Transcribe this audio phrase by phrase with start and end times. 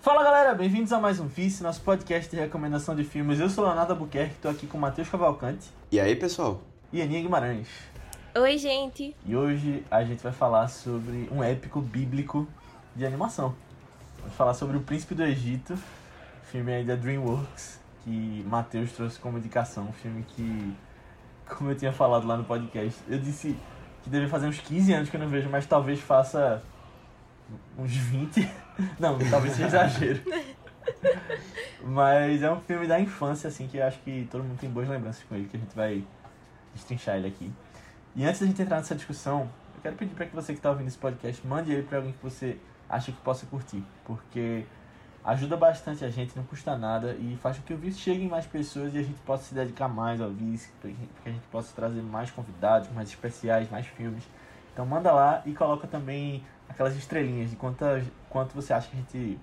[0.00, 3.40] Fala galera, bem-vindos a mais um Vice, nosso podcast de recomendação de filmes.
[3.40, 6.60] Eu sou Leonardo Albuquerque, estou aqui com o Matheus Cavalcante E aí, pessoal?
[6.92, 7.68] e Aninha Guimarães.
[8.34, 9.14] Oi, gente.
[9.26, 12.46] E hoje a gente vai falar sobre um épico bíblico
[12.94, 13.54] de animação.
[14.20, 15.76] Vamos falar sobre O Príncipe do Egito,
[16.44, 20.74] filme aí da DreamWorks, que Matheus trouxe como indicação, um filme que,
[21.48, 23.56] como eu tinha falado lá no podcast, eu disse
[24.02, 26.62] que deve fazer uns 15 anos que eu não vejo, mas talvez faça
[27.76, 28.48] uns 20.
[28.98, 30.22] Não, talvez seja exagero.
[31.84, 34.88] Mas é um filme da infância, assim, que eu acho que todo mundo tem boas
[34.88, 36.04] lembranças com ele, que a gente vai
[36.74, 37.52] destrinchar ele aqui.
[38.14, 40.70] E antes da gente entrar nessa discussão, eu quero pedir para que você que está
[40.70, 44.64] ouvindo esse podcast, mande ele para alguém que você acha que possa curtir, porque
[45.24, 48.28] ajuda bastante a gente, não custa nada e faz com que o Vice chegue em
[48.28, 51.74] mais pessoas e a gente possa se dedicar mais ao para que a gente possa
[51.74, 54.24] trazer mais convidados, mais especiais, mais filmes.
[54.72, 59.00] Então manda lá e coloca também aquelas estrelinhas de quantas, quanto você acha que a
[59.00, 59.38] gente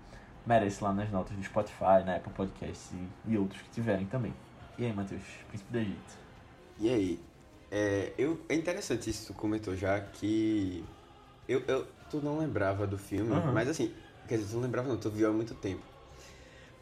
[0.46, 2.92] merece lá nas notas do Spotify, na Apple Podcasts
[3.28, 4.34] e, outros que tiverem também.
[4.78, 6.18] E aí, Matheus, Príncipe do Egito?
[6.80, 7.20] E aí?
[7.72, 10.86] É, eu, é interessante isso que tu comentou já, que
[11.48, 13.52] eu, eu, tu não lembrava do filme, Uhum.
[13.54, 13.92] mas assim,
[14.28, 15.82] quer dizer, tu não lembrava não, tu viu há muito tempo.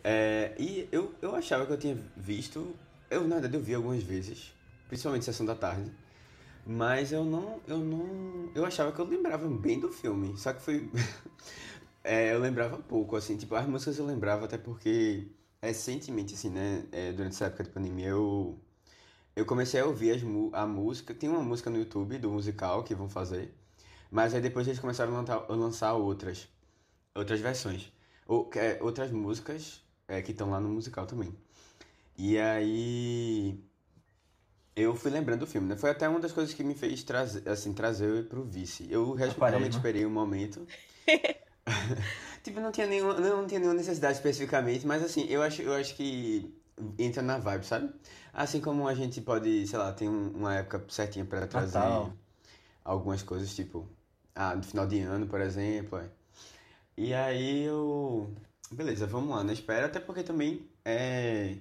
[0.03, 2.75] É, e eu, eu achava que eu tinha visto,
[3.09, 4.53] eu na verdade eu vi algumas vezes,
[4.89, 5.89] principalmente Sessão da Tarde,
[6.65, 10.61] mas eu não, eu não, eu achava que eu lembrava bem do filme, só que
[10.61, 10.89] foi,
[12.03, 16.85] é, eu lembrava pouco, assim, tipo, as músicas eu lembrava até porque recentemente, assim, né,
[16.91, 18.59] é, durante essa época de pandemia eu
[19.35, 20.21] eu comecei a ouvir as
[20.53, 21.13] a música.
[21.13, 23.53] Tem uma música no YouTube do musical que vão fazer.
[24.11, 26.47] Mas aí depois eles começaram a lançar, a lançar outras.
[27.15, 27.91] Outras versões.
[28.27, 31.35] Ou, é, outras músicas é, que estão lá no musical também.
[32.17, 33.59] E aí.
[34.75, 35.75] Eu fui lembrando do filme, né?
[35.77, 38.87] Foi até uma das coisas que me fez trazer, assim, trazer pro vice.
[38.89, 40.65] Eu realmente esperei um momento.
[42.43, 45.95] tipo, não tinha, nenhuma, não tinha nenhuma necessidade especificamente, mas assim, eu acho, eu acho
[45.95, 46.53] que
[46.97, 47.93] entra na vibe, sabe?
[48.33, 52.13] Assim como a gente pode, sei lá, tem um- uma época certinha pra trazer Natal.
[52.83, 53.87] algumas coisas, tipo,
[54.35, 55.99] ah, no final de ano, por exemplo.
[55.99, 56.09] é.
[56.97, 58.33] E aí eu.
[58.71, 61.57] Beleza, vamos lá, na espera, até porque também é.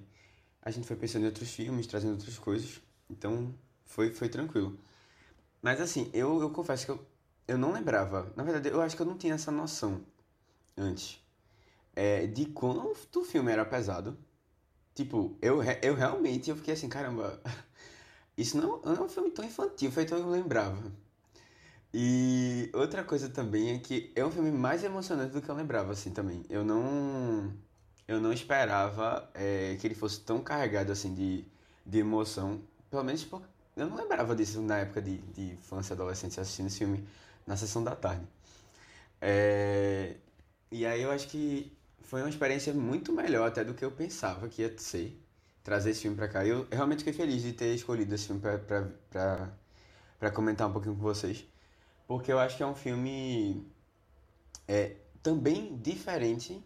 [0.61, 3.53] A gente foi pensando em outros filmes, trazendo outras coisas, então
[3.85, 4.77] foi, foi tranquilo.
[5.61, 7.05] Mas assim, eu, eu confesso que eu,
[7.47, 8.31] eu não lembrava.
[8.35, 10.01] Na verdade, eu acho que eu não tinha essa noção
[10.77, 11.21] antes.
[11.95, 14.17] É, de quanto o filme era pesado.
[14.95, 17.41] Tipo, eu, eu realmente eu fiquei assim, caramba,
[18.37, 20.91] isso não, não é um filme tão infantil, feito eu lembrava.
[21.93, 25.91] E outra coisa também é que é um filme mais emocionante do que eu lembrava,
[25.91, 26.43] assim, também.
[26.49, 27.53] Eu não,
[28.07, 31.45] eu não esperava é, que ele fosse tão carregado, assim, de,
[31.85, 32.61] de emoção.
[32.89, 36.79] Pelo menos porque eu não lembrava disso na época de, de infância, adolescência, assistindo esse
[36.79, 37.07] filme
[37.45, 38.25] na sessão da tarde.
[39.21, 40.15] É,
[40.71, 41.71] e aí eu acho que
[42.01, 45.19] foi uma experiência muito melhor até do que eu pensava que ia ser
[45.63, 46.45] trazer esse filme pra cá.
[46.45, 51.45] Eu realmente fiquei feliz de ter escolhido esse filme pra comentar um pouquinho com vocês.
[52.07, 53.65] Porque eu acho que é um filme
[54.67, 56.61] é, também diferente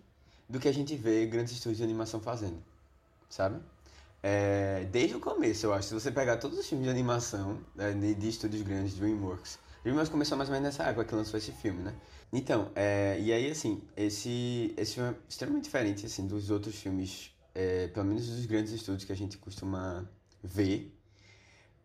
[0.49, 2.61] do que a gente vê grandes estúdios de animação fazendo,
[3.29, 3.61] sabe?
[4.23, 5.89] É, desde o começo, eu acho.
[5.89, 9.59] Se você pegar todos os filmes de animação é, de, de estúdios grandes, DreamWorks.
[9.87, 11.95] DreamWorks começou mais ou menos nessa época que lançou esse filme, né?
[12.33, 17.31] Então, é, e aí, assim, esse, esse filme é extremamente diferente, assim, dos outros filmes,
[17.55, 20.05] é, pelo menos dos grandes estúdios que a gente costuma
[20.43, 20.93] ver.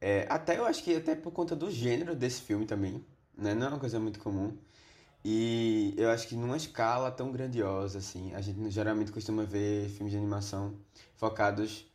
[0.00, 3.04] É, até eu acho que até por conta do gênero desse filme também,
[3.36, 3.54] né?
[3.54, 4.56] Não é uma coisa muito comum.
[5.24, 10.12] E eu acho que numa escala tão grandiosa, assim, a gente geralmente costuma ver filmes
[10.12, 10.74] de animação
[11.16, 11.86] focados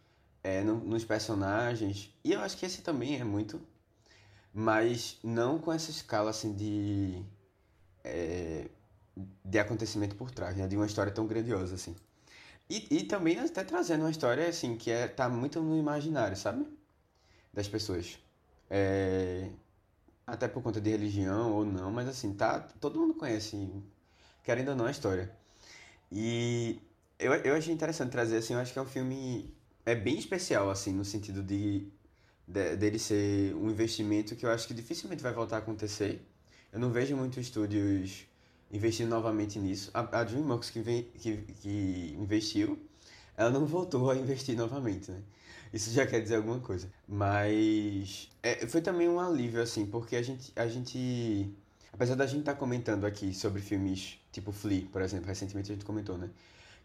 [0.44, 2.10] é, no- nos personagens.
[2.24, 3.62] E eu acho que esse também é muito,
[4.60, 7.24] mas não com essa escala, assim, de,
[8.04, 8.68] é,
[9.46, 10.68] de acontecimento por trás, né?
[10.68, 11.96] De uma história tão grandiosa, assim.
[12.68, 16.68] E, e também até trazendo uma história, assim, que é, tá muito no imaginário, sabe?
[17.54, 18.18] Das pessoas.
[18.68, 19.50] É,
[20.26, 23.72] até por conta de religião ou não, mas assim, tá, todo mundo conhece,
[24.44, 25.32] querendo ou não, a história.
[26.12, 26.82] E
[27.20, 29.54] eu, eu achei interessante trazer, assim, eu acho que é um filme,
[29.86, 31.88] é bem especial, assim, no sentido de,
[32.48, 36.22] de- dele ser um investimento que eu acho que dificilmente vai voltar a acontecer.
[36.72, 38.26] Eu não vejo muitos estúdios
[38.72, 39.90] investindo novamente nisso.
[39.94, 42.80] A, a DreamWorks que, vem, que, que investiu,
[43.36, 45.22] ela não voltou a investir novamente, né?
[45.74, 46.92] Isso já quer dizer alguma coisa.
[47.08, 51.54] Mas é, foi também um alívio, assim, porque a gente, a gente.
[51.92, 55.86] Apesar da gente estar comentando aqui sobre filmes tipo Flea, por exemplo, recentemente a gente
[55.86, 56.30] comentou, né?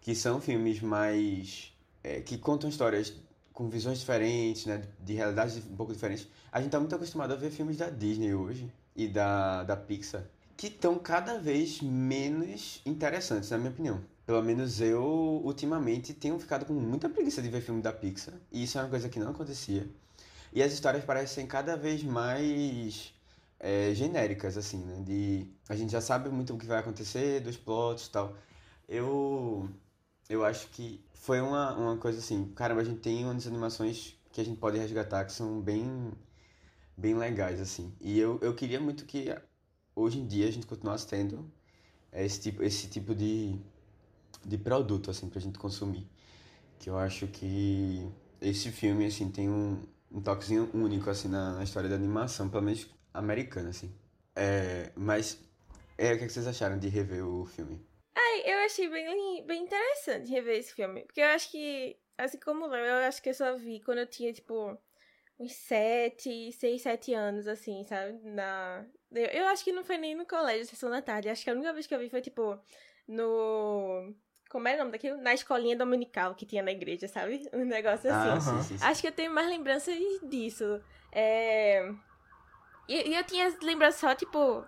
[0.00, 1.72] Que são filmes mais.
[2.04, 3.14] é, que contam histórias
[3.52, 4.82] com visões diferentes, né?
[5.00, 6.26] De realidades um pouco diferentes.
[6.50, 10.24] A gente tá muito acostumado a ver filmes da Disney hoje e da, da Pixar
[10.62, 14.00] que estão cada vez menos interessantes, na minha opinião.
[14.24, 15.02] pelo menos eu,
[15.44, 18.34] ultimamente, tenho ficado com muita preguiça de ver filme da Pixar.
[18.52, 19.88] E isso é uma coisa que não acontecia.
[20.52, 23.12] E as histórias parecem cada vez mais
[23.58, 25.02] é, genéricas, assim, né?
[25.04, 28.36] De, a gente já sabe muito o que vai acontecer, dos plots e tal.
[28.88, 29.68] Eu,
[30.32, 34.40] eu acho que foi uma, uma coisa assim, caramba, a gente tem umas animações que
[34.40, 36.10] a gente pode resgatar que são bem,
[36.96, 37.94] bem legais, assim.
[38.00, 39.26] E eu, eu queria muito que
[39.94, 41.44] hoje em dia a gente continuasse tendo
[42.10, 43.60] esse tipo, esse tipo de,
[44.42, 46.08] de produto, assim, pra gente consumir.
[46.78, 51.62] Que eu acho que esse filme, assim, tem um, um toquezinho único, assim, na, na
[51.62, 53.92] história da animação, pelo menos americana, assim.
[54.34, 55.38] É, mas,
[55.98, 57.78] é, o que, é que vocês acharam de rever o filme?
[58.32, 61.02] Ai, eu achei bem, bem interessante rever esse filme.
[61.02, 64.06] Porque eu acho que, assim como eu, eu acho que eu só vi quando eu
[64.06, 64.78] tinha, tipo,
[65.38, 68.18] uns sete, seis, sete anos, assim, sabe?
[68.24, 68.86] Na...
[69.10, 71.28] Eu, eu acho que não foi nem no colégio, sessão da tarde.
[71.28, 72.58] Acho que a única vez que eu vi foi, tipo,
[73.06, 74.14] no...
[74.48, 75.18] Como é o nome daquilo?
[75.18, 77.48] Na escolinha dominical que tinha na igreja, sabe?
[77.52, 78.50] Um negócio assim.
[78.50, 78.76] Ah, sim.
[78.80, 80.82] Acho que eu tenho mais lembranças disso.
[81.10, 81.90] É...
[82.88, 84.64] E, e eu tinha lembrança só, tipo...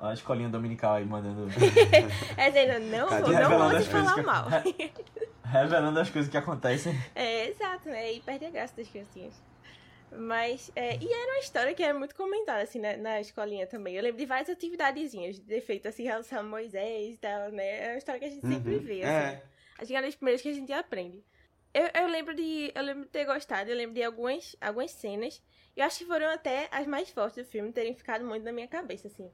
[0.00, 1.46] A escolinha dominical aí mandando.
[2.36, 4.46] É dizendo, não, Tá não as coisas falar que- mal.
[5.44, 6.92] revelando as coisas que acontecem.
[7.14, 8.12] É, exato, né?
[8.12, 9.34] E perde a graça das criancinhas.
[10.16, 13.94] Mas, é, e era uma história que era muito comentada, assim, na, na escolinha também.
[13.96, 17.86] Eu lembro de várias atividadezinhas de feito, assim, em relação a Moisés e tal, né?
[17.86, 18.82] É uma história que a gente sempre Uhum.
[18.82, 19.10] vê, assim.
[19.36, 19.42] É,
[19.78, 21.24] Acho que é uma das primeiras que a gente aprende.
[21.72, 22.70] Eu, eu lembro de.
[22.74, 25.42] Eu lembro de ter gostado, eu lembro de algumas, algumas cenas.
[25.76, 28.52] E eu acho que foram até as mais fortes do filme, terem ficado muito na
[28.52, 29.28] minha cabeça, assim.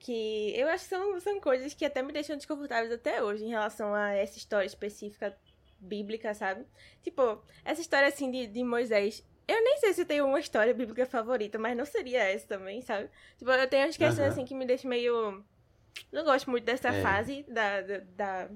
[0.00, 3.50] Que eu acho que são, são coisas que até me deixam desconfortáveis até hoje em
[3.50, 5.36] relação a essa história específica
[5.78, 6.66] bíblica, sabe?
[7.02, 9.22] Tipo, essa história assim de, de Moisés.
[9.46, 12.80] Eu nem sei se eu tenho uma história bíblica favorita, mas não seria essa também,
[12.82, 13.10] sabe?
[13.36, 14.32] Tipo, eu tenho umas questões Aham.
[14.32, 15.44] assim que me deixam meio.
[16.12, 17.02] Não gosto muito dessa É.
[17.02, 18.50] fase da, da, da-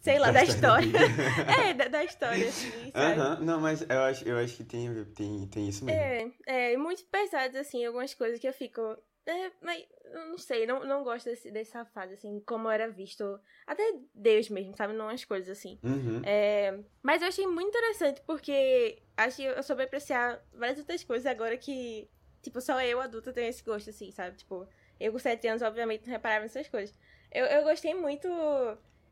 [0.00, 0.86] Sei lá, da história.
[1.68, 3.20] é, da, da história, assim, sabe?
[3.20, 6.00] Aham, não, mas eu acho, eu acho que tem, tem, tem isso mesmo.
[6.46, 8.80] É, é, muito pesadas, assim, algumas coisas que eu fico.
[9.26, 13.40] É, mas não sei, não, não gosto desse, dessa fase, assim, como era visto.
[13.66, 13.82] Até
[14.14, 14.92] Deus mesmo, sabe?
[14.92, 15.78] Não as coisas assim.
[15.82, 16.22] Uhum.
[16.24, 21.26] É, mas eu achei muito interessante porque acho que eu soube apreciar várias outras coisas
[21.26, 22.08] agora que,
[22.42, 24.36] tipo, só eu, adulta, tenho esse gosto, assim, sabe?
[24.36, 24.68] Tipo,
[24.98, 26.94] eu com sete anos, obviamente, não reparava nessas coisas.
[27.30, 28.28] Eu, eu gostei muito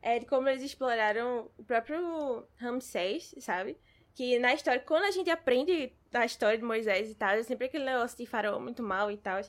[0.01, 3.77] é, de como eles exploraram o próprio Ramsés, sabe?
[4.13, 7.67] Que na história, quando a gente aprende a história de Moisés e tal, é sempre
[7.67, 9.39] aquele negócio de faraó muito mal e tal.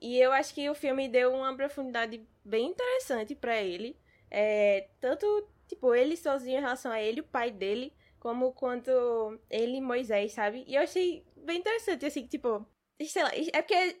[0.00, 3.98] E eu acho que o filme deu uma profundidade bem interessante pra ele.
[4.30, 5.26] É, tanto,
[5.66, 8.90] tipo, ele sozinho em relação a ele, o pai dele, como quanto
[9.50, 10.64] ele e Moisés, sabe?
[10.66, 12.66] E eu achei bem interessante, assim, tipo,
[13.04, 14.00] sei lá, é porque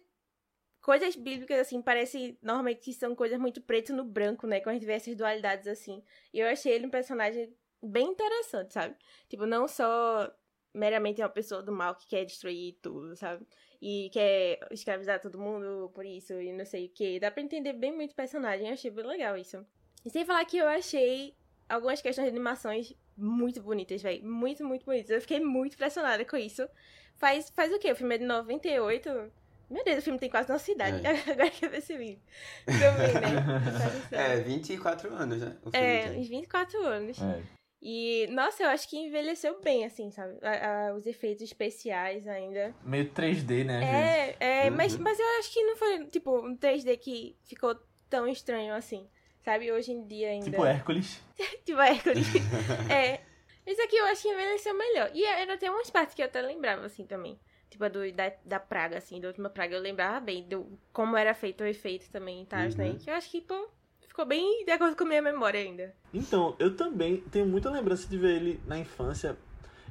[0.80, 4.60] coisas bíblicas, assim, parece normalmente que são coisas muito preto no branco, né?
[4.60, 6.02] Quando a gente vê essas dualidades, assim.
[6.32, 8.96] E eu achei ele um personagem bem interessante, sabe?
[9.28, 10.32] Tipo, não só
[10.74, 13.46] meramente uma pessoa do mal que quer destruir tudo, sabe?
[13.80, 17.20] E quer escravizar todo mundo por isso e não sei o que.
[17.20, 19.64] Dá pra entender bem muito o personagem, eu achei bem legal isso.
[20.04, 21.34] E sem falar que eu achei
[21.68, 24.24] algumas questões de animações muito bonitas, velho.
[24.24, 25.10] Muito, muito bonitas.
[25.10, 26.68] Eu fiquei muito impressionada com isso.
[27.16, 27.92] Faz, faz o quê?
[27.92, 29.32] O filme é de 98?
[29.70, 31.02] Meu Deus, o filme tem quase nossa idade.
[31.30, 32.18] Agora que eu percebi.
[32.64, 34.08] Também, né?
[34.10, 35.56] É, 24 anos, né?
[35.64, 36.20] O filme É, tem.
[36.20, 37.20] uns 24 anos.
[37.20, 37.57] É.
[37.80, 40.36] E, nossa, eu acho que envelheceu bem, assim, sabe?
[40.42, 42.74] A- a- os efeitos especiais ainda.
[42.82, 44.34] Meio 3D, né?
[44.40, 45.02] É, é, mas, Uhum.
[45.02, 47.78] mas eu acho que não foi, tipo, um 3D que ficou
[48.10, 49.08] tão estranho assim.
[49.44, 49.70] Sabe?
[49.70, 50.50] Hoje em dia ainda.
[50.50, 51.22] Tipo Hércules.
[51.64, 52.26] Tipo Hércules.
[52.90, 53.20] é.
[53.64, 55.10] Isso aqui eu acho que envelheceu melhor.
[55.14, 57.38] E era até umas partes que eu até lembrava, assim, também.
[57.70, 59.76] Tipo, a do, da, da praga, assim, da última praga.
[59.76, 62.88] Eu lembrava bem do como era feito o efeito também e tal, né?
[62.88, 62.98] Uhum.
[62.98, 63.70] Que eu acho que, pô,
[64.18, 65.94] ficou bem de acordo com a minha memória ainda.
[66.12, 69.36] Então, eu também tenho muita lembrança de ver ele na infância.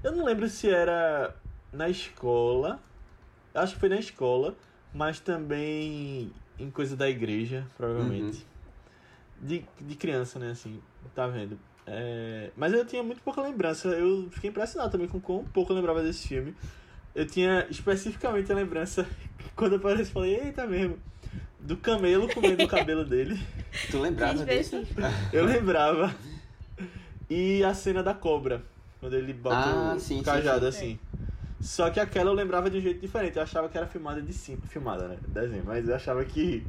[0.03, 1.33] Eu não lembro se era
[1.71, 2.77] na escola.
[3.53, 4.53] Acho que foi na escola,
[4.93, 8.45] mas também em coisa da igreja, provavelmente.
[9.41, 10.81] De, de criança, né, assim,
[11.15, 11.57] tá vendo?
[11.85, 13.87] É, mas eu tinha muito pouca lembrança.
[13.87, 16.53] Eu fiquei impressionado também com quão pouco eu lembrava desse filme.
[17.15, 19.07] Eu tinha especificamente a lembrança
[19.55, 20.99] quando apareceu, eu falei, eita mesmo,
[21.59, 23.39] do camelo comendo o cabelo dele.
[23.89, 24.83] Tu lembrava disso?
[25.33, 26.13] Eu lembrava.
[27.29, 28.63] E a cena da cobra,
[28.99, 30.67] quando ele bota Ah, o sim, sim, cajado sim.
[30.67, 30.99] assim.
[31.59, 33.35] Só que aquela eu lembrava de um jeito diferente.
[33.37, 34.59] Eu achava que era filmada de cima.
[34.67, 35.17] Filmada, né?
[35.27, 35.63] Desenho.
[35.65, 36.65] Mas eu achava que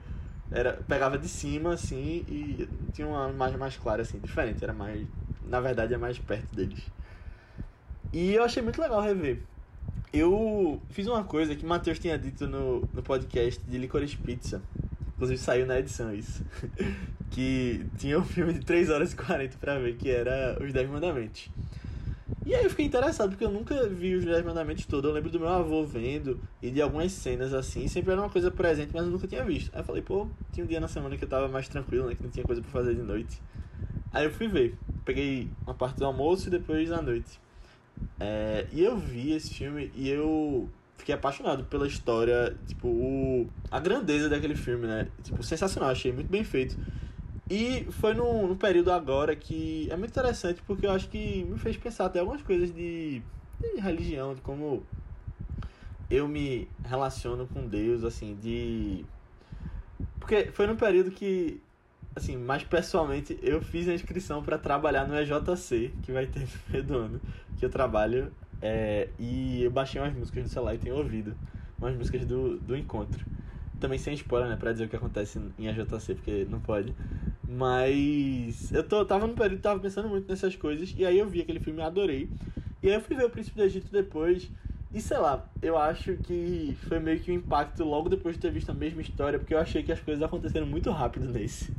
[0.50, 4.64] era, pegava de cima, assim, e tinha uma imagem mais clara, assim, diferente.
[4.64, 5.06] Era mais.
[5.46, 6.80] Na verdade, é mais perto deles.
[8.12, 9.40] E eu achei muito legal rever.
[10.12, 14.62] Eu fiz uma coisa que o Matheus tinha dito no, no podcast de Licorice Pizza.
[15.14, 16.44] Inclusive saiu na edição isso.
[17.30, 20.88] que tinha um filme de 3 horas e 40 pra ver, que era Os Dez
[20.88, 21.50] Mandamentos.
[22.46, 25.08] E aí eu fiquei interessado, porque eu nunca vi os Dez Mandamentos todos.
[25.08, 27.86] Eu lembro do meu avô vendo e de algumas cenas assim.
[27.88, 29.70] Sempre era uma coisa presente, mas eu nunca tinha visto.
[29.74, 32.14] Aí eu falei, pô, tinha um dia na semana que eu tava mais tranquilo, né?
[32.14, 33.42] Que não tinha coisa pra fazer de noite.
[34.12, 34.74] Aí eu fui ver.
[35.04, 37.38] Peguei uma parte do almoço e depois à noite.
[38.20, 43.78] É, e eu vi esse filme e eu fiquei apaixonado pela história, tipo, o, a
[43.78, 45.08] grandeza daquele filme, né?
[45.22, 46.76] Tipo, sensacional, achei muito bem feito.
[47.50, 51.58] E foi num, num período agora que é muito interessante porque eu acho que me
[51.58, 53.22] fez pensar até algumas coisas de,
[53.60, 54.82] de religião, de como
[56.10, 59.04] eu me relaciono com Deus, assim, de.
[60.18, 61.60] Porque foi num período que,
[62.14, 66.48] assim, mais pessoalmente, eu fiz a inscrição para trabalhar no EJC, que vai ter no
[66.70, 67.20] meio do ano,
[67.58, 71.34] que eu trabalho, é, e eu baixei umas músicas no celular e tenho ouvido
[71.80, 73.24] umas músicas do, do encontro.
[73.80, 76.92] Também sem spoiler, né, pra dizer o que acontece em EJC, porque não pode.
[77.46, 81.40] Mas eu tô, tava no período, tava pensando muito nessas coisas, e aí eu vi
[81.40, 82.28] aquele filme e adorei.
[82.82, 84.50] E aí eu fui ver o Príncipe do Egito depois,
[84.92, 88.50] e sei lá, eu acho que foi meio que um impacto logo depois de ter
[88.50, 91.72] visto a mesma história, porque eu achei que as coisas aconteceram muito rápido nesse.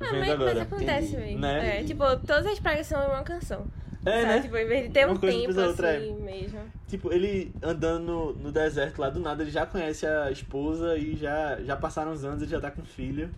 [0.00, 1.16] Ah, mas, mas acontece Entendi.
[1.16, 1.40] mesmo.
[1.40, 1.80] Né?
[1.80, 3.66] É, tipo, todas as pragas são uma canção.
[4.04, 4.26] É, sabe?
[4.34, 4.40] né?
[4.42, 6.60] Tipo, em vez de ter Uma um coisa tempo outra, assim mesmo.
[6.88, 11.16] Tipo, ele andando no, no deserto lá do nada, ele já conhece a esposa e
[11.16, 13.30] já, já passaram uns anos, ele já tá com filho.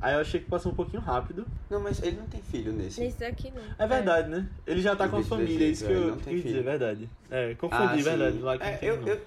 [0.00, 1.46] Aí eu achei que passou um pouquinho rápido.
[1.70, 3.00] Não, mas ele não tem filho nesse.
[3.00, 3.62] Nesse daqui não.
[3.78, 4.46] É verdade, né?
[4.66, 6.42] Ele já tá O com a família, é isso que é, eu não tem quis
[6.42, 6.64] dizer, filho.
[6.64, 7.08] verdade.
[7.30, 8.08] É, Ah, confundi, sim.
[8.10, 8.38] verdade.
[8.38, 9.20] Lá que É, tem, eu, eu,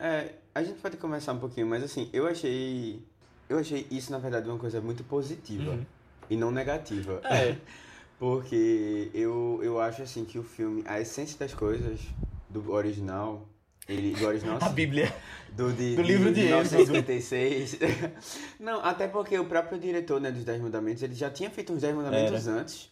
[0.00, 3.00] é, a gente pode começar um pouquinho, mas assim, eu achei.
[3.48, 5.84] Eu achei isso, na verdade, uma coisa muito positiva Uhum.
[6.30, 7.20] e não negativa.
[7.24, 7.56] É.
[8.18, 12.00] Porque eu, eu acho assim que o filme, a essência das coisas
[12.48, 13.48] do original,
[13.88, 15.14] ele, do original A assim, Bíblia.
[15.52, 16.78] do, de, do livro de Êxodo.
[16.86, 17.78] 1956.
[18.58, 21.82] Não, até porque o próprio diretor né, dos Dez Mandamentos, ele já tinha feito uns
[21.82, 22.90] Dez Mandamentos antes.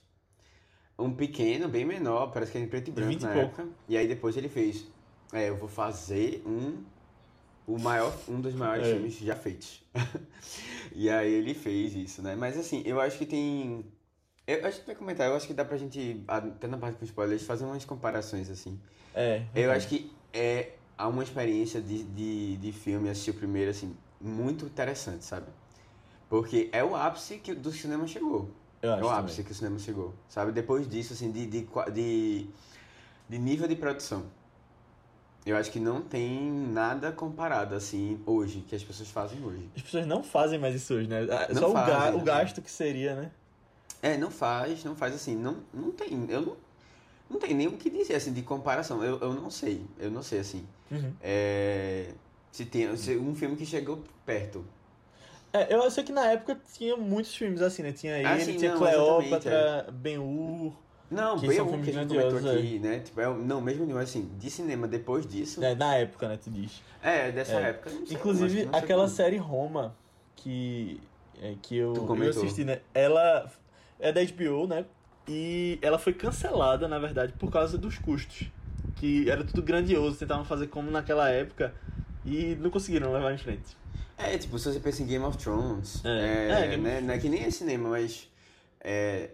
[0.99, 3.33] Um pequeno, bem menor, parece que era em preto e De branco 20 e na
[3.33, 3.61] pouco.
[3.63, 3.69] época.
[3.89, 4.87] E aí depois ele fez,
[5.33, 6.85] é, eu vou fazer um
[7.67, 8.93] o maior, um dos maiores É.
[8.93, 9.83] filmes já feitos.
[10.95, 12.37] e aí ele fez isso, né?
[12.37, 13.85] Mas assim, eu acho que tem.
[14.47, 17.05] Eu acho que vai comentar, eu acho que dá pra gente, até na parte com
[17.05, 18.79] spoilers, fazer umas comparações, assim.
[19.15, 19.43] É.
[19.55, 23.97] Eu acho que é há uma experiência de, de, de filme, assistir o primeiro, assim,
[24.21, 25.47] muito interessante, sabe?
[26.29, 28.51] Porque é o ápice que, do cinema chegou.
[28.83, 29.11] É o também.
[29.11, 30.53] ápice que o cinema chegou, sabe?
[30.53, 32.47] Depois disso, assim, de, de, de,
[33.29, 34.27] de nível de produção.
[35.45, 39.69] Eu acho que não tem nada comparado, assim, hoje, que as pessoas fazem hoje.
[39.77, 41.27] As pessoas não fazem mais isso hoje, né?
[41.31, 42.25] Ah, Não Só o, fazem, ga- o né?
[42.25, 43.31] gasto que seria, né?
[44.07, 46.57] É, não faz, não faz assim, não, não tem, eu não,
[47.31, 50.23] não tem nem o que dizer, assim, de comparação, eu, eu não sei, eu não
[50.23, 51.13] sei, assim, Uhum.
[51.23, 52.13] é,
[52.53, 54.65] se tem se um filme que chegou perto,
[55.53, 57.93] É, eu sei que na época tinha muitos filmes assim, né?
[57.93, 60.73] Tinha ele, Ah, sim, tinha não, Cleópatra, Ben-Hur.
[61.11, 63.61] não, Que bem são um que a filmes gente comentou aqui, né, tipo, é, não,
[63.61, 65.75] mesmo não, assim, de cinema depois disso, né?
[65.75, 66.37] Na época, né?
[66.37, 66.83] Tu diz.
[67.03, 67.69] é, dessa É.
[67.71, 69.17] época, sei, Inclusive, aquela como.
[69.17, 69.95] série Roma,
[70.35, 71.01] que,
[71.41, 72.81] é, que eu, eu assisti, né?
[72.95, 73.51] Ela
[74.01, 74.85] é da HBO, né?
[75.29, 78.49] E ela foi cancelada, na verdade, por causa dos custos.
[78.97, 81.75] Que era tudo grandioso, tentavam fazer como naquela época
[82.25, 83.77] e não conseguiram levar em frente.
[84.17, 86.09] É, tipo, se você pensa em Game of Thrones, É.
[86.09, 88.31] é, É, né, não é que nem é cinema, mas
[88.81, 89.31] é,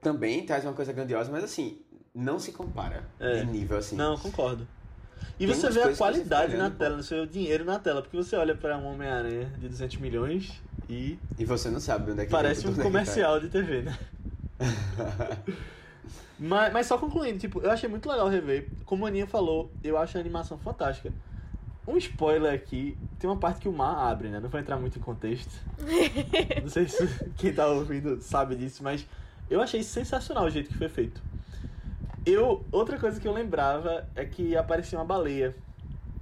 [0.00, 1.78] também traz uma coisa grandiosa, mas assim,
[2.14, 3.40] não se compara É.
[3.40, 3.94] de nível, assim.
[3.96, 4.66] Não, concordo.
[5.38, 8.16] E Tem você vê a qualidade na tela, você vê o dinheiro na tela, porque
[8.16, 12.24] você olha pra um Homem-Aranha de 200 milhões e E você não sabe onde é
[12.26, 12.82] que parece um é tá.
[12.82, 13.98] comercial de TV, né?
[16.38, 18.68] Mas, mas só concluindo, tipo, eu achei muito legal rever.
[18.84, 21.10] Como a Aninha falou, eu acho a animação fantástica.
[21.86, 24.40] Um spoiler aqui, tem uma parte que o mar abre, né?
[24.40, 25.54] Não vou entrar muito em contexto.
[26.60, 29.06] Não sei se quem tá ouvindo sabe disso, mas
[29.48, 31.22] eu achei sensacional o jeito que foi feito.
[32.24, 35.54] Eu, outra coisa que eu lembrava é que aparecia uma baleia.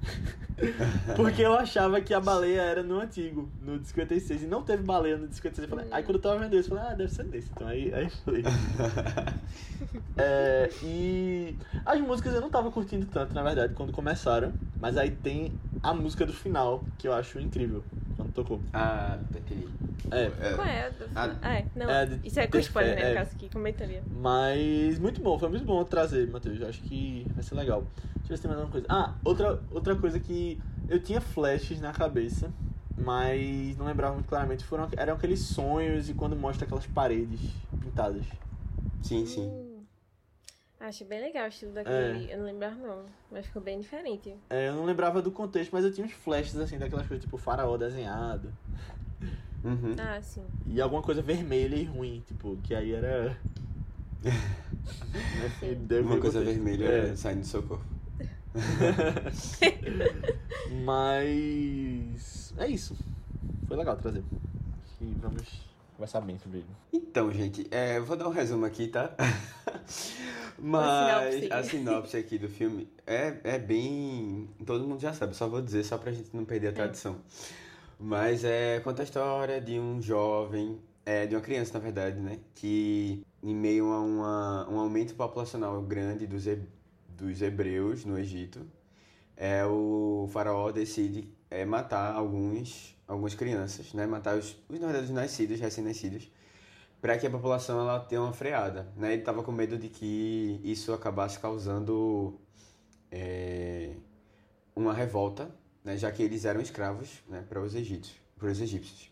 [1.16, 4.82] Porque eu achava que a baleia era no antigo, no de 56, e não teve
[4.82, 5.68] baleia no de 56.
[5.68, 7.50] Eu falei, aí quando eu tava vendo isso, eu falei, ah, deve ser desse.
[7.54, 8.42] Então aí, aí foi.
[10.16, 14.52] É, e as músicas eu não tava curtindo tanto, na verdade, quando começaram.
[14.78, 17.84] Mas aí tem a música do final, que eu acho incrível,
[18.24, 18.60] quando tocou.
[18.72, 19.68] Ah, entendi.
[20.10, 20.90] É, Qual é?
[20.90, 21.04] Do...
[21.14, 21.90] Ah, Ah, é, não.
[21.90, 23.02] é de Isso é com spoiler, né?
[23.02, 23.08] é.
[23.10, 24.02] No caso aqui, comentaria.
[24.10, 26.60] Mas muito bom, foi muito bom trazer, Matheus.
[26.60, 27.84] Eu acho que vai ser legal.
[28.16, 28.86] Deixa eu ver se tem mais alguma coisa.
[28.88, 32.50] Ah, outra, outra coisa que eu tinha flashes na cabeça,
[32.96, 34.64] mas não lembrava muito claramente.
[34.64, 37.40] Foram, eram aqueles sonhos e quando mostra aquelas paredes
[37.80, 38.24] pintadas.
[39.02, 39.63] Sim, sim.
[40.84, 42.30] Acho bem legal o estilo daquele.
[42.30, 44.36] Eu não lembro não, mas ficou bem diferente.
[44.50, 47.38] É, eu não lembrava do contexto, mas eu tinha uns flashes assim daquelas coisas tipo
[47.38, 48.52] faraó desenhado.
[49.64, 49.96] Uhum.
[49.98, 50.44] Ah, sim.
[50.68, 53.34] E alguma coisa vermelha e ruim, tipo, que aí era.
[56.02, 56.44] Uma coisa contexto.
[56.44, 57.16] vermelha É.
[57.16, 57.86] saindo do seu corpo.
[60.84, 62.52] Mas.
[62.58, 62.94] É isso.
[63.66, 64.22] Foi legal trazer.
[65.00, 66.66] E vamos conversar bem sobre ele.
[66.92, 69.14] Então, gente, é, eu vou dar um resumo aqui, tá?
[70.58, 71.52] Mas sinopse.
[71.52, 74.48] a sinopse aqui do filme é, é bem.
[74.64, 77.16] Todo mundo já sabe, só vou dizer só pra gente não perder a tradição.
[77.98, 82.38] Mas é conta a história de um jovem, é, de uma criança, na verdade, né?
[82.54, 86.62] Que em meio a uma, um aumento populacional grande dos, he-
[87.08, 88.60] dos hebreus no Egito,
[89.36, 94.06] é, o faraó decide é, matar alguns, algumas crianças, né?
[94.06, 96.30] Matar os, os, na verdade, os nascidos, recém-nascidos,
[97.00, 99.12] para que a população ela tenha uma freada, né?
[99.12, 102.38] Ele estava com medo de que isso acabasse causando
[103.10, 103.94] é,
[104.74, 105.50] uma revolta,
[105.84, 105.96] né?
[105.96, 107.44] Já que eles eram escravos, né?
[107.48, 109.10] Para os egípcios, para os egípcios.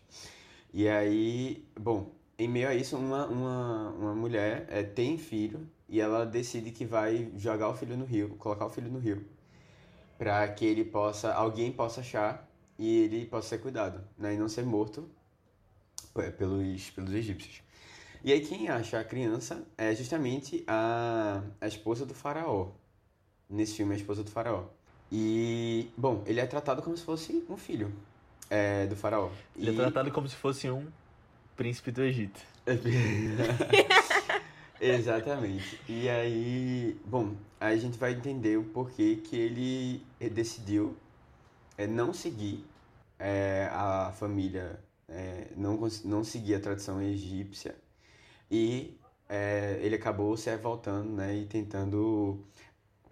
[0.73, 6.01] E aí, bom, em meio a isso, uma, uma, uma mulher é, tem filho e
[6.01, 9.23] ela decide que vai jogar o filho no rio, colocar o filho no rio,
[10.17, 12.49] para que ele possa, alguém possa achar
[12.83, 14.33] e ele possa ser cuidado, né?
[14.33, 15.07] E não ser morto
[16.15, 17.61] é, pelos, pelos egípcios.
[18.23, 22.71] E aí quem acha a criança é justamente a, a esposa do faraó.
[23.49, 24.65] Nesse filme, a esposa do faraó.
[25.11, 27.93] E, bom, ele é tratado como se fosse um filho
[28.49, 29.29] é, do faraó.
[29.55, 30.87] Ele é E- tratado como se fosse um
[31.55, 32.39] príncipe do Egito.
[34.81, 35.79] Exatamente.
[35.87, 40.95] E aí, bom, aí a gente vai entender o porquê que ele decidiu
[41.77, 42.65] é, não seguir
[43.23, 47.73] é, a família, é, não, não seguir a tradição egípcia
[48.51, 52.45] e é, ele acabou se revoltando, né, e tentando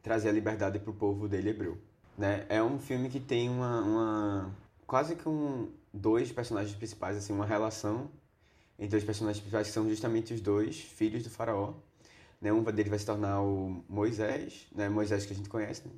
[0.04, 1.78] trazer a liberdade para o povo dele hebreu,
[2.18, 2.46] né?
[2.50, 7.46] É um filme que tem uma, uma quase que um dois personagens principais, assim, uma
[7.46, 8.12] relação
[8.78, 11.74] entre os personagens principais que são justamente os dois filhos do faraó.
[12.42, 12.52] Né?
[12.52, 14.90] Um deles vai se tornar o Moisés, né?
[14.90, 15.94] Moisés que a gente conhece, né?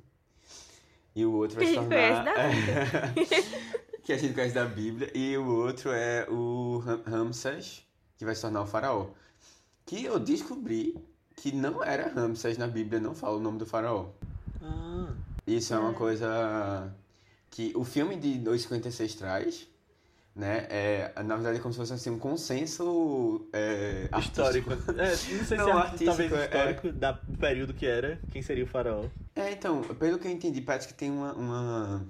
[1.16, 2.24] E o outro vai se tornar...
[4.04, 5.10] que a gente conhece da Bíblia.
[5.14, 7.82] E o outro é o Ram- Ramsés,
[8.18, 9.08] que vai se tornar o faraó.
[9.86, 10.94] Que eu descobri
[11.36, 14.10] que não era Ramsés na Bíblia, não fala o nome do faraó.
[14.62, 15.08] Ah.
[15.46, 15.94] Isso é uma É.
[15.94, 16.94] coisa
[17.50, 19.68] que o filme de 256 traz,
[20.34, 20.66] né?
[20.70, 24.72] É, na verdade é como se fosse assim, um consenso é, Histórico.
[24.72, 28.18] É, não sei se Não, é artístico, talvez é- histórico da, do período que era,
[28.30, 29.04] quem seria o faraó.
[29.36, 32.06] É, então, pelo que eu entendi, parece que tem uma, uma-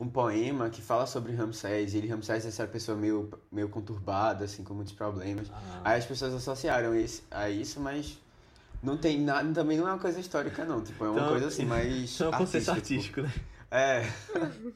[0.00, 4.46] um poema que fala sobre Ramsés, e ele, Ramsés é essa pessoa meio, meio conturbada,
[4.46, 5.48] assim, com muitos problemas.
[5.84, 8.18] Aí as pessoas associaram esse, a isso, mas
[8.82, 10.82] não tem nada, também não é uma coisa histórica, não.
[10.82, 13.32] Tipo, é uma Então, coisa assim, mais Isso é um tipo, artístico, né?
[13.70, 14.02] É.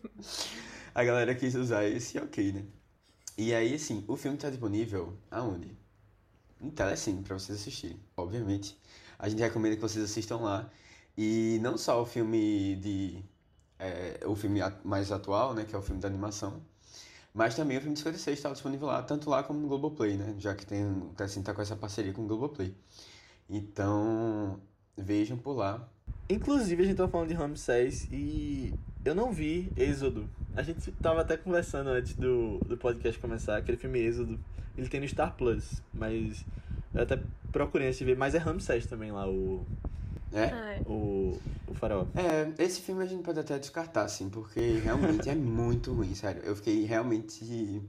[0.94, 2.64] A galera quis usar esse, ok, né?
[3.36, 5.76] E aí, assim, o filme tá disponível aonde?
[6.60, 7.98] No Telecine, pra vocês assistirem.
[8.16, 8.78] Obviamente.
[9.18, 10.70] A gente recomenda que vocês assistam lá.
[11.16, 13.24] E não só o filme de.
[13.84, 15.64] É, o filme mais atual, né?
[15.64, 16.60] Que é o filme da animação.
[17.34, 20.34] Mas também o filme de 56 está disponível lá, tanto lá como no Globoplay, né?
[20.38, 22.72] Já que tem, o Telecine tá com essa parceria com o Globoplay.
[23.50, 24.60] Então,
[24.96, 25.88] vejam por lá.
[26.30, 28.72] Inclusive, a gente tava falando de Ramsés e
[29.04, 30.28] eu não vi Êxodo.
[30.56, 34.38] A gente tava até conversando antes do, do podcast começar, aquele filme Êxodo.
[34.78, 36.44] Ele tem no Star Plus, mas
[36.94, 37.20] eu até
[37.50, 39.66] procurei antes de ver, mas é Ramsés também lá, o,
[40.34, 40.50] É?
[40.52, 40.80] Ah, é.
[40.86, 42.06] o, o faraó.
[42.16, 46.42] É, esse filme a gente pode até descartar, assim, porque realmente é muito ruim, sério.
[46.44, 47.80] Eu fiquei realmente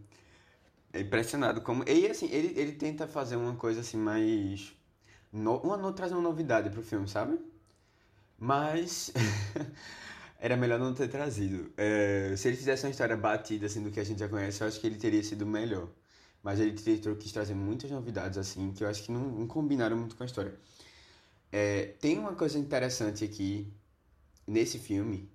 [0.93, 1.83] impressionado como...
[1.89, 4.73] E, assim, ele, ele tenta fazer uma coisa, assim, mais...
[5.33, 5.57] No...
[5.57, 5.91] Uma, no...
[5.91, 7.39] trazer uma novidade pro filme, sabe?
[8.37, 9.11] Mas...
[10.39, 11.71] Era melhor não ter trazido.
[11.75, 14.67] É, se ele fizesse uma história batida, assim, do que a gente já conhece, eu
[14.67, 15.87] acho que ele teria sido melhor.
[16.43, 20.15] Mas ele quis trazer muitas novidades, assim, que eu acho que não, não combinaram muito
[20.15, 20.53] com a história.
[21.57, 23.73] É, tem uma coisa interessante aqui
[24.45, 25.31] nesse filme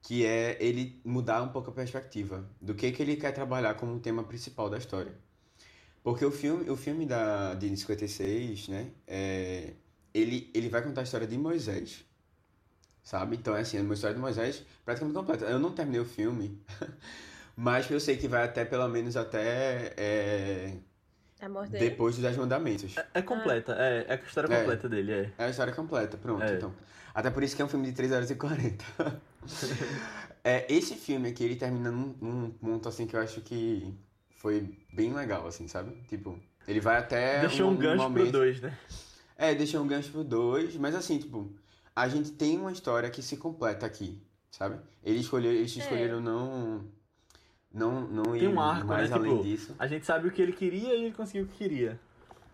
[0.00, 4.00] que é ele mudar um pouco a perspectiva do que que ele quer trabalhar como
[4.00, 5.14] tema principal da história.
[6.02, 9.74] Porque o filme, o filme da, de 56, né, é,
[10.14, 12.06] ele, ele vai contar a história de Moisés,
[13.02, 13.36] sabe?
[13.36, 15.44] Então, é assim, é uma história de Moisés praticamente completa.
[15.44, 16.58] Eu não terminei o filme,
[17.54, 20.78] mas eu sei que vai até, pelo menos, até é,
[21.40, 21.90] A morte dele.
[21.90, 22.94] depois dos Dez Mandamentos.
[23.14, 24.58] É completa, é, é a história É.
[24.60, 25.32] completa dele, é.
[25.38, 26.54] É a história completa, pronto, É.
[26.56, 26.72] então.
[27.14, 28.84] Até por isso que é um filme de 3 horas e 40.
[30.44, 33.92] é, esse filme aqui, ele termina num, num ponto, assim, que eu acho que
[34.36, 35.92] foi bem legal, assim, sabe?
[36.08, 38.32] Tipo, ele vai até Deixou um, um gancho pro momento...
[38.32, 38.78] 2, né?
[39.36, 41.50] É, deixou um gancho pro 2, mas assim, tipo,
[41.96, 44.78] a gente tem uma história que se completa aqui, sabe?
[45.02, 45.80] Eles escolheram, eles É.
[45.80, 46.84] escolheram não.
[47.72, 49.16] Não, não Tem um arco, mais né?
[49.16, 49.74] além Tipo, disso.
[49.78, 51.98] A gente sabe o que ele queria e ele conseguiu o que queria.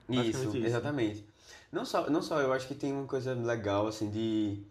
[0.09, 0.57] Isso, isso.
[0.59, 1.25] exatamente.
[1.73, 4.63] Não só, não só, eu acho que tem uma coisa legal, assim, de.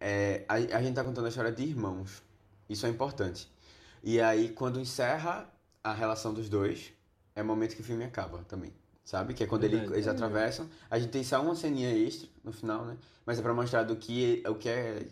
[0.00, 2.22] é, a, a gente tá contando a história de irmãos.
[2.68, 3.48] Isso é importante.
[4.02, 5.48] E aí, quando encerra
[5.82, 6.92] a relação dos dois,
[7.34, 8.72] é o momento que o filme acaba também.
[9.04, 9.32] Sabe?
[9.32, 10.68] Que é quando ele- eles atravessam.
[10.90, 12.96] A gente tem só uma ceninha extra no final, né?
[13.24, 15.06] Mas é pra mostrar do que, o que é.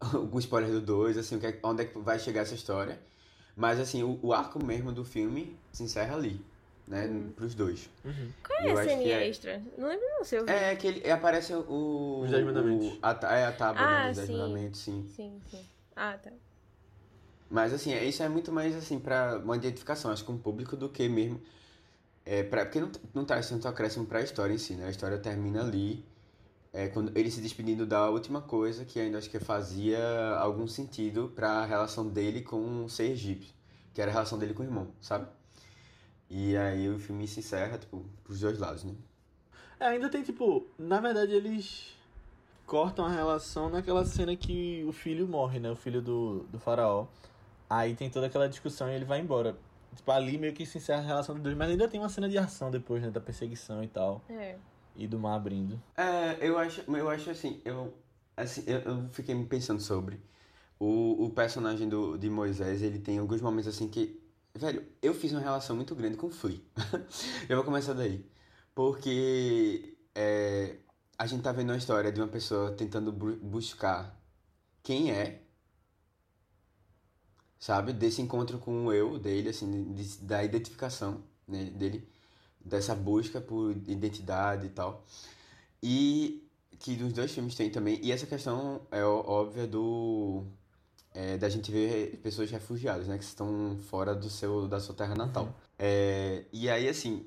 [0.32, 3.00] O spoiler do 2, assim, é- onde é que vai chegar essa história.
[3.60, 6.40] Mas, assim, o, o arco mesmo do filme se encerra ali,
[6.88, 7.06] né?
[7.36, 7.90] Pros dois.
[8.02, 8.30] Uhum.
[8.42, 9.62] Qual é Eu a ceninha é- extra?
[9.76, 10.50] Não lembro não se eu vi.
[10.50, 12.20] É, que ele aparece o.
[12.24, 12.86] Os Dez Mandamentos.
[12.86, 14.32] o- a, é a tábua Ah, né, dos Dez sim.
[14.38, 15.10] Mandamentos, sim.
[15.14, 15.66] Sim, sim.
[15.94, 16.30] Ah, tá.
[17.50, 20.38] Mas assim, é- isso é muito mais assim para uma identificação, acho que com o
[20.38, 21.38] público do que mesmo.
[22.24, 24.86] É, pra, porque não, não traz tanto acréscimo pra história em si, né?
[24.86, 26.02] A história termina ali,
[26.72, 31.32] é, quando ele se despedindo da última coisa que ainda acho que fazia algum sentido
[31.34, 33.52] pra relação dele com o ser egípcio,
[33.92, 35.26] que era a relação dele com o irmão, sabe?
[36.28, 38.94] E aí o filme se encerra, tipo, pros dois lados, né?
[39.80, 41.96] É, ainda tem, tipo, na verdade eles
[42.66, 45.70] cortam a relação naquela cena que o filho morre, né?
[45.70, 47.06] O filho do, do faraó.
[47.68, 49.56] Aí tem toda aquela discussão e ele vai embora.
[49.96, 52.28] Tipo, ali meio que se encerra a relação dos dois, mas ainda tem uma cena
[52.28, 53.10] de ação depois, né?
[53.10, 54.22] Da perseguição e tal.
[54.28, 54.56] É.
[54.96, 55.80] E do mar abrindo.
[55.96, 57.94] É, eu acho, eu acho assim, eu,
[58.36, 60.20] assim, eu, eu fiquei pensando sobre
[60.78, 64.20] o, o personagem do, de Moisés, ele tem alguns momentos assim que,
[64.54, 66.60] velho, eu fiz uma relação muito grande com Flea.
[67.48, 68.24] eu vou começar daí.
[68.74, 70.78] Porque é,
[71.18, 74.18] a gente tá vendo uma história de uma pessoa tentando bu- buscar
[74.82, 75.42] quem é,
[77.58, 77.92] sabe?
[77.92, 82.08] Desse encontro com o eu dele, assim, de- da identificação né, dele,
[82.64, 85.04] dessa busca por identidade e tal.
[85.82, 86.46] E
[86.78, 88.00] que nos dois filmes tem também.
[88.02, 90.44] E essa questão é óbvia do.
[91.14, 93.18] é, da gente ver pessoas refugiadas, né?
[93.18, 95.54] Que estão fora do seu, da sua terra natal.
[95.78, 97.26] É, e aí, assim,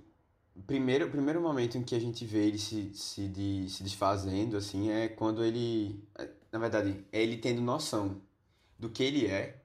[0.68, 4.90] primeiro, primeiro momento em que a gente vê ele se, se, de, se desfazendo, assim,
[4.92, 6.04] é quando ele.
[6.52, 8.22] Na verdade, é ele tendo noção
[8.78, 9.62] do que ele é.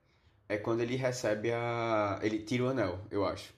[0.48, 2.18] É quando ele recebe a.
[2.22, 3.54] Ele tira o anel, eu acho.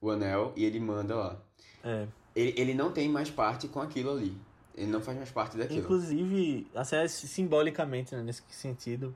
[0.00, 1.43] O anel e ele manda lá.
[1.84, 2.06] É.
[2.34, 4.36] Ele, ele não tem mais parte com aquilo ali.
[4.76, 5.80] Ele não faz mais parte daquilo.
[5.80, 9.14] Inclusive, assim, é simbolicamente, né, nesse sentido,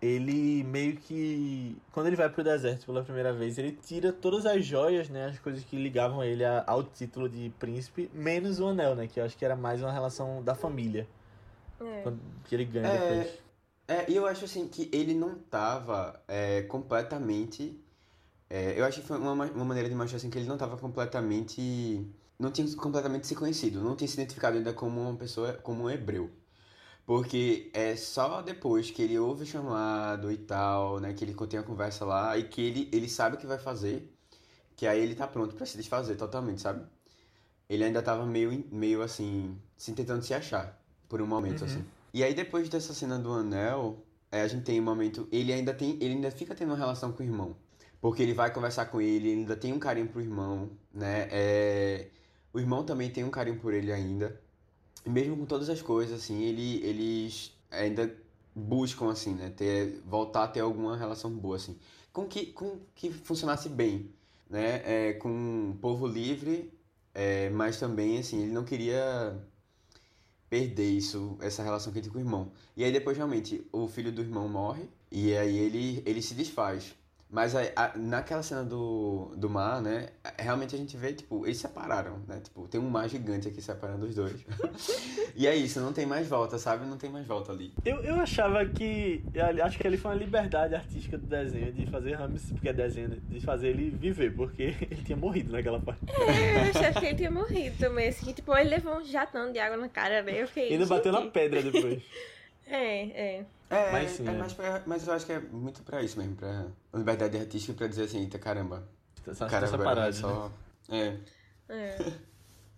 [0.00, 1.76] ele meio que.
[1.92, 5.26] Quando ele vai pro deserto pela primeira vez, ele tira todas as joias, né?
[5.26, 9.06] As coisas que ligavam ele a- ao título de príncipe, menos o anel, né?
[9.06, 11.06] Que eu acho que era mais uma relação da família.
[11.82, 12.12] É.
[12.44, 13.38] que ele ganha É, depois.
[13.88, 17.74] É, e eu acho assim que ele não tava é, completamente.
[18.50, 20.58] É, eu acho que foi uma, ma- uma maneira de mostrar assim que ele não
[20.58, 22.06] tava completamente.
[22.38, 25.90] Não tinha completamente se conhecido, não tinha se identificado ainda como uma pessoa, como um
[25.90, 26.30] hebreu.
[27.06, 31.60] Porque é só depois que ele ouve o chamado e tal, né, que ele tem
[31.60, 34.12] a conversa lá e que ele, ele sabe o que vai fazer,
[34.76, 36.84] que aí ele tá pronto pra se desfazer totalmente, sabe?
[37.68, 41.66] Ele ainda tava meio, meio assim, se tentando se achar por um momento, Uhum.
[41.66, 41.84] assim.
[42.12, 45.72] E aí depois dessa cena do anel, é, a gente tem um momento, ele ainda
[45.74, 47.56] tem, ele ainda fica tendo uma relação com o irmão.
[48.00, 51.28] Porque ele vai conversar com ele, ele ainda tem um carinho pro irmão, né?
[51.30, 52.08] É,
[52.52, 54.40] o irmão também tem um carinho por ele ainda.
[55.04, 58.14] E mesmo com todas as coisas, assim, ele, eles ainda
[58.54, 59.50] buscam, assim, né?
[59.50, 61.78] Ter, voltar a ter alguma relação boa, assim.
[62.12, 64.10] Com que, com que funcionasse bem,
[64.48, 64.82] né?
[64.84, 66.72] É, com um povo livre,
[67.14, 69.38] é, mas também, assim, ele não queria
[70.48, 72.52] perder isso, essa relação que ele tem com o irmão.
[72.76, 76.94] E aí depois, realmente, o filho do irmão morre, e aí ele, ele se desfaz.
[77.32, 81.58] Mas aí, a- naquela cena do, do mar, né, realmente a gente vê, tipo, eles
[81.58, 82.40] separaram, né?
[82.42, 84.44] Tipo, tem um mar gigante aqui separando os dois.
[85.36, 86.84] e é isso, não tem mais volta, sabe?
[86.86, 87.72] Não tem mais volta ali.
[87.84, 89.24] Eu, eu achava que.
[89.32, 92.72] eu Acho que ali foi uma liberdade artística do desenho de fazer Rames, porque é
[92.72, 96.00] desenho, de fazer ele viver, porque ele tinha morrido naquela parte.
[96.08, 99.58] É, eu achava que ele tinha morrido também, assim, tipo, ele levou um jatão de
[99.60, 100.42] água na cara, né?
[100.42, 100.72] Eu fiquei.
[100.72, 102.02] Ainda bateu na pedra depois.
[102.70, 103.46] É, é.
[103.68, 104.38] É, Mas sim, é é.
[104.38, 107.86] mais pra, mas eu acho que é muito pra isso mesmo, pra liberdade artística pra
[107.86, 108.88] dizer assim, eita caramba.
[109.24, 110.28] Só estão Cara, agora é separados, né?
[110.28, 110.52] só.
[110.88, 111.16] É.
[111.68, 112.12] é.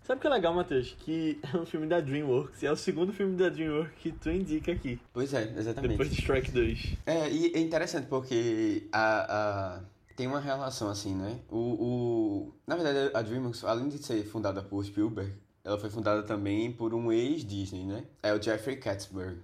[0.02, 0.96] Sabe o que é legal, Matheus?
[0.98, 4.30] Que é um filme da DreamWorks, e é o segundo filme da DreamWorks que tu
[4.30, 5.92] indica aqui, Pois é, exatamente.
[5.92, 6.96] depois de Shrek 2.
[7.06, 9.80] É, e é interessante porque a, a,
[10.16, 11.38] tem uma relação assim, né?
[11.48, 15.32] O, o, na verdade, a DreamWorks, além de ser fundada por Spielberg,
[15.64, 18.04] ela foi fundada também por um ex-Disney, né?
[18.22, 19.38] É o Jeffrey Katzenberg.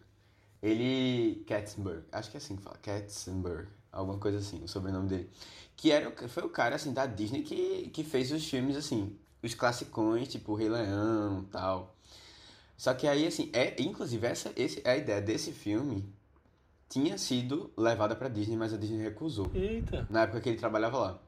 [0.63, 1.45] Ele...
[1.47, 5.31] Katzenberg, acho que é assim que fala, Katzenberg, alguma coisa assim, o sobrenome dele.
[5.77, 9.17] Que era, o- foi o cara, assim, da Disney que, que fez os filmes, assim,
[9.43, 11.95] os classicões, tipo Rei Leão e tal.
[12.77, 16.05] Só que aí, assim, é, inclusive, essa esse, a ideia desse filme
[16.89, 19.51] tinha sido levada pra Disney, mas a Disney recusou.
[19.55, 20.07] Eita.
[20.11, 21.19] Na época que ele trabalhava lá.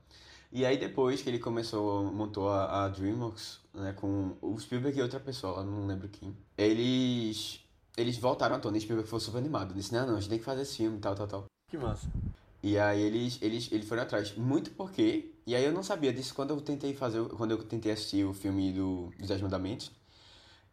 [0.52, 5.02] E aí depois que ele começou, montou a, a DreamWorks, né, com o Spielberg e
[5.02, 6.36] outra pessoa, não lembro quem.
[6.58, 7.60] Eles
[7.96, 10.38] eles voltaram à tona, e Spielberg foi super animado, disse: "Não, não, a gente tem
[10.38, 11.44] que fazer esse filme, tal, tal, tal".
[11.68, 12.08] Que massa.
[12.62, 16.34] E aí eles eles eles foram atrás, muito porque, e aí eu não sabia disso
[16.34, 19.90] quando eu tentei fazer, quando eu tentei assistir o filme do dos Dez Mandamentos.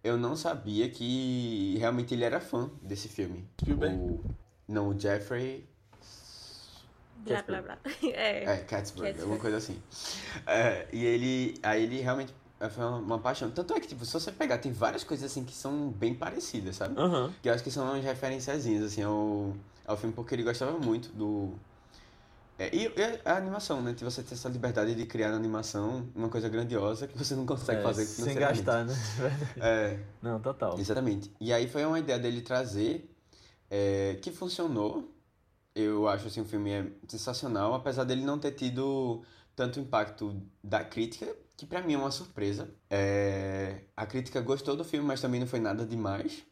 [0.03, 3.45] Eu não sabia que realmente ele era fã desse filme.
[3.60, 3.95] Spielberg?
[3.97, 4.23] O,
[4.67, 5.67] não, o Jeffrey
[7.27, 7.77] Blá, blá, blá.
[8.13, 8.43] É.
[8.43, 9.21] É, Catsburg, Catsburg.
[9.21, 9.82] alguma coisa assim.
[10.45, 12.34] É, e ele, aí ele realmente
[12.69, 13.51] foi uma, uma paixão.
[13.51, 16.75] Tanto é que, tipo, se você pegar, tem várias coisas assim que são bem parecidas,
[16.77, 16.99] sabe?
[16.99, 17.31] Aham.
[17.41, 19.53] Que eu acho que são umas referenciazinhas, assim, ao,
[19.85, 21.53] ao filme, porque ele gostava muito do...
[22.59, 23.93] É, e, e a animação, né?
[23.93, 27.45] De você ter essa liberdade de criar na animação uma coisa grandiosa que você não
[27.45, 28.95] consegue É, fazer sem gastar, né?
[29.61, 30.79] É, Não, total.
[30.79, 31.31] Exatamente.
[31.39, 33.07] E aí foi uma ideia dele trazer
[33.69, 35.13] é, que funcionou.
[35.75, 39.21] Eu acho assim, o filme é sensacional, apesar dele não ter tido
[39.55, 42.69] tanto impacto da crítica, que pra mim é uma surpresa.
[42.89, 46.45] É, a crítica gostou do filme, mas também não foi nada demais.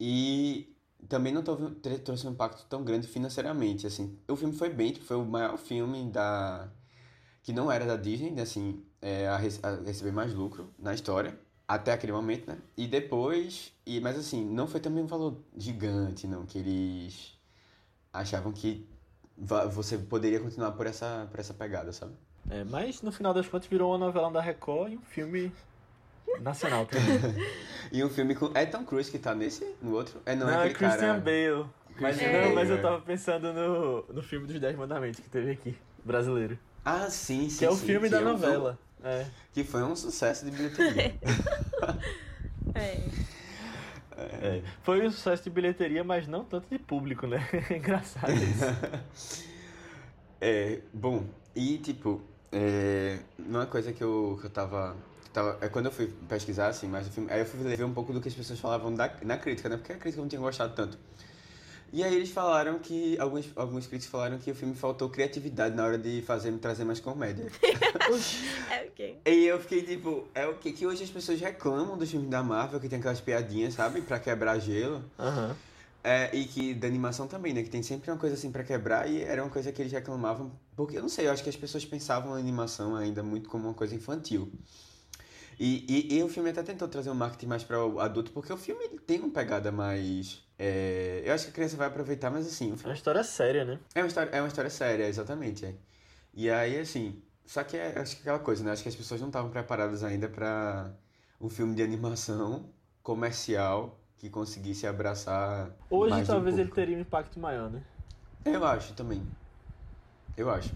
[0.00, 0.76] E
[1.08, 4.18] também não trouxe um impacto tão grande financeiramente, assim.
[4.28, 6.68] O filme foi bem, tipo, foi o maior filme da
[7.42, 11.38] que não era da Disney, né, assim, é, a, a receber mais lucro na história
[11.66, 12.58] até aquele momento, né?
[12.76, 17.32] E depois, e mas assim, não foi também um valor gigante, não, que eles
[18.12, 18.86] achavam que
[19.72, 22.14] você poderia continuar por essa por essa pegada, sabe?
[22.52, 25.50] É, mas no final das contas virou uma novela da Record e um filme
[26.40, 27.08] nacional também.
[27.90, 30.18] E um filme com é Tom Cruise que tá nesse, no outro?
[30.24, 31.20] É não, Não, é é Christian cara.
[31.20, 31.66] Bale.
[32.00, 32.80] Mas, Christian não, mas eu é.
[32.80, 36.58] tava pensando no, no filme dos Dez Mandamentos que teve aqui, brasileiro.
[36.82, 38.78] Ah, sim, sim, Que é o sim, filme da é um- novela.
[39.04, 39.26] É.
[39.52, 41.14] que foi um sucesso de bilheteria.
[42.74, 43.02] É.
[44.16, 44.62] É.
[44.82, 47.46] Foi um sucesso de bilheteria, mas não tanto de público, né?
[47.70, 48.64] Engraçado isso.
[50.40, 55.58] É, bom, e tipo, é, uma coisa que eu, que eu tava, que tava.
[55.60, 58.12] É quando eu fui pesquisar, assim, mais do filme, aí eu fui ver um pouco
[58.12, 59.76] do que as pessoas falavam da, na crítica, né?
[59.76, 60.98] Porque a crítica não tinha gostado tanto.
[61.92, 63.18] E aí eles falaram que.
[63.18, 67.00] Alguns, alguns críticos falaram que o filme faltou criatividade na hora de fazer trazer mais
[67.00, 67.46] comédia.
[68.70, 69.18] É ok.
[69.26, 72.42] E eu fiquei tipo, é o que que hoje as pessoas reclamam dos filmes da
[72.42, 74.00] Marvel, que tem aquelas piadinhas, sabe?
[74.00, 75.04] Pra quebrar gelo.
[75.18, 75.54] Aham.
[76.04, 77.62] É, e que da animação também, né?
[77.62, 80.50] Que tem sempre uma coisa assim pra quebrar e era uma coisa que eles reclamavam.
[80.76, 83.68] Porque eu não sei, eu acho que as pessoas pensavam a animação ainda muito como
[83.68, 84.50] uma coisa infantil.
[85.58, 88.52] E, e, e o filme até tentou trazer um marketing mais para o adulto, porque
[88.52, 90.42] o filme tem uma pegada mais.
[90.58, 93.22] é, eu acho que a criança vai aproveitar, mas assim, o É uma filme história
[93.22, 93.78] séria, né?
[93.94, 95.64] é uma história, é uma história séria, exatamente.
[95.66, 95.74] É.
[96.34, 98.72] E aí, assim, só que é, acho que aquela coisa, né?
[98.72, 100.90] Acho que as pessoas não estavam preparadas ainda para
[101.40, 102.70] um filme de animação
[103.02, 105.70] comercial que conseguisse abraçar.
[105.90, 107.82] Hoje de um talvez ele teria um impacto maior, né?
[108.44, 109.22] Eu acho também.
[110.36, 110.72] Eu acho.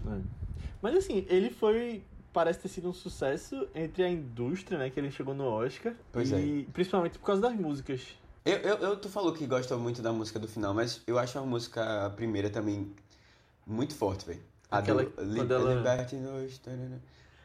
[0.81, 2.03] Mas assim, ele foi.
[2.33, 4.89] Parece ter sido um sucesso entre a indústria, né?
[4.89, 5.95] Que ele chegou no Oscar.
[6.11, 6.39] Pois é.
[6.39, 8.15] e principalmente por causa das músicas.
[8.45, 11.37] Eu, eu, eu, tu falou que gosta muito da música do final, mas eu acho
[11.37, 12.93] a música a primeira também
[13.65, 14.41] muito forte, velho.
[14.69, 16.61] A Aquela- do Li- ela- Liberty Nos...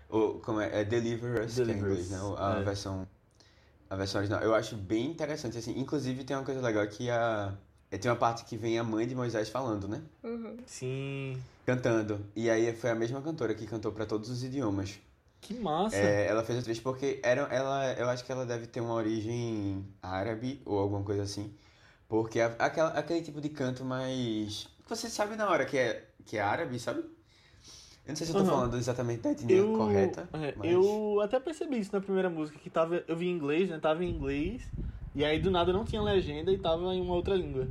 [0.09, 0.81] Ou, como é?
[0.81, 2.19] É Deliver Us, que é inglês, né?
[2.37, 2.63] A é.
[2.63, 3.09] versão...
[3.89, 4.43] A versão original.
[4.43, 5.79] Eu acho bem interessante, assim.
[5.79, 7.53] Inclusive, tem uma coisa legal que a...
[7.93, 10.03] é, Tem uma parte que vem a mãe de Moisés falando, né?
[10.25, 10.57] Uhum.
[10.67, 11.41] Sim.
[11.65, 12.25] Cantando.
[12.35, 14.99] E aí foi a mesma cantora que cantou pra todos os idiomas.
[15.41, 15.97] Que massa.
[15.97, 18.95] É, ela fez o trecho porque era, ela, eu acho que ela deve ter uma
[18.95, 21.53] origem árabe ou alguma coisa assim.
[22.09, 24.69] Porque a- aquela, aquele tipo de canto mais.
[24.85, 27.01] que você sabe na hora que é, que é árabe, sabe?
[27.01, 28.51] Eu não sei se eu tô Aham.
[28.51, 30.29] falando exatamente da etnia Eu, correta.
[30.33, 33.69] é, mas- eu até percebi isso na primeira música, que tava, eu vi em inglês,
[33.71, 33.79] né?
[33.79, 34.63] Tava em inglês,
[35.15, 37.69] e aí do nada não tinha legenda e tava em uma outra língua.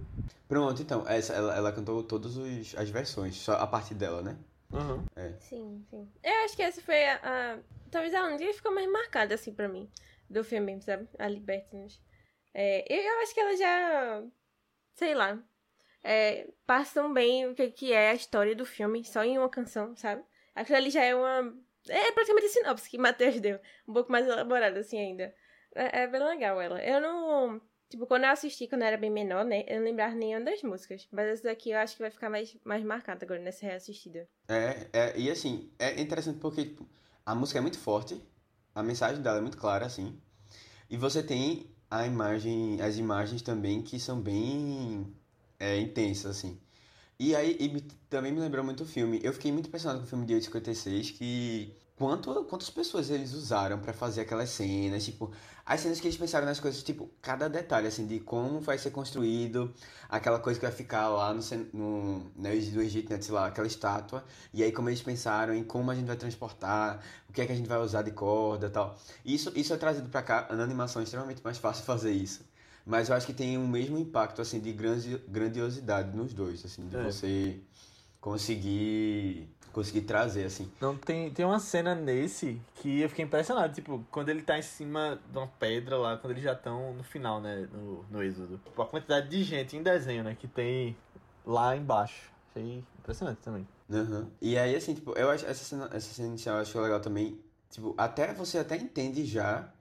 [0.48, 4.38] Pronto, então, essa, ela, ela cantou todas os- as versões, só a parte dela, né?
[4.74, 5.04] Aham.
[5.40, 6.10] Sim, sim.
[6.24, 7.16] Eu acho que essa foi a.
[7.24, 9.90] a- talvez a única que ficou mais marcada, assim, pra mim.
[10.30, 11.08] Do filme, sabe?
[11.20, 12.00] A Libertinus.
[12.54, 14.24] É, eu, eu acho que ela já.
[14.96, 15.38] Sei lá.
[16.04, 19.96] É, passam bem o que, que é a história do filme, só em uma canção,
[19.96, 20.24] sabe?
[20.56, 21.54] Aquilo ali já é uma.
[21.88, 23.60] É praticamente a sinopse que Matheus deu.
[23.88, 25.34] Um pouco mais elaborada, assim, ainda.
[25.76, 26.82] É, é bem legal ela.
[26.84, 27.62] Eu não.
[27.90, 29.66] Tipo, quando eu assisti, quando eu era bem menor, né?
[29.68, 31.08] Eu não lembrava nenhuma das músicas.
[31.12, 34.28] Mas essa daqui eu acho que vai ficar mais, mais marcada agora nessa reassistida.
[34.48, 36.88] É, é, e assim, é interessante porque tipo,
[37.26, 38.22] a música é muito forte,
[38.74, 40.18] a mensagem dela é muito clara, assim.
[40.90, 45.14] E você tem a imagem, as imagens também que são bem
[45.60, 46.60] é, intensas, assim.
[47.20, 49.20] E aí, e também me lembrou muito o filme.
[49.24, 53.78] Eu fiquei muito impressionado com o filme de 856, que quanto, quantas pessoas eles usaram
[53.78, 55.32] pra fazer aquelas cenas, tipo,
[55.64, 58.90] as cenas que eles pensaram nas coisas, tipo, cada detalhe, assim, de como vai ser
[58.90, 59.72] construído
[60.10, 63.46] aquela coisa que vai ficar lá no, cen- no, né, do Egito, né, sei lá,
[63.46, 67.40] aquela estátua, e aí como eles pensaram em como a gente vai transportar, o que
[67.42, 68.98] é que a gente vai usar de corda e tal.
[69.24, 72.42] Isso, isso é trazido pra cá, na animação é extremamente mais fácil fazer isso.
[72.84, 76.88] Mas eu acho que tem o mesmo impacto, assim, de grandi- grandiosidade nos dois, assim,
[76.88, 77.04] de É.
[77.04, 77.60] você
[78.20, 80.72] conseguir, conseguir trazer, assim.
[80.80, 84.62] Não, tem, tem uma cena nesse que eu fiquei impressionado, tipo, quando ele tá em
[84.62, 88.58] cima de uma pedra lá, quando eles já estão no final, né, no, no êxodo.
[88.58, 90.96] Tipo, a quantidade de gente em desenho, né, que tem
[91.46, 92.32] lá embaixo.
[92.50, 93.68] Achei impressionante também.
[93.90, 94.28] Aham.
[94.42, 97.40] E aí, assim, tipo, eu acho essa cena, essa cena inicial eu acho legal também.
[97.70, 99.72] Tipo, até você até entende já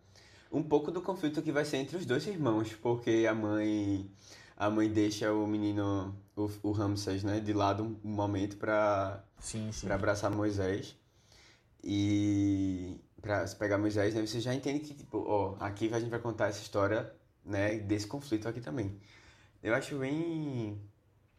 [0.53, 4.09] um pouco do conflito que vai ser entre os dois irmãos, porque a mãe
[4.61, 9.23] a mãe deixa o menino, o, o Ramsés, né, de lado um, momento pra
[9.91, 10.97] abraçar Moisés.
[11.83, 16.21] E pra pegar Moisés, né, você já entende que, tipo, ó, aqui a gente vai
[16.21, 17.13] contar essa história,
[17.45, 18.99] né, desse conflito aqui também.
[19.63, 20.81] Eu acho bem,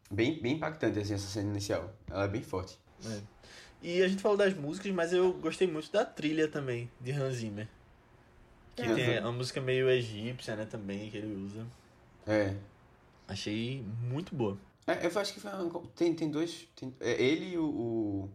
[0.09, 1.93] bem, bem impactante, assim, essa cena inicial.
[2.09, 2.79] Ela é bem forte.
[3.05, 3.21] É.
[3.81, 7.35] E a gente falou das músicas, mas eu gostei muito da trilha também, de Hans
[7.35, 7.67] Zimmer.
[8.75, 8.95] Que Aham.
[8.95, 11.65] tem uma música meio egípcia, né, também, que ele usa.
[12.27, 12.55] É.
[13.27, 14.57] Achei muito boa.
[14.99, 16.67] É, eu acho que foi uma- tem, tem dois.
[16.75, 17.65] Tem, é, ele e o.
[17.65, 18.29] o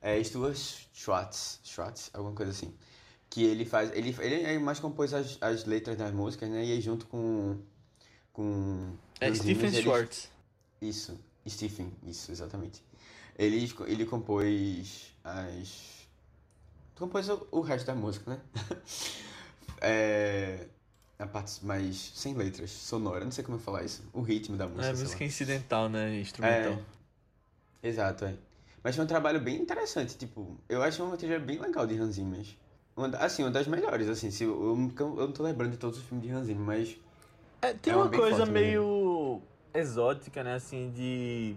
[0.00, 0.58] é, Stuart
[0.92, 2.74] Schwartz, Schwartz, alguma coisa assim.
[3.30, 3.90] Que ele faz.
[3.92, 6.64] Ele, ele é mais compôs as, as letras das músicas, né?
[6.64, 7.58] E aí junto com.
[8.32, 8.92] Com.
[9.20, 10.28] É Stephen Zimmer, eles- Schwartz.
[10.80, 12.82] Isso, Stephen, isso, exatamente.
[13.36, 16.06] Ele, ele compôs as.
[16.96, 18.40] Compôs o, o resto da música, né?
[19.80, 20.66] é.
[21.18, 24.04] A parte mais sem letras, sonora, não sei como eu falar isso.
[24.12, 24.86] O ritmo da música.
[24.86, 25.26] É música lá.
[25.26, 26.78] incidental, né, instrumental.
[27.82, 28.34] Exato, é.
[28.82, 32.14] Mas foi um trabalho bem interessante, tipo, eu acho uma trilha bem legal de Hans
[32.14, 32.46] Zimmer.
[32.96, 35.98] Uma, assim, uma das melhores, assim, se eu, eu, eu não tô lembrando de todos
[35.98, 36.96] os filmes de Hans Zimmer, mas
[37.60, 39.42] É, tem É uma uma coisa meio
[39.74, 40.54] exótica, né?
[40.54, 41.56] Assim, de.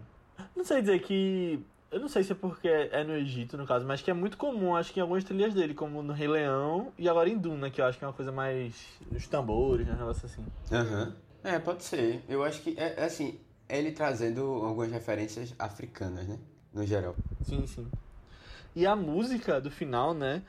[0.55, 1.63] Não sei dizer que.
[1.91, 4.37] Eu não sei se é porque é no Egito, no caso, mas que é muito
[4.37, 7.69] comum, acho que em algumas trilhas dele, como no Rei Leão e agora em Duna,
[7.69, 8.73] que eu acho que é uma coisa mais.
[9.11, 9.93] Os tambores, né?
[9.93, 10.45] Um negócio assim.
[10.71, 11.13] Aham.
[11.43, 12.23] É, pode ser.
[12.29, 16.39] Eu acho que, é, é assim, é ele trazendo algumas referências africanas, né?
[16.73, 17.13] No geral.
[17.43, 17.85] Sim, sim.
[18.73, 20.43] E a música do final, né?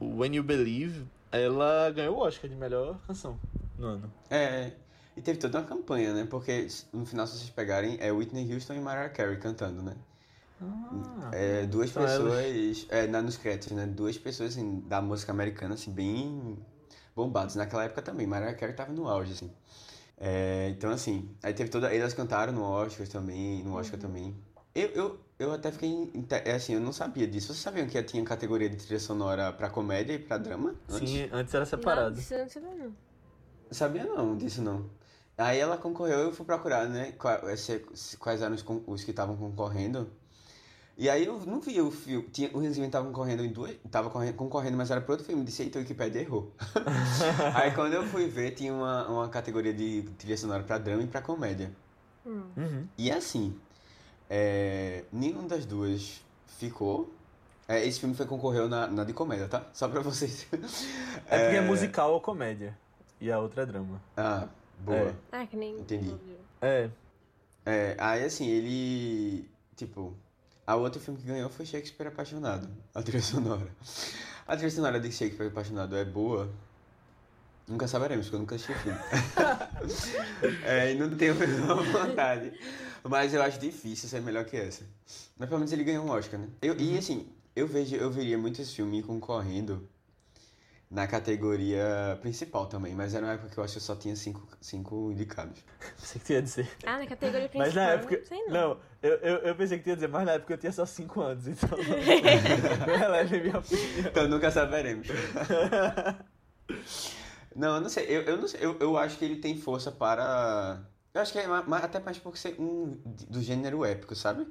[0.00, 3.38] O When You Believe, ela ganhou o Oscar de melhor canção
[3.78, 4.12] no ano.
[4.30, 4.72] É,
[5.14, 6.26] e teve toda uma campanha, né?
[6.28, 9.94] Porque no final, se vocês pegarem, é Whitney Houston e Mariah Carey cantando, né?
[10.70, 13.86] Ah, É, duas São pessoas, é, na, nos créditos, né?
[13.86, 16.58] Duas pessoas, assim, da música americana, assim, bem
[17.14, 17.54] bombadas.
[17.56, 19.50] Naquela época também, Mariah Carey tava no auge, assim.
[20.18, 21.94] É, então, assim, aí teve toda...
[21.94, 24.34] Elas cantaram no Oscar também, no Oscar também.
[24.74, 26.10] Eu, eu, eu até fiquei,
[26.44, 27.48] é, assim, eu não sabia disso.
[27.48, 30.74] Vocês sabiam que tinha categoria de trilha sonora pra comédia e pra drama?
[30.90, 31.10] Antes?
[31.10, 32.18] sim, antes era Não, separado.
[32.18, 32.96] isso eu não sabia, não.
[33.70, 34.88] Sabia não disso não.
[35.36, 37.12] Aí ela concorreu, eu fui procurar, né?
[37.12, 37.80] qua- esse-
[38.18, 40.10] Quais eram os, os que estavam concorrendo.
[40.96, 42.28] E aí eu não vi o filme.
[42.28, 43.74] Tinha, o Hans Zimmer tava concorrendo em duas.
[43.90, 45.42] Tava correndo- concorrendo, mas era para outro filme.
[45.44, 46.52] Disse, eita, o Wikipedia errou.
[47.54, 51.06] aí quando eu fui ver, tinha uma, uma categoria de trilha sonora pra drama e
[51.06, 51.72] pra comédia.
[52.24, 52.44] Hum.
[52.56, 52.86] Uhum.
[52.96, 53.58] E assim,
[54.30, 56.20] é, nenhuma das duas
[56.58, 57.12] ficou.
[57.66, 59.66] É, esse filme foi concorreu na, na de comédia, tá?
[59.72, 60.46] Só pra vocês.
[61.26, 62.76] É porque é musical ou comédia.
[63.20, 64.00] E a outra é drama.
[64.16, 64.46] Ah,
[64.80, 64.96] boa.
[64.98, 65.14] É.
[65.32, 65.78] Ah, que nem.
[65.78, 66.14] Entendi.
[66.60, 66.90] É,
[67.64, 69.48] É, aí assim, ele.
[69.74, 70.14] Tipo,
[70.66, 73.68] a outro filme que ganhou foi Shakespeare Apaixonado, a trilha sonora.
[74.46, 76.50] A trilha sonora de Shakespeare Apaixonado é boa.
[77.66, 78.98] Nunca saberemos, porque eu nunca assisti o filme.
[80.64, 82.52] é, e não tenho a menor vontade.
[83.02, 84.84] Mas eu acho difícil ser melhor que essa.
[85.38, 86.48] Mas pelo menos ele ganhou um Oscar, né?
[86.60, 89.88] Eu, E assim, eu vejo, eu veria muito esse filme concorrendo
[90.90, 94.46] na categoria principal também, mas era uma época que eu acho que só tinha cinco,
[94.60, 95.60] cinco indicados.
[95.98, 96.70] pensei que tu ia dizer.
[96.86, 97.66] Ah, na categoria principal.
[97.66, 98.24] Mas na época.
[98.24, 98.52] Sei não.
[98.52, 100.86] Não, eu, eu, eu pensei que tu ia dizer, mas na época eu tinha só
[100.86, 101.68] 5 anos, então.
[102.86, 104.08] não releve minha opinião.
[104.10, 105.08] Então nunca saberemos.
[107.54, 108.04] não, eu não sei.
[108.06, 108.64] Eu, eu não sei.
[108.64, 110.80] Eu, eu acho que ele tem força para.
[111.12, 111.46] Eu acho que é
[111.82, 114.46] até mais por ser um do gênero épico, sabe?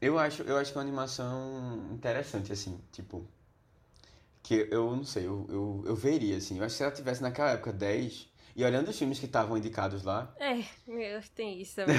[0.00, 3.26] Eu acho, eu acho que é uma animação interessante, assim, tipo.
[4.46, 6.56] Que eu não sei, eu, eu, eu veria, assim.
[6.58, 9.58] Eu acho que se ela tivesse naquela época 10, e olhando os filmes que estavam
[9.58, 11.96] indicados lá, É, meu, tem isso também.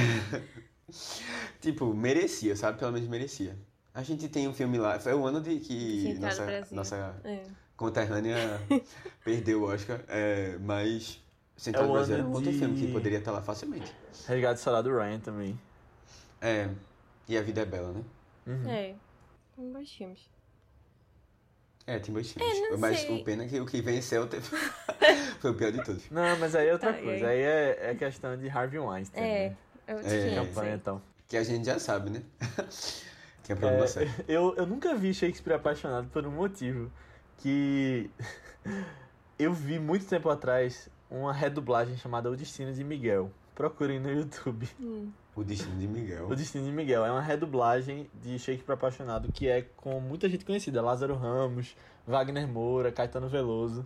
[1.59, 2.79] tipo, merecia, sabe?
[2.79, 3.57] Pelo menos merecia.
[3.93, 6.75] A gente tem um filme lá, foi o ano de que do nossa, Brasil.
[6.77, 7.43] nossa É.
[7.75, 8.37] conterrânea
[9.25, 11.19] perdeu o Oscar, é, mas
[11.57, 13.91] Central É Brasil era um outro de- filme que poderia estar lá facilmente.
[14.25, 15.59] Resgate Soldado Ryan também.
[16.39, 16.69] É,
[17.27, 18.03] e A Vida é Bela, né?
[18.45, 18.69] Uhum.
[18.69, 18.95] É.
[19.55, 20.19] Tem bons filmes.
[21.87, 23.15] É, tem dois É, Mas sei.
[23.21, 24.45] o pena é que o que venceu teve-
[25.39, 26.03] foi o pior de todos.
[26.11, 27.27] Não, mas aí é outra Ai, coisa.
[27.29, 29.23] Aí é, é questão de Harvey Weinstein.
[29.23, 29.55] É, né?
[29.87, 30.35] é outro É.
[30.35, 31.01] Campanha então.
[31.29, 32.21] Que a gente já sabe, né?
[33.43, 34.11] que é problema É, sério.
[34.27, 36.91] eu, eu nunca vi Shakespeare apaixonado por um motivo
[37.37, 38.09] que
[39.39, 43.31] eu vi muito tempo atrás uma redublagem chamada O Destino de Miguel.
[43.55, 44.67] Procurem no YouTube.
[44.79, 45.09] Hum.
[45.37, 46.27] O Destino de Miguel.
[46.27, 50.43] O Destino de Miguel é uma redublagem de Shakespeare apaixonado que é com muita gente
[50.43, 51.75] conhecida, Lázaro Ramos,
[52.07, 53.85] Wagner Moura, Caetano Veloso.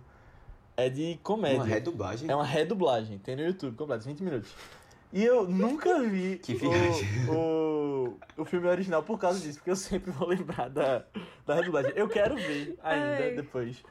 [0.74, 1.58] É de comédia.
[1.58, 2.30] Uma redublagem.
[2.30, 4.54] É uma redublagem, tem no YouTube, completo, 20 minutos.
[5.12, 6.40] E eu nunca vi
[7.28, 11.04] o, o, o filme original por causa disso, porque eu sempre vou lembrar da,
[11.46, 11.92] da redublagem.
[11.94, 13.34] Eu quero ver ainda Ai.
[13.34, 13.84] depois.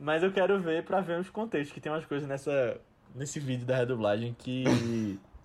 [0.00, 2.80] Mas eu quero ver pra ver os contextos, que tem umas coisas nessa,
[3.14, 4.64] nesse vídeo da redublagem que,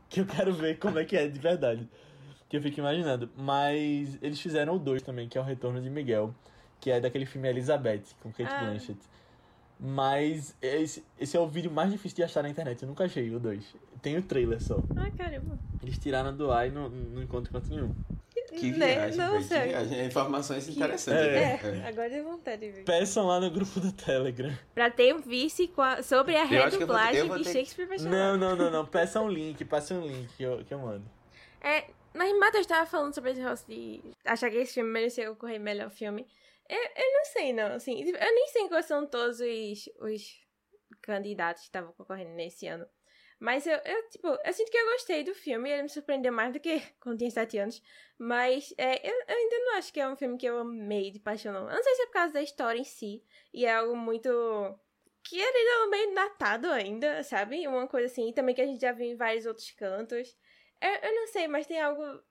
[0.12, 1.88] que eu quero ver como é que é de verdade.
[2.50, 3.30] Que eu fico imaginando.
[3.38, 6.34] Mas eles fizeram o 2 também, que é o Retorno de Miguel,
[6.80, 8.60] que é daquele filme Elizabeth, com Kate Ah.
[8.64, 9.00] Blanchett.
[9.80, 12.82] Mas esse, esse é o vídeo mais difícil de achar na internet.
[12.82, 13.76] Eu nunca achei o 2.
[14.02, 14.78] Tem o trailer só.
[14.96, 15.58] Ah, caramba.
[15.82, 17.94] Eles tiraram do ar e não, não encontro canto nenhum.
[18.50, 18.94] Que Né?
[18.96, 19.70] viagem, Não, velho, que sério.
[19.70, 20.06] viagem.
[20.06, 21.22] Informações Que- interessantes.
[21.28, 21.32] É.
[21.72, 21.82] né?
[21.86, 22.84] É, agora deu vontade de ver.
[22.86, 24.52] Peçam lá no grupo do Telegram.
[24.74, 25.72] Pra ter um vice
[26.04, 28.38] sobre a redublagem de ter- Shakespeare apaixonado.
[28.38, 28.86] Não, não, não, não.
[28.86, 31.06] Peça um link, peça um link que eu, que eu mando.
[31.62, 35.60] É, mas Matheus tava falando sobre esse negócio de achar que esse filme mereceu concorrer
[35.60, 36.26] melhor filme.
[36.68, 37.74] Eu, eu não sei, não.
[37.76, 40.22] Assim, eu nem sei quais são todos os, os
[41.02, 42.86] candidatos que estavam concorrendo nesse ano.
[43.40, 45.70] Mas eu, eu, tipo, eu sinto que eu gostei do filme.
[45.70, 47.82] Ele me surpreendeu mais do que quando tinha 7 anos.
[48.18, 51.20] Mas é, eu, eu ainda não acho que é um filme que eu amei de
[51.20, 51.70] paixão, não.
[51.70, 53.24] Eu não sei se é por causa da história em si.
[53.54, 54.30] E é algo muito.
[55.24, 57.66] Que era ainda meio datado ainda, sabe?
[57.68, 58.30] Uma coisa assim.
[58.30, 60.36] E também que a gente já viu em vários outros cantos.
[60.82, 62.22] Eu, eu não sei, mas tem algo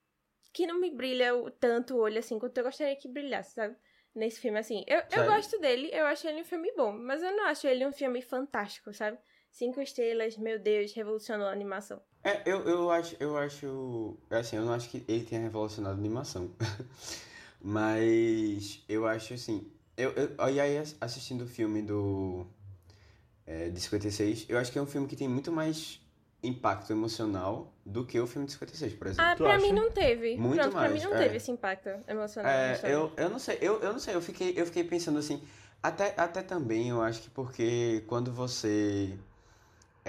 [0.52, 3.76] que não me brilha tanto o olho assim quanto eu gostaria que brilhasse, sabe?
[4.14, 4.84] Nesse filme, assim.
[4.86, 7.86] Eu, eu gosto dele, eu acho ele um filme bom, mas eu não acho ele
[7.86, 9.18] um filme fantástico, sabe?
[9.50, 12.00] Cinco estrelas, meu Deus, revolucionou a animação.
[12.22, 15.98] É, eu, eu acho, eu acho, assim, eu não acho que ele tenha revolucionado a
[15.98, 16.50] animação,
[17.62, 22.46] mas eu acho assim, eu, eu e aí assistindo o filme do
[23.46, 26.00] é, de 56, eu acho que é um filme que tem muito mais
[26.42, 29.24] impacto emocional do que o filme de 56, por exemplo.
[29.24, 29.66] Ah, Tu pra acha?
[29.66, 30.36] mim não teve.
[30.36, 31.18] Muito Pronto, pra mim mais, não é.
[31.18, 32.52] teve esse impacto emocional.
[32.52, 35.18] na É, eu, eu não sei, eu, eu não sei, eu fiquei, eu fiquei pensando
[35.18, 35.42] assim,
[35.82, 39.18] até, até também eu acho que porque quando você.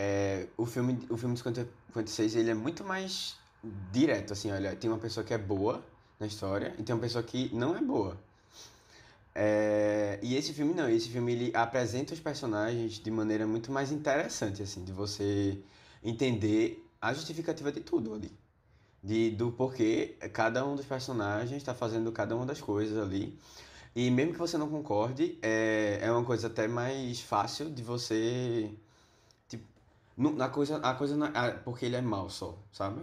[0.02, 3.36] É, o filme, o filme de 50 56 ele é muito mais
[3.92, 5.84] direto, assim, olha, tem uma pessoa que é boa
[6.20, 8.16] na história e tem uma pessoa que não é boa.
[9.36, 13.92] É, e esse filme não, esse filme ele apresenta os personagens de maneira muito mais
[13.92, 15.58] interessante, assim, de você
[16.04, 18.32] entender a justificativa de tudo ali
[19.04, 23.38] de, do porquê cada um dos personagens está fazendo cada uma das coisas ali.
[23.96, 28.70] E mesmo que você não concorde, é, é uma coisa até mais fácil de você.
[30.20, 33.02] Na coisa, a coisa não ah, porque ele é mal só, sabe?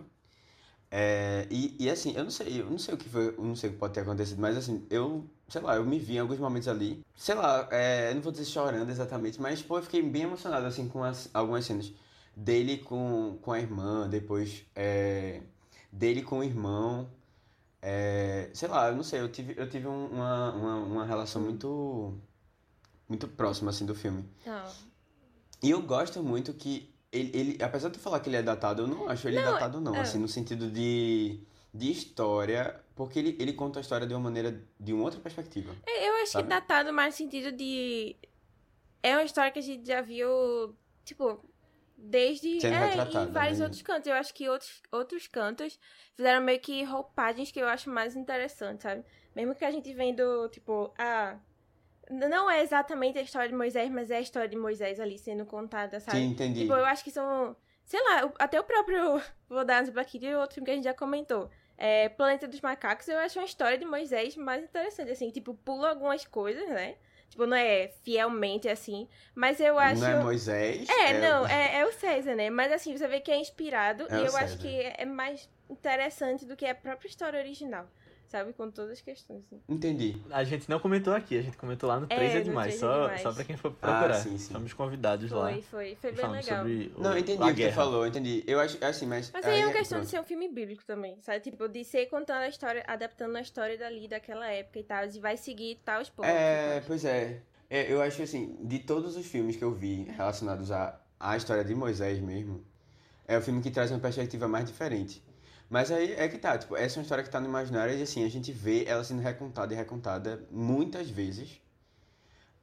[0.91, 3.57] É, e, e assim, eu não sei, eu não sei o que foi, eu não
[3.57, 6.19] sei o que pode ter acontecido, mas assim, eu, sei lá, eu me vi em
[6.21, 9.83] alguns momentos ali, sei lá, é, eu não vou dizer chorando exatamente, mas pô, eu
[9.83, 11.93] fiquei bem emocionado assim com as, algumas cenas
[12.37, 15.41] dele com, com a irmã, depois é,
[15.91, 17.09] dele com o irmão.
[17.83, 21.41] É, sei lá, eu não sei, eu tive, eu tive um- uma, uma, uma relação
[21.43, 22.14] muito,
[23.09, 24.25] muito próxima assim do filme.
[24.45, 24.64] Não.
[25.62, 28.83] E eu gosto muito que ele, ele, apesar de eu falar que ele é datado,
[28.83, 30.01] eu não acho ele Não, datado não, é.
[30.01, 31.41] assim, no sentido de,
[31.73, 35.75] de história, porque ele, ele conta a história de uma maneira, de uma outra perspectiva.
[35.87, 36.45] É, Eu acho Sabe?
[36.45, 38.17] que datado mais no sentido de.
[39.03, 41.45] É uma história que a gente já viu, tipo,
[41.97, 42.61] desde.
[42.61, 43.64] Sendo é, em vários né?
[43.64, 44.07] outros cantos.
[44.09, 45.79] Eu acho que outros, outros cantos
[46.14, 49.05] fizeram meio que roupagens que eu acho mais interessantes, sabe?
[49.35, 51.39] Mesmo que a gente vendo, tipo, ah.
[52.11, 55.44] Não é exatamente a história de Moisés, mas é a história de Moisés ali sendo
[55.44, 56.18] contada, sabe?
[56.18, 56.61] Sim, entendi.
[56.61, 57.57] Tipo, eu acho que são.
[57.84, 59.20] Sei lá, o- até o próprio.
[59.48, 61.50] Vou dar exemplo aqui de outro filme que a gente já comentou.
[61.78, 65.30] É, Planeta dos Macacos, eu acho uma história de Moisés mais interessante, assim.
[65.30, 66.96] Tipo, pula algumas coisas, né?
[67.28, 69.09] Tipo, não é fielmente assim.
[69.34, 70.00] Mas eu acho.
[70.00, 70.88] Não é Moisés.
[70.88, 72.48] É, não, é, é o César, né?
[72.50, 74.59] Mas assim, você vê que é inspirado É e o eu acho César.
[74.59, 77.86] que é mais interessante do que a própria história original.
[78.29, 78.53] Sabe?
[78.53, 79.45] Com todas as questões.
[79.47, 79.61] Assim.
[79.68, 80.16] Entendi.
[80.31, 82.74] A gente não comentou aqui, a gente comentou lá no É, 3 é, no demais.
[82.74, 83.20] 3 é Só, demais.
[83.22, 84.11] só pra quem for procurar.
[84.11, 84.53] Ah, sim, sim.
[84.53, 85.51] Somos convidados lá.
[85.53, 85.95] Foi, foi.
[86.01, 86.59] Foi bem legal.
[86.59, 87.74] sobre o, Não, entendi o que tu guerra.
[87.74, 88.43] falou, eu entendi.
[88.47, 89.31] Eu acho, assim, mas...
[89.33, 90.11] Mas aí é uma aí questão de pronto.
[90.11, 91.41] ser um filme bíblico também, sabe?
[91.41, 95.20] Tipo, de ser contando a história, adaptando a história dali, daquela época e tal, e
[95.20, 96.31] vai seguir tais pontos.
[96.31, 97.41] É, pois é.
[97.70, 101.37] É, Eu acho que, assim, de todos os filmes que eu vi relacionados à, à
[101.37, 102.64] história de Moisés mesmo,
[103.27, 105.22] é o filme que traz uma perspectiva mais diferente.
[105.69, 108.03] Mas aí é que tá, tipo, essa é uma história que tá no imaginário e,
[108.03, 111.61] assim, a gente vê ela sendo recontada e recontada muitas vezes.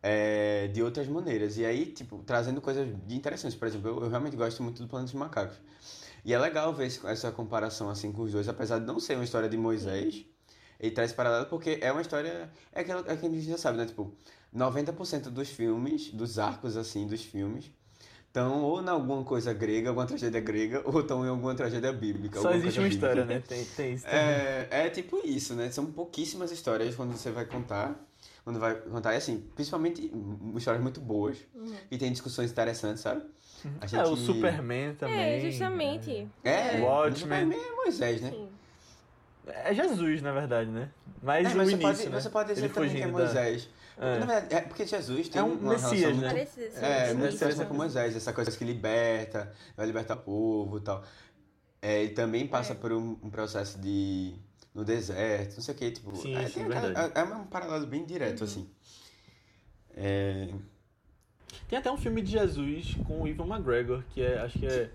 [0.01, 1.57] é, de outras maneiras.
[1.57, 3.57] E aí, tipo, trazendo coisas interessantes.
[3.57, 5.57] Por exemplo, eu, eu realmente gosto muito do Planeta dos Macacos.
[6.25, 9.23] E é legal ver essa comparação assim com os dois, apesar de não ser uma
[9.23, 10.25] história de Moisés.
[10.79, 12.51] Ele traz paralelo porque é uma história.
[12.71, 13.85] É aquela é que a gente já sabe, né?
[13.85, 14.13] Tipo,
[14.55, 17.71] 90% dos filmes, dos arcos assim, dos filmes,
[18.33, 22.41] estão ou em alguma coisa grega, alguma tragédia grega, ou estão em alguma tragédia bíblica.
[22.41, 23.05] Só existe uma bíblica.
[23.05, 23.43] história, né?
[23.47, 24.07] Tem, tem isso.
[24.07, 25.69] É, é tipo isso, né?
[25.69, 27.95] São pouquíssimas histórias quando você vai contar.
[28.43, 30.11] Quando vai contar, e assim, principalmente
[30.57, 31.73] histórias muito boas, Uhum.
[31.89, 33.21] e tem discussões interessantes, sabe?
[33.79, 35.17] A É, o gente- Superman também.
[35.17, 36.27] É, justamente.
[36.43, 37.11] É, Watchmen.
[37.13, 38.31] o Superman é Moisés, né?
[38.31, 38.49] Sim.
[39.47, 40.89] É, é Jesus, na verdade, né?
[41.21, 42.19] Mas, É, o mas você, início, pode, né?
[42.21, 43.69] você pode dizer Ele também que é fugindo da- Moisés.
[43.97, 44.17] É.
[44.17, 46.47] Verdade, é porque Jesus tem É um uma Messias, relação né?
[46.81, 50.81] É, muito Messias é com Moisés, essa coisa que liberta, vai libertar o povo e
[50.81, 51.03] tal.
[51.81, 52.75] É, ele também passa É.
[52.75, 54.33] por um, um processo de.
[54.73, 56.15] no deserto, não sei o que, tipo.
[56.15, 57.11] Sim, é, sim, tem verdade.
[57.15, 58.45] é, é um paralelo bem direto, Uhum.
[58.45, 58.69] assim.
[59.95, 60.49] É,
[61.69, 64.89] Tem até um filme de Jesus com o Ivan McGregor, que é, acho que é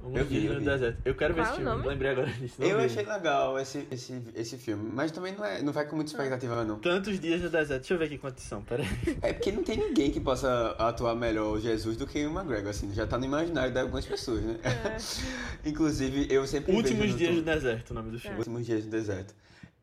[0.00, 0.64] Eu vi, Dia eu no vi.
[0.66, 0.98] Deserto.
[1.04, 1.88] Eu quero ver Qual esse o filme, nome?
[1.88, 2.62] lembrei agora disso.
[2.62, 2.84] eu vi.
[2.84, 6.64] achei legal esse, esse, esse filme, mas também não, é, não vai com muita expectativa,
[6.64, 6.78] não.
[6.78, 7.80] Tantos dias no deserto.
[7.80, 8.86] Deixa eu ver aqui quantos são, peraí.
[9.20, 12.70] É porque não tem ninguém que possa atuar melhor o Jesus do que o McGregor,
[12.70, 14.56] assim, já tá no imaginário de algumas pessoas, né?
[14.62, 14.96] É.
[15.68, 18.38] Inclusive, eu sempre Últimos vejo no dias tu- no deserto, o nome do filme.
[18.38, 19.34] Últimos dias no deserto.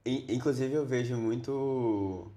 [0.05, 2.31] In- inclusive, eu vejo muito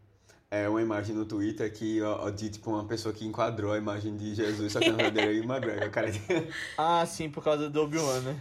[0.50, 4.16] é, uma imagem no Twitter que, ó, de, tipo, uma pessoa que enquadrou a imagem
[4.16, 6.08] de Jesus, só que na verdade o McGregor, cara.
[6.76, 8.40] Ah, sim, por causa do Obi-Wan, né?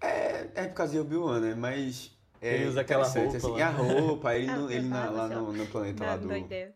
[0.00, 1.54] É, é por causa de Obi-Wan, né?
[1.54, 2.10] Mas...
[2.40, 3.50] É Ele usa aquela roupa assim.
[3.52, 3.58] lá.
[3.58, 6.26] E a roupa, ele, Ah, no, ele na- lá no, no planeta lá do...
[6.28, 6.74] doideira.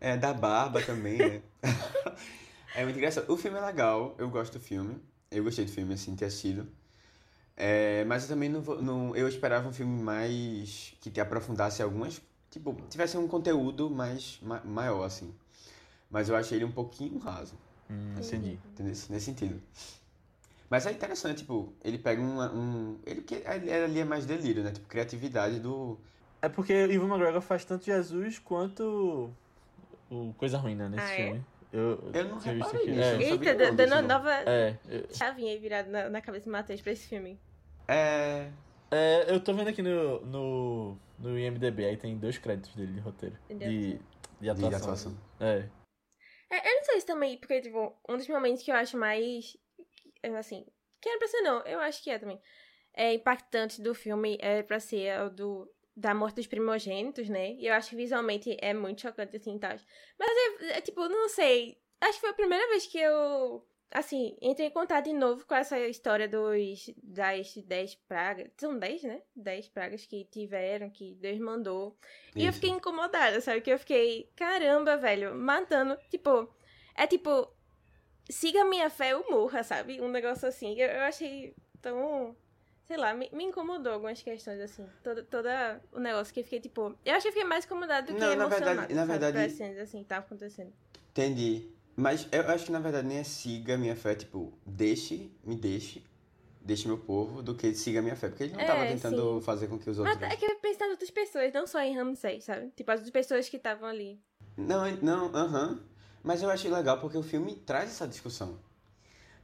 [0.00, 1.42] É, da barba também, né?
[2.76, 3.30] é muito engraçado.
[3.32, 5.00] O filme é legal, eu gosto do filme.
[5.30, 6.68] Eu gostei do filme, assim, ter assistido.
[7.56, 9.16] É, mas eu também não, vou- não...
[9.16, 10.94] Eu esperava um filme mais...
[11.00, 12.20] Que te aprofundasse algumas...
[12.50, 15.34] Tipo, tivesse um conteúdo mais ma- maior, assim.
[16.10, 17.54] Mas eu achei ele um pouquinho raso,
[17.90, 18.58] Hum, entendi.
[18.72, 18.92] entendeu?
[19.10, 19.60] Nesse sentido.
[20.70, 22.40] Mas é interessante, tipo, ele pega um...
[22.40, 24.70] um ele, que- ele ali é mais delírio, né?
[24.72, 25.98] Tipo, criatividade do...
[26.40, 29.30] É porque o Ivan McGregor faz tanto Jesus quanto
[30.10, 31.16] o Coisa Ruim, né, nesse Ah, é?
[31.16, 31.44] filme.
[31.72, 32.90] Eu, Eu não reparei aqui.
[32.90, 33.02] nisso.
[33.02, 34.08] É, Eu Eita, da- dando não.
[34.08, 37.38] nova é, eu- chavinha aí virada na, na cabeça do Matheus pra esse filme.
[37.86, 38.50] É...
[38.90, 43.00] é, eu tô vendo aqui no, no, no IMDB, aí tem dois créditos dele de
[43.00, 43.36] roteiro.
[43.48, 44.00] De, de
[44.40, 44.78] De atuação.
[44.78, 45.18] atuação.
[45.40, 45.68] É.
[46.50, 49.56] É, eu não sei se também, porque, tipo, um dos momentos que eu acho mais.
[50.22, 50.64] é, Assim,
[51.00, 52.40] que era pra ser não, eu acho que é também.
[52.94, 55.70] É impactante do filme é pra ser o do.
[55.94, 57.54] Da morte dos primogênitos, né?
[57.54, 59.76] E eu acho que visualmente é muito chocante, assim, tal.
[60.16, 60.28] Mas
[60.70, 61.76] é, é, tipo, não sei.
[62.00, 65.54] Acho que foi a primeira vez que eu, assim, entrei em contato de novo com
[65.54, 68.48] essa história dos, das dez pragas.
[68.56, 69.22] São dez, né?
[69.34, 71.96] Dez pragas que tiveram, que Deus mandou.
[72.34, 72.60] E eu Isso.
[72.60, 73.60] fiquei incomodada, sabe?
[73.60, 75.96] Que eu fiquei, caramba, velho, matando.
[76.10, 76.48] Tipo,
[76.94, 77.48] é tipo,
[78.28, 80.00] siga a minha fé ou morra, sabe?
[80.00, 80.78] Um negócio assim.
[80.78, 82.36] Eu, eu achei tão.
[82.84, 84.88] Sei lá, me, me incomodou algumas questões, assim.
[85.04, 86.98] Todo, toda o negócio que eu fiquei, tipo.
[87.04, 88.64] Eu acho que fiquei mais incomodada do que Não, na emocionada.
[88.86, 90.72] verdade- na verdade- as cenas, assim, tava acontecendo.
[91.10, 91.68] Entendi.
[91.98, 96.00] Mas eu acho que na verdade nem é siga minha fé, tipo, deixe, me deixe,
[96.60, 98.28] deixe meu povo, do que siga a minha fé.
[98.28, 99.44] Porque ele não tava É, tentando sim.
[99.44, 100.32] fazer com que os Mas outros.
[100.32, 102.70] é que eu pensei nas outras pessoas, não só em Ramsey, sabe?
[102.76, 104.16] Tipo, as outras pessoas que estavam ali.
[104.56, 105.80] Não, não, aham.
[106.22, 108.60] Mas eu achei legal porque o filme traz essa discussão.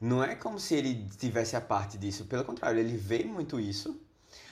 [0.00, 2.24] Não é como se ele tivesse a parte disso.
[2.26, 4.00] Pelo contrário, ele vê muito isso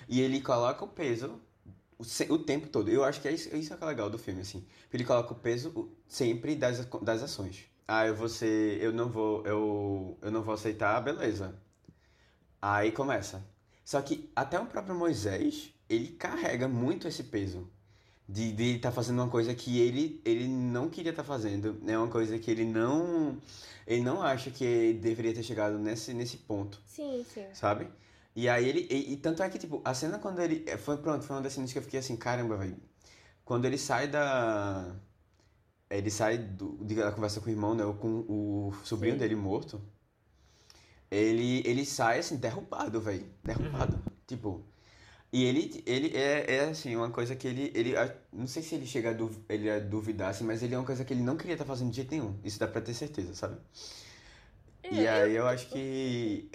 [0.09, 1.40] e ele coloca o peso
[2.28, 2.90] o, tempo todo.
[2.90, 4.66] Eu acho que é isso, isso que é legal do filme, assim.
[4.92, 7.70] Ele coloca o peso sempre das, das ações.
[7.87, 8.80] Ah, eu vou ser.
[8.83, 9.45] Eu não vou.
[9.47, 11.55] Eu, eu não vou aceitar, beleza.
[12.61, 13.45] Aí começa.
[13.85, 17.68] Só que até o próprio Moisés, ele carrega muito esse peso.
[18.28, 21.80] De de estar fazendo uma coisa que ele, ele não queria estar fazendo.
[21.87, 23.39] É uma coisa que ele não.
[23.87, 27.47] Ele não acha que deveria ter chegado nesse, nesse ponto, Sim, sim.
[27.53, 27.89] sabe?
[28.37, 28.87] E aí ele.
[28.91, 30.64] E, e tanto é que, tipo, a cena quando ele.
[30.68, 32.76] é, Foi, pronto, foi uma das cenas que eu fiquei assim, caramba, velho.
[33.45, 34.95] Quando ele sai da.
[35.99, 37.84] Ele sai do, da conversa com o irmão, né?
[38.01, 39.18] Com o sobrinho Sim.
[39.18, 39.80] dele morto.
[41.11, 43.26] Ele, ele sai assim, derrubado, velho.
[43.45, 43.99] Derrubado.
[44.26, 44.64] Tipo.
[45.32, 47.95] E ele, ele é, é assim, uma coisa que ele, ele.
[48.32, 50.86] Não sei se ele chega a, duv- ele a duvidar, assim, mas ele é uma
[50.86, 52.38] coisa que ele não queria estar fazendo de jeito nenhum.
[52.45, 53.59] Isso dá pra ter certeza, sabe?
[54.90, 56.49] E É, aí eu acho que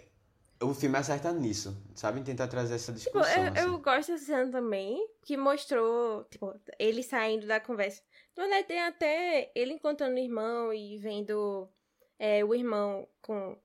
[0.62, 2.22] o filme acerta nisso, sabe?
[2.24, 3.50] Tentar trazer essa Tipo, discussão.
[3.52, 3.76] eu, assim.
[3.76, 8.02] eu gosto dessa cena também, que mostrou, tipo, ele saindo da conversa.
[8.38, 11.68] Então, né, tem até ele encontrando o irmão e vendo
[12.20, 13.58] é, o irmão com,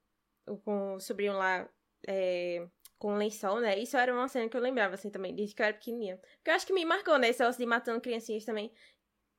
[0.65, 1.69] com o sobrinho lá,
[2.07, 2.67] é,
[2.99, 3.79] com o lençol, né?
[3.79, 6.17] Isso era uma cena que eu lembrava, assim, também, desde que eu era pequenininha.
[6.17, 8.73] Porque eu acho que me marcou, né, esse negócio de matando criancinhas também.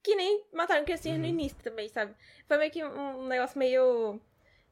[0.03, 1.29] que nem mataram criancinhas no Uhum.
[1.31, 2.13] início também, sabe?
[2.45, 4.19] Foi meio que um negócio meio.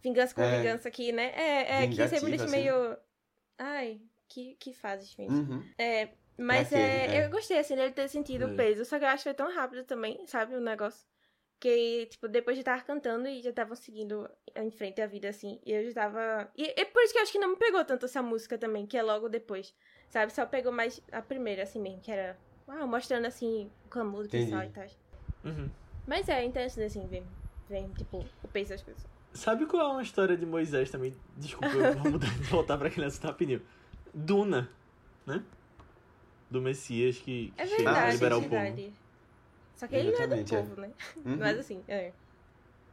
[0.03, 0.57] Vingança com É.
[0.57, 1.31] vingança aqui, né?
[1.35, 2.55] É, é que sempre deixa assim.
[2.57, 2.97] meio.
[3.57, 5.31] Ai, que, que fase difícil.
[5.33, 5.63] Uhum.
[5.77, 6.09] É,
[6.41, 7.25] mas é, É.
[7.25, 8.47] eu gostei, assim, dele ter sentido É.
[8.47, 8.83] o peso.
[8.85, 11.05] Só que eu acho que foi tão rápido também, sabe, o negócio.
[11.59, 15.59] Que, tipo, depois de estar cantando e já estavam seguindo em frente a vida, assim.
[15.63, 16.51] E eu já tava.
[16.57, 18.87] E é por isso que eu acho que não me pegou tanto essa música também,
[18.87, 19.73] que é logo depois.
[20.09, 20.33] Sabe?
[20.33, 22.35] Só pegou mais a primeira, assim mesmo, que era.
[22.67, 24.45] Uau, mostrando assim o clamor do Entendi.
[24.45, 24.85] pessoal e tal.
[25.45, 25.69] Uhum.
[26.07, 27.23] Mas é interessante, assim, ver,
[27.69, 29.05] ver tipo, o peso das coisas.
[29.33, 31.13] Sabe qual é uma história de Moisés também?
[31.37, 33.61] Desculpa, eu vou mudar, voltar pra criança rapidinho.
[34.13, 34.67] Duna,
[35.27, 35.43] né?
[36.51, 38.49] Do Messias que, que É chega verdade, pra é liberar o povo.
[38.55, 38.93] verdade.
[39.77, 40.61] Só que ele não é do Exatamente, é.
[40.61, 40.89] povo, né?
[41.25, 41.37] Uhum.
[41.39, 42.11] Mas assim, é.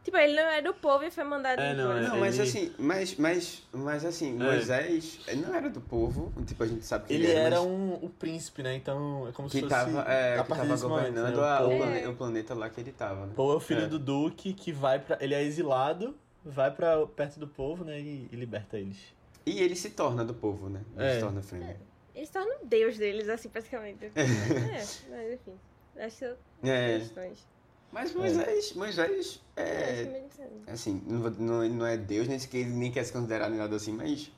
[0.04, 2.00] Tipo, ele não é do povo e foi mandado É, não, embora.
[2.04, 4.44] é- Não, mas ele- assim, mas, mas, mas assim, É.
[4.44, 7.66] Moisés ele não era do povo, tipo, a gente sabe que Ele ele, era mas
[7.66, 8.74] um, o príncipe, né?
[8.76, 9.74] Então é como se que fosse.
[9.74, 11.46] tava, é, a que tava governando né?
[11.46, 11.76] a- o o, povo.
[11.82, 13.32] plane- o planeta lá que ele tava, né?
[13.36, 13.86] Paul é o filho É.
[13.86, 15.18] do Duque que vai pra.
[15.20, 18.00] Ele é exilado, vai pra perto do povo, né?
[18.00, 18.96] E, e liberta eles.
[19.44, 20.80] E ele se torna do povo, né?
[20.96, 21.14] Ele É.
[21.16, 21.76] se torna Fremen.
[22.18, 24.06] Eles tornam deus deles, assim, praticamente.
[24.06, 25.54] é, mas enfim.
[25.96, 26.98] Acho que são É.
[26.98, 27.46] questões.
[27.92, 32.70] Mas Moisés, Moisés É, acho é, assim, não, não, não é Deus, nem sequer ele
[32.70, 34.30] nem quer se considerar nem nada assim, mas,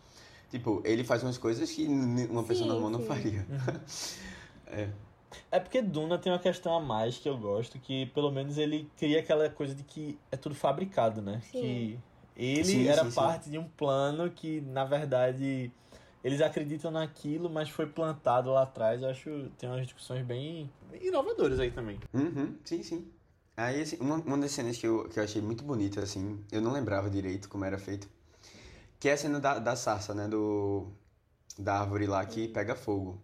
[0.51, 3.07] tipo, ele faz umas coisas que uma pessoa Sim, normal não sim.
[3.07, 3.47] faria.
[4.69, 4.89] é.
[5.51, 8.91] É porque Duna tem uma questão a mais que eu gosto, que pelo menos ele
[8.97, 11.41] cria aquela coisa de que é tudo fabricado, né?
[11.51, 11.59] Sim.
[11.61, 11.99] Que
[12.37, 13.17] ele Sim, era sim, sim.
[13.17, 15.73] parte de um plano que, na verdade,
[16.23, 19.03] eles acreditam naquilo, mas foi plantado lá atrás.
[19.03, 21.99] Eu acho tem umas discussões bem inovadoras aí também.
[22.13, 23.11] Uhum, sim, sim.
[23.57, 26.61] Aí, assim, uma, uma das cenas que eu, que eu achei muito bonita, assim, eu
[26.63, 28.09] não lembrava direito como era feito,
[28.99, 30.87] que é a cena da, da sarça, né, do,
[31.59, 33.21] da árvore lá que pega fogo.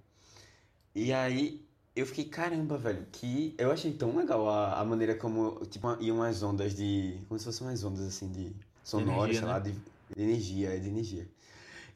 [0.94, 5.64] E aí, eu fiquei, caramba, velho, que eu achei tão legal a, a maneira como,
[5.66, 9.52] tipo, iam as ondas de, como se fossem umas ondas, assim, de sonoras, sei né?
[9.52, 11.26] lá, de, de energia, é de energia.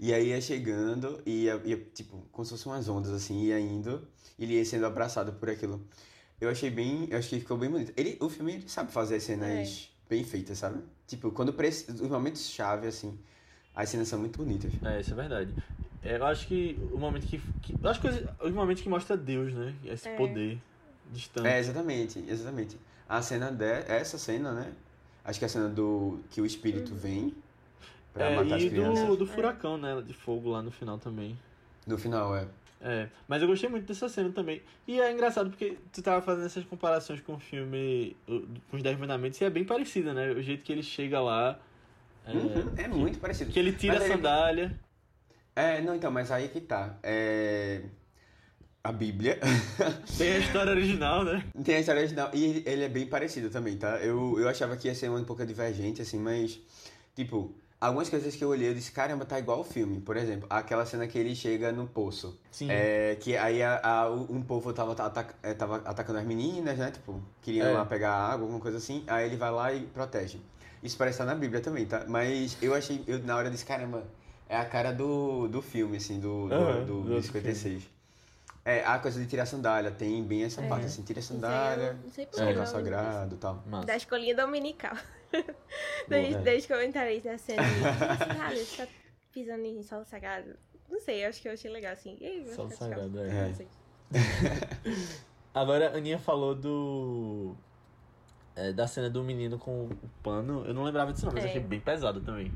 [0.03, 3.61] E aí ia chegando e ia, ia, tipo, como se fossem umas ondas, assim, ia
[3.61, 5.87] indo, e ele ia sendo abraçado por aquilo.
[6.41, 7.07] Eu achei bem.
[7.11, 7.93] Eu achei que ficou bem bonito.
[7.95, 10.83] Ele, o filme ele sabe fazer cenas bem feitas, sabe?
[11.07, 13.19] Tipo, quando os momentos chave, assim,
[13.75, 14.73] as cenas são muito bonitas.
[14.83, 15.55] É, isso é verdade.
[16.03, 17.39] É, eu acho que o momento que.
[17.61, 19.75] que eu acho que os, os momentos que mostra Deus, né?
[19.85, 20.17] Esse É.
[20.17, 20.59] poder
[21.13, 21.47] distante.
[21.47, 22.79] É, exatamente, exatamente.
[23.07, 24.73] A cena de, essa cena, né?
[25.23, 27.35] Acho que é a cena do que o espírito vem
[28.13, 29.07] pra É, matar as e crianças.
[29.09, 30.03] do, do furacão, né?
[30.07, 31.39] De fogo lá no final também.
[31.87, 32.47] No final, é.
[32.83, 34.63] É, mas eu gostei muito dessa cena também.
[34.89, 38.17] E é engraçado porque tu tava fazendo essas comparações com o filme,
[38.71, 40.31] com os Dez Mandamentos, e é bem parecida, né?
[40.33, 41.59] O jeito que ele chega lá.
[42.25, 43.51] É, Uhum, é muito parecido.
[43.51, 44.81] Que ele tira Mas a ele- sandália.
[45.57, 46.97] É, não, então, mas aí que tá.
[47.03, 47.83] É.
[48.83, 49.39] A Bíblia.
[50.17, 51.45] Tem a história original, né?
[51.63, 52.31] Tem a história original.
[52.33, 53.99] E ele, ele é bem parecido também, tá?
[53.99, 56.59] Eu, eu achava que ia ser um pouco divergente, assim, mas.
[57.15, 60.01] Tipo, algumas coisas que eu olhei, eu disse, caramba, tá igual o filme.
[60.01, 62.39] Por exemplo, aquela cena que ele chega no poço.
[62.51, 62.69] Sim.
[62.71, 66.91] É, que aí a, a- um povo tava, ataca- é, tava atacando as meninas, né?
[66.91, 67.73] Tipo, queriam É.
[67.73, 69.03] lá pegar água, alguma coisa assim.
[69.07, 70.41] Aí ele vai lá e protege.
[70.83, 72.05] Isso parece estar na Bíblia também, tá?
[72.09, 74.05] Mas eu achei, eu na hora disse, caramba,
[74.49, 77.83] é a cara do, do filme, assim, do, Aham, do, do do outro 56.
[78.65, 80.69] É, a coisa de tirar sandália, tem bem essa É.
[80.69, 83.63] parte, assim, tira sandália, Não sei por é, sagrado e tal.
[83.67, 83.87] Massa.
[83.87, 84.95] Da escolinha dominical.
[85.33, 86.33] Boa, é.
[86.33, 87.63] eu entrei na cena.
[87.63, 88.93] de, Cara, você tá
[89.33, 90.57] pisando em solo sagrado.
[90.91, 92.19] Não sei, eu acho que eu achei legal, assim.
[92.55, 93.53] Solo sagrado, é.
[93.55, 93.69] Sei.
[95.55, 97.55] Agora a Aninha falou do.
[98.55, 100.65] é, da cena do menino com o pano.
[100.67, 101.49] Eu não lembrava disso, não, mas É.
[101.49, 102.53] achei bem pesado também.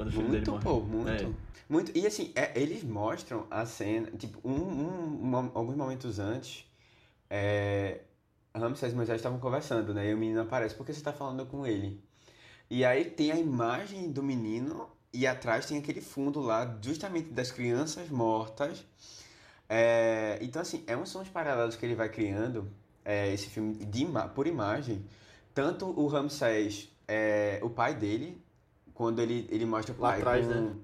[0.00, 0.64] Quando o filho dele Muito, morre.
[0.64, 1.26] pô, muito.
[1.26, 1.30] É.
[1.68, 1.98] Muito.
[1.98, 6.64] E assim, é, eles mostram a cena, tipo, um, um- um- alguns momentos antes,
[7.28, 8.00] é,
[8.56, 10.08] Ramsés e Moisés estavam conversando, né?
[10.08, 12.02] E o menino aparece, por que você tá falando com ele?
[12.70, 17.50] E aí tem a imagem do menino e atrás tem aquele fundo lá, justamente das
[17.50, 18.82] crianças mortas.
[19.68, 22.66] É, então, assim, é um sons paralelos que ele vai criando,
[23.04, 25.04] é, esse filme de por imagem.
[25.52, 28.40] Tanto o Ramsés, é, o pai dele,
[29.00, 30.74] quando ele, ele mostra o pai atrás, com, né?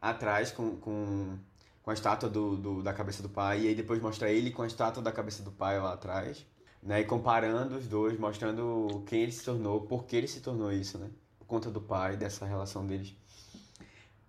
[0.00, 1.38] atrás com, com,
[1.82, 4.62] com a estátua do, do- da cabeça do pai, e aí depois mostra ele com
[4.62, 6.44] a estátua da cabeça do pai lá atrás,
[6.82, 7.00] né?
[7.00, 10.98] E comparando os dois, mostrando quem ele se tornou, por que ele se tornou isso,
[10.98, 11.08] né?
[11.38, 13.14] Por conta do pai, dessa relação deles.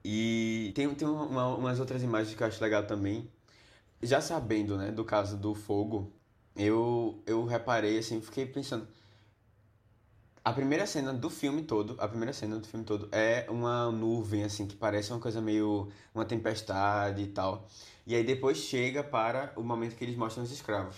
[0.04, 3.30] E tem, tem uma- umas outras imagens que eu acho legal também.
[4.02, 6.14] Já sabendo, né, do caso do fogo,
[6.56, 8.88] eu, eu reparei, assim, fiquei pensando.
[10.46, 14.44] A primeira cena do filme todo, a primeira cena do filme todo é uma nuvem,
[14.44, 15.90] assim, que parece uma coisa meio.
[16.14, 17.66] uma tempestade e tal.
[18.06, 20.98] E aí depois chega para o momento que eles mostram os escravos.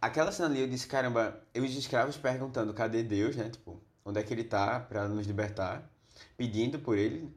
[0.00, 3.50] aquela cena ali eu disse, caramba, os escravos perguntando cadê Deus, né?
[3.50, 5.90] Tipo, onde é que ele tá pra nos libertar,
[6.36, 7.28] pedindo por ele.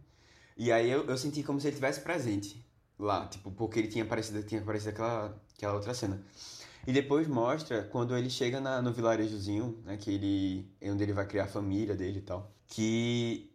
[0.56, 2.64] E aí eu, eu senti como se ele estivesse presente
[3.00, 6.22] lá, tipo, porque ele tinha aparecido, tinha aparecido aquela, aquela outra cena.
[6.88, 11.14] E depois mostra quando ele chega na, no vilarejozinho, né, que ele, é onde ele
[11.14, 13.52] vai criar a família dele e tal, que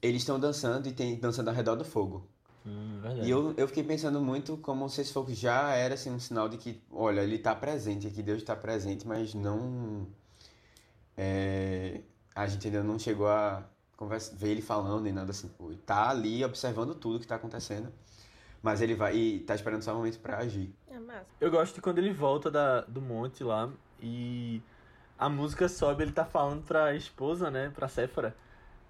[0.00, 2.26] eles estão dançando e tem dançando ao redor do fogo.
[2.66, 3.00] Hum.
[3.22, 6.48] E eu, eu fiquei pensando muito como se esse fogo já era assim, um sinal
[6.48, 10.06] de que, olha, ele está presente aqui, Deus está presente, mas não.
[11.16, 12.00] é,
[12.34, 15.50] a gente ainda não chegou a conversa, ver ele falando nem nada assim.
[15.60, 17.92] Ele tá ali observando tudo que está acontecendo,
[18.64, 20.74] mas ele vai e tá esperando só o momento para agir.
[20.88, 21.26] É massa.
[21.38, 24.62] Eu gosto de quando ele volta da, do monte lá e
[25.18, 27.70] a música sobe, ele tá falando pra esposa, né?
[27.74, 28.34] Pra Séfora.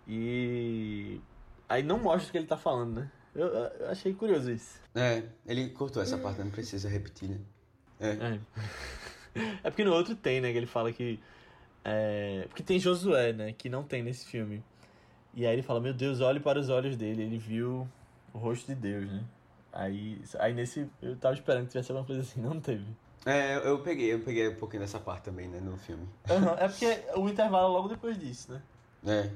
[0.06, 1.20] E
[1.68, 3.10] aí não mostra o que ele tá falando, né?
[3.34, 4.80] Eu, eu achei curioso isso.
[4.94, 7.40] É, ele cortou essa parte, não precisa repetir, né?
[7.98, 8.10] É.
[8.10, 8.40] É.
[9.64, 10.52] é porque no outro tem, né?
[10.52, 11.18] Que ele fala que.
[11.84, 12.44] É...
[12.48, 13.52] Porque tem Josué, né?
[13.52, 14.62] Que não tem nesse filme.
[15.34, 17.24] E aí ele fala: Meu Deus, olhe para os olhos dele.
[17.24, 17.88] Ele viu
[18.32, 19.24] o rosto de Deus, né?
[19.76, 20.88] Aí, aí nesse.
[21.02, 22.86] Eu tava esperando que tivesse alguma coisa assim, não teve.
[23.26, 26.06] É, eu peguei, eu peguei um pouquinho dessa parte também, né, no filme.
[26.30, 28.62] Aham, É porque o intervalo é logo depois disso, né?
[29.06, 29.30] É.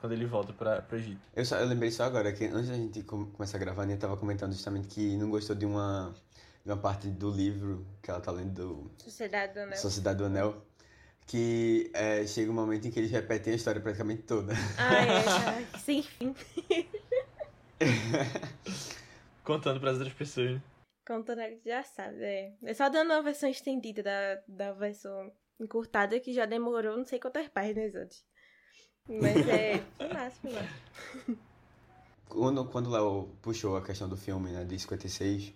[0.00, 1.20] Quando ele volta pra, pro Egito.
[1.34, 3.86] Eu, só, eu lembrei só agora que antes da gente com- começar a gravar, a
[3.86, 6.14] Nia tava comentando justamente que não gostou de uma,
[6.64, 9.76] de uma parte do livro que ela tá lendo do Sociedade do Anel.
[9.78, 10.62] Sociedade do Anel,
[11.26, 14.52] que é, chega um momento em que eles repetem a história praticamente toda.
[14.78, 15.08] Ah, é.
[15.26, 16.34] Ai, Sem fim.
[19.50, 20.62] Contando pras outras pessoas, né?
[21.04, 22.54] Contando já sabe, é.
[22.62, 27.18] É só dando uma versão estendida da, da versão encurtada que já demorou não sei
[27.18, 28.24] quantas páginas antes.
[29.08, 29.78] Mas é.
[29.96, 31.38] Foi massa, foi massa.
[32.28, 35.52] Quando, quando o Léo puxou a questão do filme, né, de 56,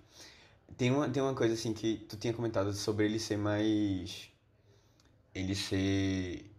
[0.77, 4.29] tem uma, tem uma coisa assim que tu tinha comentado sobre ele ser mais.
[5.33, 6.51] Ele ser.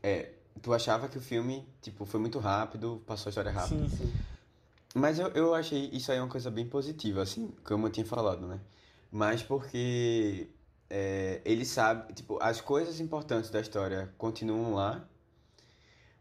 [0.00, 3.88] É, tu achava que o filme, tipo, foi muito rápido, passou a história rápido.
[3.88, 4.12] Sim, sim.
[4.98, 8.46] Mas eu, eu achei isso aí uma coisa bem positiva, assim, como eu tinha falado,
[8.46, 8.60] né?
[9.10, 10.48] Mas porque
[10.90, 15.06] é, ele sabe, tipo, as coisas importantes da história continuam lá,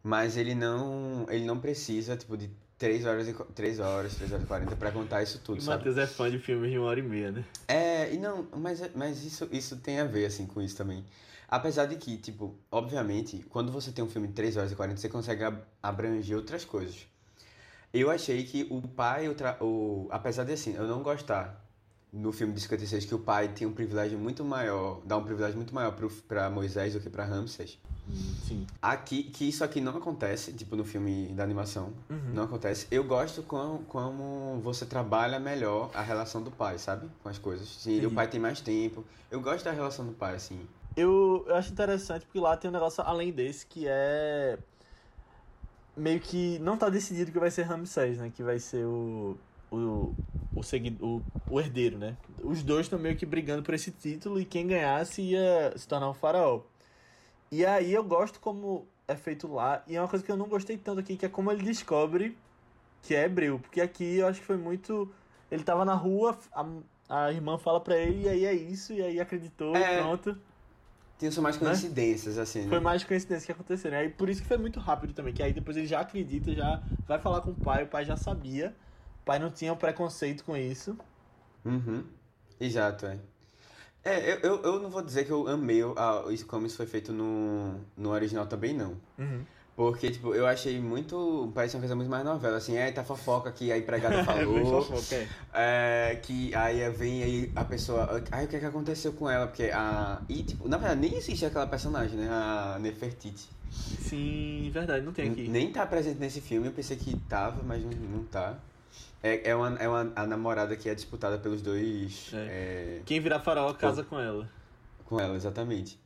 [0.03, 4.43] mas ele não, ele não precisa, tipo, de 3 horas e, 3 horas, 3 horas
[4.43, 5.77] e 40 pra contar isso tudo, O sabe?
[5.79, 7.43] Matheus é fã de filmes de uma hora e meia, né?
[7.67, 11.03] É, e não, mas, mas isso, isso tem a ver, assim, com isso também.
[11.49, 14.99] Apesar de que, tipo, obviamente, quando você tem um filme de 3 horas e 40,
[15.01, 17.07] você consegue ab- abranger outras coisas.
[17.93, 21.63] Eu achei que o pai, o, tra- o apesar de, assim, eu não gostar
[22.11, 25.55] no filme de 56 que o pai tem um privilégio muito maior, dá um privilégio
[25.57, 27.77] muito maior pro, pra Moisés do que pra Ramsés.
[28.47, 28.65] Sim.
[28.81, 31.91] Aqui, que isso aqui não acontece, tipo, no filme da animação.
[32.09, 32.31] Uhum.
[32.33, 32.87] Não acontece.
[32.89, 37.09] Eu gosto como, como você trabalha melhor a relação do pai, sabe?
[37.21, 37.67] Com as coisas.
[37.67, 39.03] Sim, o pai tem mais tempo.
[39.29, 40.59] Eu gosto da relação do pai, assim.
[40.95, 44.57] Eu, eu acho interessante porque lá tem um negócio além desse que é.
[45.97, 48.31] Meio que não tá decidido que vai ser Ramsés, né?
[48.33, 49.35] Que vai ser o.
[49.69, 50.13] O,
[50.55, 52.15] o, segui, o, o herdeiro, né?
[52.41, 56.09] Os dois estão meio que brigando por esse título e quem ganhasse ia se tornar
[56.09, 56.61] um faraó.
[57.51, 59.83] E aí eu gosto como é feito lá.
[59.87, 62.37] E é uma coisa que eu não gostei tanto aqui, que é como ele descobre
[63.01, 63.59] que é hebreu.
[63.59, 65.11] Porque aqui eu acho que foi muito.
[65.49, 66.65] Ele tava na rua, a,
[67.09, 70.01] a irmã fala pra ele, e aí é isso, e aí acreditou, É.
[70.01, 70.37] pronto.
[71.17, 71.63] Tem só mais Né?
[71.69, 72.69] coincidências, assim, né?
[72.69, 73.99] Foi mais coincidência que aconteceu, né?
[73.99, 76.83] Aí por isso que foi muito rápido também, que aí depois ele já acredita, já
[77.07, 78.77] vai falar com o pai, o pai já sabia,
[79.21, 80.97] o pai não tinha um preconceito com isso.
[81.65, 82.03] Uhum.
[82.59, 83.19] Exato, é.
[84.03, 86.87] É, eu, eu, eu não vou dizer que eu amei o- a, como isso foi
[86.87, 88.97] feito no, no original também, não.
[89.77, 91.51] Porque, tipo, eu achei muito.
[91.53, 94.81] Parece uma coisa muito mais novela, assim, é, tá fofoca que a empregada É, falou.
[94.81, 95.27] fofoca, é.
[95.53, 98.23] É, que aí vem aí a pessoa.
[98.31, 99.45] Aí o que é que aconteceu com ela?
[99.45, 100.19] Porque a.
[100.27, 102.27] E, tipo, na verdade, nem existe aquela personagem, né?
[102.27, 103.47] A Nefertiti.
[103.69, 105.47] Sim, verdade, não tem aqui.
[105.47, 108.55] Nem tá presente nesse filme, eu pensei que tava, mas não, não tá.
[109.21, 112.31] É, é, uma, é uma, a namorada que é disputada pelos dois.
[112.33, 114.49] é, Quem virar faraó casa com ela.
[115.05, 115.99] com ela, exatamente.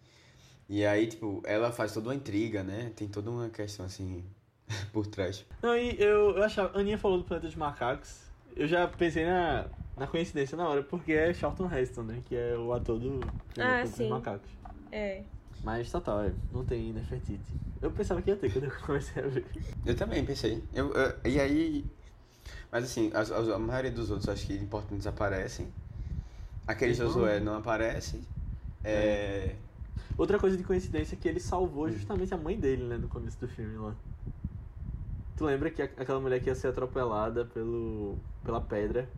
[0.71, 2.93] E aí, tipo, ela faz toda uma intriga, né?
[2.95, 4.23] Tem toda uma questão assim
[4.93, 5.45] por trás.
[5.61, 6.77] Não, e eu, eu achava.
[6.77, 8.21] A Aninha falou do Planeta dos Macacos.
[8.55, 9.65] Eu já pensei na,
[9.97, 12.21] na coincidência na hora, porque é Charlton Heston, né?
[12.23, 14.07] Que é o ator do do Planeta dos sim.
[14.07, 14.49] Macacos.
[14.93, 15.23] É.
[15.61, 17.41] Mas total, é, não tem Nefertiti.
[17.81, 19.45] Eu pensava que ia ter quando eu comecei a ver.
[19.85, 20.63] Eu também pensei.
[20.73, 21.85] Eu, eu- e aí.
[22.71, 25.67] Mas assim, as- as- a, maioria dos outros acho que importantes aparecem.
[26.65, 28.21] Aquele Josué não aparece.
[28.85, 29.53] É.
[30.17, 33.39] Outra coisa de coincidência é que ele salvou justamente a mãe dele, né, no começo
[33.39, 33.95] do filme lá.
[35.37, 39.09] Tu lembra que aquela mulher que ia ser atropelada pelo, pela pedra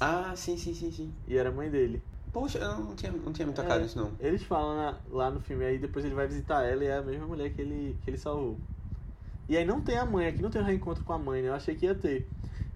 [0.00, 1.12] Ah, sim, sim, sim, sim.
[1.26, 2.00] e era a mãe dele.
[2.32, 3.82] Poxa, eu não tinha, não tinha me tocado É.
[3.82, 4.12] nisso, não.
[4.20, 7.02] Eles falam na- lá no filme, aí depois ele vai visitar ela e é a
[7.02, 8.56] mesma mulher que ele, que ele salvou.
[9.48, 11.48] E aí não tem a mãe, aqui não tem um reencontro com a mãe, né?
[11.48, 12.28] Eu achei que ia ter.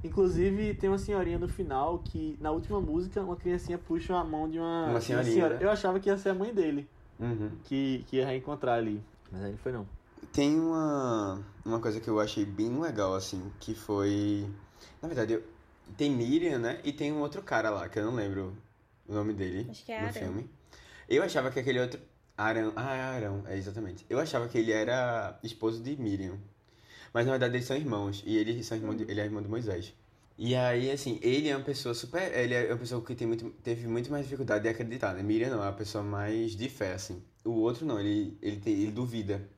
[0.03, 4.51] Inclusive, tem uma senhorinha no final que, na última música, uma criancinha puxa a mão
[4.51, 5.55] de uma, Uma senhorinha, senhora.
[5.55, 5.65] né?
[5.65, 7.51] Eu achava que ia ser a mãe dele, Uhum.
[7.65, 9.03] que, que ia reencontrar ali.
[9.31, 9.87] Mas aí não foi não.
[10.33, 14.49] Tem uma, uma coisa que eu achei bem legal, assim, que foi.
[15.01, 15.43] Na verdade, eu-
[15.97, 16.81] tem Miriam, né?
[16.83, 18.57] E tem um outro cara lá, que eu não lembro
[19.07, 20.51] o nome dele Acho que é no filme.
[21.09, 22.01] Eu achava que aquele outro.
[22.37, 22.73] Arão.
[22.75, 24.05] Ah, é Arão, é exatamente.
[24.11, 26.37] Eu achava que ele era esposo de Miriam.
[27.13, 28.25] Mas na verdade eles são irmãos.
[28.27, 29.95] E ele, são irmão de- ele é irmão de Moisés.
[30.37, 32.33] E aí, assim, ele é uma pessoa super.
[32.37, 35.23] Ele é uma pessoa que tem muito, teve muito mais dificuldade de acreditar, né?
[35.23, 37.23] Miriam não, é uma pessoa mais de fé, assim.
[37.45, 39.49] O outro não, ele, ele, tem, ele duvida.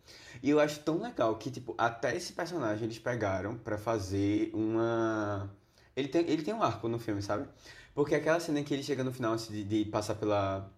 [0.42, 5.50] E eu acho tão legal que, tipo, até esse personagem eles pegaram pra fazer uma.
[5.96, 7.48] Ele tem, ele tem um arco no filme, sabe?
[7.94, 10.70] Porque aquela cena que ele chega no final assim, de, de passar pela,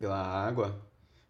[0.00, 0.76] pela água,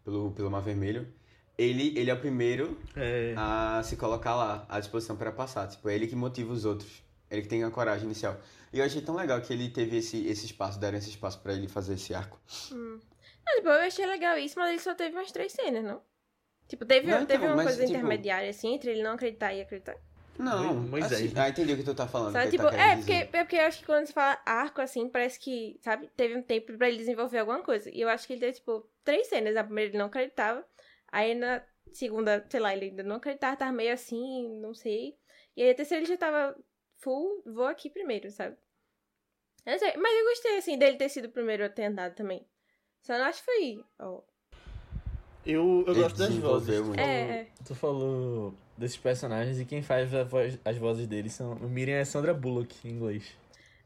[0.03, 1.07] pelo, pelo Mar Vermelho,
[1.55, 3.35] ele, ele é o primeiro É.
[3.37, 5.67] a se colocar lá, à disposição para passar.
[5.67, 7.03] Tipo, é ele que motiva os outros.
[7.29, 8.37] Ele que tem a coragem inicial.
[8.71, 11.53] E eu achei tão legal que ele teve esse, esse espaço, deram esse espaço pra
[11.53, 12.39] ele fazer esse arco.
[12.71, 12.99] Hum.
[13.45, 16.01] Não, tipo, eu achei legal isso, mas ele só teve umas três cenas, não?
[16.67, 19.53] Tipo, teve, Não, então, teve uma mas, coisa tipo- intermediária, assim, entre ele não acreditar
[19.53, 19.97] e acreditar.
[20.37, 21.33] Não, Moisés, assim?
[21.35, 22.31] Ah, entendi o que tu tá falando.
[22.31, 23.29] Sabe, tipo, tá é, porque, dizer.
[23.35, 26.41] é porque eu acho que quando você fala arco, assim, parece que, sabe, teve um
[26.43, 27.89] tempo pra ele desenvolver alguma coisa.
[27.93, 29.53] E eu acho que ele teve, tipo, três cenas.
[29.53, 30.63] Na primeira ele não acreditava.
[31.11, 31.61] Aí na
[31.91, 35.17] segunda, sei lá, ele ainda não acreditava, tava meio assim, não sei.
[35.57, 36.55] E aí a terceira ele já tava
[36.99, 38.55] full, vou aqui primeiro, sabe?
[39.65, 42.15] Eu não sei, mas eu gostei, assim, dele ter sido o primeiro a ter andado
[42.15, 42.45] também.
[43.01, 43.85] Só não acho que foi.
[43.99, 44.21] ó.
[45.45, 46.79] Eu, eu gosto das vozes.
[46.81, 46.95] muito.
[46.95, 47.47] falou- É, é.
[47.65, 51.53] Tu falou desses personagens e quem faz a voz- as vozes deles são.
[51.53, 53.23] O Miriam é Sandra Bullock em inglês.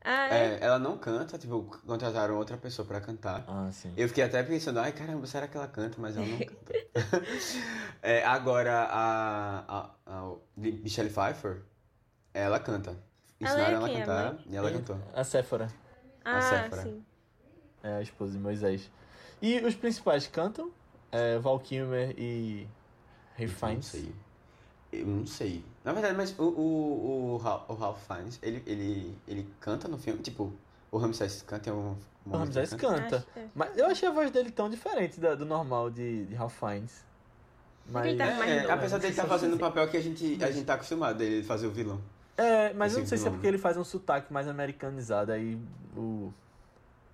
[0.03, 0.55] Ah, é.
[0.55, 3.45] É, ela não canta, tipo, contrataram outra pessoa pra cantar.
[3.47, 3.93] Ah, sim.
[3.95, 5.95] Eu fiquei até pensando, ai caramba, será que ela canta?
[6.01, 6.73] Mas ela não canta.
[8.01, 11.61] É, agora, a, a, a Michelle Pfeiffer,
[12.33, 12.91] ela canta.
[12.91, 12.97] Ela
[13.39, 14.43] é Ensinaram ela a a cantar mãe?
[14.49, 14.97] e ela cantou.
[15.13, 15.67] A Séfora
[16.23, 16.81] Ah, Séfora.
[16.83, 17.03] sim.
[17.83, 18.89] é a esposa de Moisés.
[19.41, 20.71] E os principais cantam?
[21.11, 22.67] É, Val Kilmer e
[23.37, 23.85] Ray Eu Não Fiennes.
[23.85, 24.15] sei.
[24.91, 25.63] Eu não sei.
[25.83, 30.21] Na verdade, mas o, o, o, o Ralph Fiennes, ele, ele, ele canta no filme?
[30.21, 30.53] Tipo,
[30.91, 32.45] o Ramsés canta em algum O momento?
[32.55, 33.25] Ramsés ele canta.
[33.33, 33.47] Que é.
[33.53, 37.03] Mas eu achei a voz dele tão diferente da- do normal de, de Ralph Fiennes.
[37.87, 39.01] Mas, Ele tá mais É, novo, apesar né?
[39.01, 41.71] dele estar fazendo o papel que a gente, a gente tá acostumado, ele fazer o
[41.71, 41.99] vilão.
[42.37, 45.57] É, mas eu não sei se é porque ele faz um sotaque mais americanizado, aí
[45.95, 46.33] o,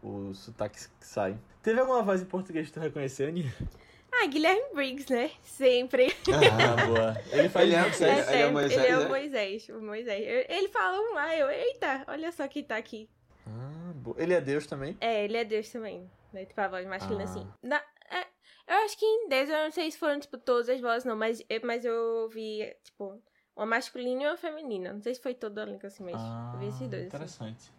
[0.03, 1.37] o sotaque sai.
[1.61, 3.53] Teve alguma voz em português que tu reconheceu, Aninha?
[4.11, 5.31] Ah, Guilherme Briggs, né?
[5.43, 6.07] Sempre.
[6.33, 7.17] Ah, boa.
[7.31, 8.27] Ele faz Ele é- Moisés.
[8.29, 8.49] ele é.
[8.51, 9.05] Moisés, Ele é né?
[9.05, 9.69] o Moisés.
[9.69, 10.25] O Moisés.
[10.27, 13.09] Eu- Ele fala um lá, eu, eita, olha só quem tá aqui.
[13.45, 14.15] Ah, boa.
[14.19, 14.97] Ele é Deus também?
[14.99, 16.09] É, ele é Deus também.
[16.33, 16.45] Né?
[16.45, 17.29] Tipo, a voz masculina Ah.
[17.31, 17.47] assim.
[17.61, 18.21] Na, é,
[18.67, 21.15] eu acho que em Deus, eu não sei se foram, tipo, todas as vozes, não,
[21.15, 23.21] mas, eu- mas eu ouvi, tipo,
[23.59, 24.93] uma masculina e uma feminina.
[24.93, 27.05] Não sei se foi todo o elenco assim, mas Ah, eu vi esses dois, assim,
[27.07, 27.71] interessante.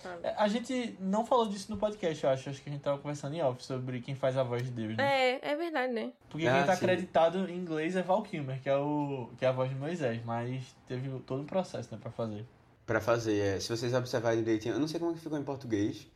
[0.00, 0.20] fala.
[0.22, 2.48] É, A gente não falou disso no podcast, eu acho.
[2.50, 4.96] Acho que a gente tava conversando em off sobre quem faz a voz de Deus,
[4.96, 5.32] né?
[5.32, 6.12] É, é verdade, né?
[6.30, 6.84] Porque Ah, quem tá sim.
[6.84, 10.24] acreditado em inglês é Val Kilmer, que é, o, que é a voz de Moisés,
[10.24, 12.46] mas teve todo um processo, né, pra fazer.
[12.86, 16.06] Pra fazer, é, se vocês observarem direitinho, eu não sei como que ficou em português,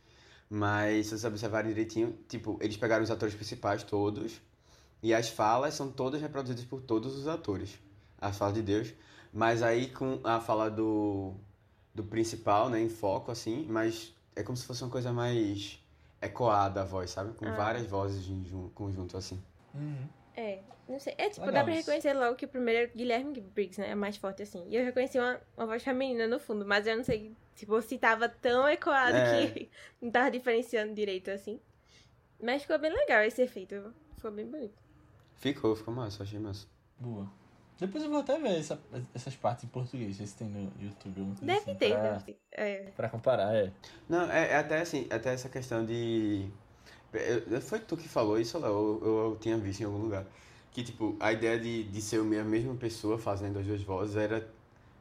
[0.49, 4.39] mas se vocês observarem direitinho, tipo, eles pegaram os atores principais todos,
[5.03, 7.77] e as falas são todas reproduzidas por todos os atores.
[8.19, 8.93] A fala de Deus,
[9.33, 11.33] mas aí com a fala do,
[11.93, 15.79] do principal, né, em foco, assim, mas é como se fosse uma coisa mais
[16.21, 17.33] ecoada a voz, sabe?
[17.33, 17.55] Com Ah.
[17.55, 19.39] várias vozes em jun- conjunto, assim.
[19.73, 20.07] Uhum.
[20.35, 21.13] É, não sei.
[21.17, 21.89] É, tipo, Legal dá pra isso.
[21.89, 23.91] reconhecer logo que o primeiro é Guilherme Briggs, né?
[23.91, 24.65] É mais forte assim.
[24.69, 27.97] E eu reconheci uma, uma voz feminina no fundo, mas eu não sei, tipo, se
[27.99, 29.47] tava tão ecoado É.
[29.47, 29.69] que
[30.01, 31.59] não tava diferenciando direito assim.
[32.41, 33.93] Mas ficou bem legal esse efeito.
[34.15, 34.75] Ficou bem bonito.
[35.35, 36.67] Ficou, ficou massa, achei massa.
[36.99, 37.27] Boa.
[37.79, 38.79] Depois eu vou até ver essa-
[39.13, 41.21] essas partes em português, se tem no YouTube.
[41.41, 42.39] Deve assim, ter, pra, deve ter.
[42.51, 42.75] É.
[42.95, 43.71] pra comparar, é.
[44.09, 46.47] Não, é, é até assim, até essa questão de.
[47.13, 48.71] eu- Foi tu que falou isso, Léo?
[48.71, 50.25] Eu, eu, eu tinha visto em algum lugar.
[50.71, 54.47] Que, tipo, a ideia de, de ser a mesma pessoa fazendo as duas vozes era,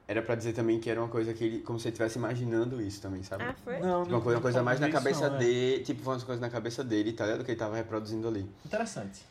[0.08, 1.58] era pra dizer também que era uma coisa que ele.
[1.60, 3.44] Como se ele estivesse imaginando isso também, sabe?
[3.44, 3.78] Ah, foi?
[3.80, 5.38] Não, Tipo, uma coisa, uma coisa mais na cabeça não, é.
[5.38, 5.82] dele.
[5.84, 7.44] Tipo, foi uma coisa na cabeça dele, tá ligado?
[7.44, 8.48] Que ele tava reproduzindo ali.
[8.64, 9.22] Interessante.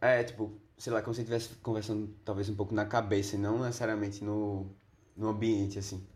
[0.00, 3.38] É, tipo, sei lá, como se ele estivesse conversando talvez um pouco na cabeça e
[3.38, 4.66] não necessariamente no,
[5.16, 6.06] no ambiente, assim.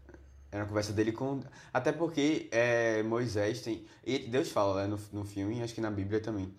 [0.52, 1.40] Era uma conversa dele com.
[1.72, 3.84] Até porque é, Moisés tem.
[4.04, 6.52] E Deus fala né, no, no filme, acho que na Bíblia também.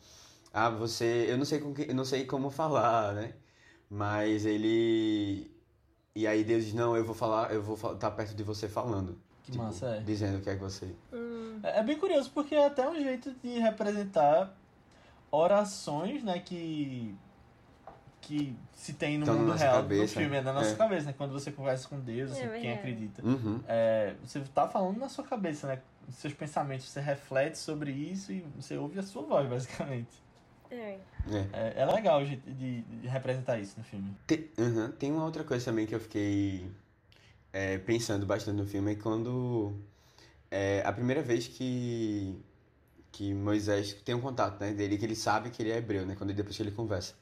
[0.53, 1.25] Ah, você.
[1.27, 3.33] Eu não sei, com que, eu não sei como falar, né?
[3.89, 5.51] Mas ele.
[6.15, 9.17] E aí Deus diz, não, eu vou falar, eu vou estar perto de você falando.
[9.43, 9.99] Que Tipo, massa, é.
[10.01, 10.93] Dizendo o que é que você.
[11.11, 14.55] Hum, É é bem curioso porque é até um jeito de representar
[15.29, 17.15] orações, né, que
[18.21, 20.75] que se tem no na mundo real cabeça, do filme, é na nossa é.
[20.75, 21.13] cabeça, né?
[21.17, 23.25] Quando você conversa com Deus, assim, É quem acredita.
[23.25, 23.59] Uhum.
[23.67, 25.79] É, você tá falando na sua cabeça, né?
[26.11, 30.21] Seus pensamentos, você reflete sobre isso e você ouve a sua voz, basicamente.
[30.69, 30.97] É.
[31.29, 31.47] É.
[31.51, 34.15] É, é legal jeito de, de representar isso no filme.
[34.25, 34.91] Tem, uhum.
[34.91, 36.71] Tem uma outra coisa também que eu fiquei
[37.51, 39.73] é, pensando bastante no filme é quando
[40.49, 42.35] é, a primeira vez que,
[43.11, 46.15] que Moisés tem um contato né, dele, que ele sabe que ele é hebreu, né?
[46.15, 47.13] Quando depois que ele conversa.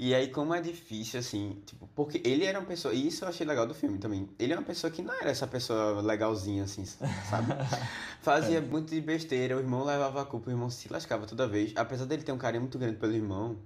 [0.00, 3.28] E aí, como é difícil, assim, tipo, porque ele era uma pessoa, e isso eu
[3.28, 4.30] achei legal do filme também.
[4.38, 7.52] Ele é uma pessoa que não era essa pessoa legalzinha, assim, sabe?
[8.22, 11.72] Fazia muito de besteira, o irmão levava a culpa, o irmão se lascava toda vez.
[11.74, 13.58] Apesar dele ter um carinho muito grande pelo irmão,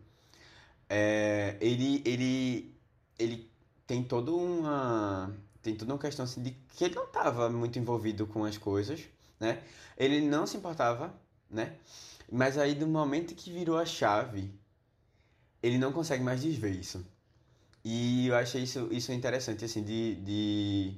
[0.89, 2.75] é, ele, ele,
[3.19, 3.51] ele
[3.87, 8.27] tem toda uma, tem toda uma questão assim de que ele não estava muito envolvido
[8.27, 9.03] com as coisas,
[9.39, 9.63] né?
[9.99, 11.15] Ele não se importava,
[11.51, 11.75] né?
[12.31, 14.51] Mas aí do momento que virou a chave,
[15.63, 17.05] ele não consegue mais desver isso.
[17.85, 20.95] E eu achei isso, isso interessante, assim, de, de...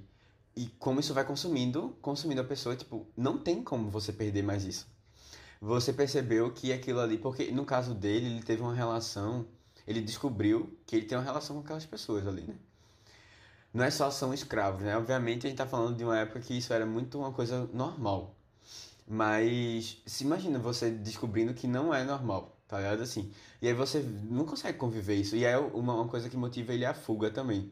[0.56, 4.64] E como isso vai consumindo, consumindo a pessoa, tipo, não tem como você perder mais
[4.64, 4.86] isso.
[5.60, 9.46] Você percebeu que aquilo ali, porque no caso dele, ele teve uma relação,
[9.86, 12.54] ele descobriu que ele tem uma relação com aquelas pessoas ali, né?
[13.72, 14.96] Não é só são escravos, né?
[14.96, 18.36] Obviamente a gente tá falando de uma época que isso era muito uma coisa normal.
[19.06, 23.03] Mas se imagina você descobrindo que não é normal, tá ligado?
[23.03, 23.31] Assim.
[23.62, 24.01] E aí você
[24.31, 25.37] não consegue conviver isso.
[25.37, 27.70] E é uma, uma coisa que motiva ele a fuga também.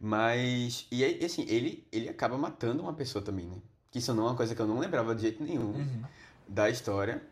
[0.00, 0.86] Mas.
[0.90, 3.56] E aí, assim, ele, ele acaba matando uma pessoa também, né?
[3.90, 6.02] Que isso não é uma coisa que eu não lembrava de jeito nenhum Uhum.
[6.46, 7.22] da história.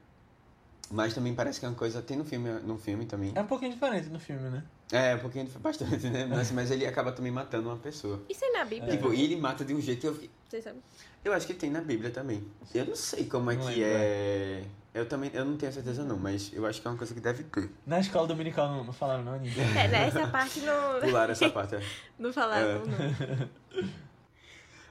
[0.91, 2.01] Mas também parece que é uma coisa.
[2.03, 3.33] Tem no filme, no filme também.
[3.35, 4.65] É um pouquinho diferente no filme, né?
[4.93, 6.27] É, um pouquinho bastante, né?
[6.27, 8.23] Mas, mas ele acaba também matando uma pessoa.
[8.29, 8.91] Isso é na Bíblia?
[8.97, 10.31] Tipo, e ele mata de um jeito que eu fiquei.
[10.49, 10.83] Vocês sabem?
[11.25, 12.45] Eu acho que tem na Bíblia também.
[12.75, 14.63] Eu não sei como é Não que lembro, é.
[14.95, 17.21] Eu também, eu não tenho certeza não, mas eu acho que é uma coisa que
[17.21, 17.69] deve ter.
[17.85, 19.53] Na escola dominical não, não falaram, não, Aninha?
[19.77, 21.75] É, nessa parte não, Pular essa parte.
[21.75, 21.83] é.
[22.17, 22.75] não falaram, É.
[23.77, 23.91] não.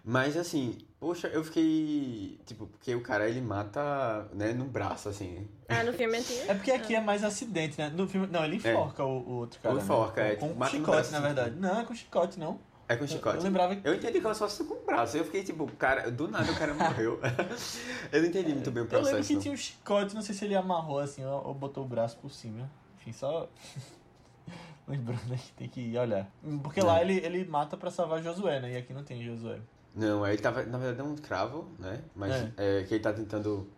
[0.06, 2.38] Mas assim, poxa, eu fiquei.
[2.46, 5.48] Tipo, porque o cara ele mata, né, no braço, assim.
[5.70, 6.42] Ah, no filme antigo?
[6.50, 7.90] É porque aqui é mais acidente, né?
[7.96, 9.74] No filme, não, ele enforca o, o outro cara.
[9.76, 10.34] Ou enforca, né?
[10.34, 11.28] é, Com, tipo, com mata no chicote, braço, na assim.
[11.28, 11.56] verdade.
[11.58, 12.60] Não, é com chicote, não.
[12.94, 13.38] É com Eu, chicote.
[13.38, 13.88] eu lembrava que.
[13.88, 15.18] Eu entendi que ela só se com o braço.
[15.18, 17.20] Eu fiquei tipo, cara, do nada o cara morreu.
[18.12, 19.28] eu não entendi muito bem o Eu lembro processo.
[19.28, 22.18] que tinha um chicote, não sei se ele amarrou assim ou, ou botou o braço
[22.18, 22.70] por cima.
[23.00, 23.50] Enfim, só.
[24.88, 26.30] Lembrando aí, tem que olhar.
[26.62, 27.04] Porque lá É.
[27.04, 28.74] ele, ele mata pra salvar Josué, né?
[28.74, 29.60] E aqui não tem Josué.
[29.96, 32.02] Não, aí ele tava, na verdade, é um escravo, né?
[32.16, 32.84] Mas é.
[32.84, 33.70] que ele tá tentando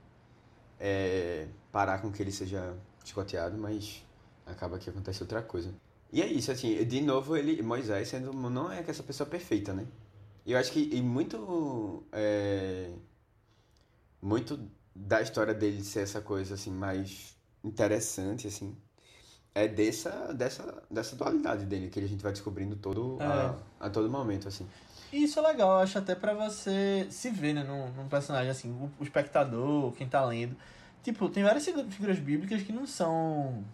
[0.79, 4.03] é, parar com que ele seja chicoteado, mas
[4.47, 5.71] acaba que acontece outra coisa.
[6.15, 9.85] E é isso, assim, de novo, ele, Moisés sendo, não é essa pessoa perfeita, né?
[10.45, 12.89] E eu acho que e muito, é,
[14.21, 14.57] muito
[14.95, 18.73] da história dele ser essa coisa, assim, mais interessante, assim,
[19.53, 23.53] é dessa, dessa, dessa dualidade dele, que a gente vai descobrindo todo, a,
[23.87, 24.65] a todo momento, assim.
[25.11, 28.49] E isso é legal, eu acho até pra você se ver, né, num, num personagem,
[28.49, 30.55] assim, o, o espectador, quem tá lendo.
[31.03, 33.65] Tipo, tem várias figu- figuras bíblicas que não são,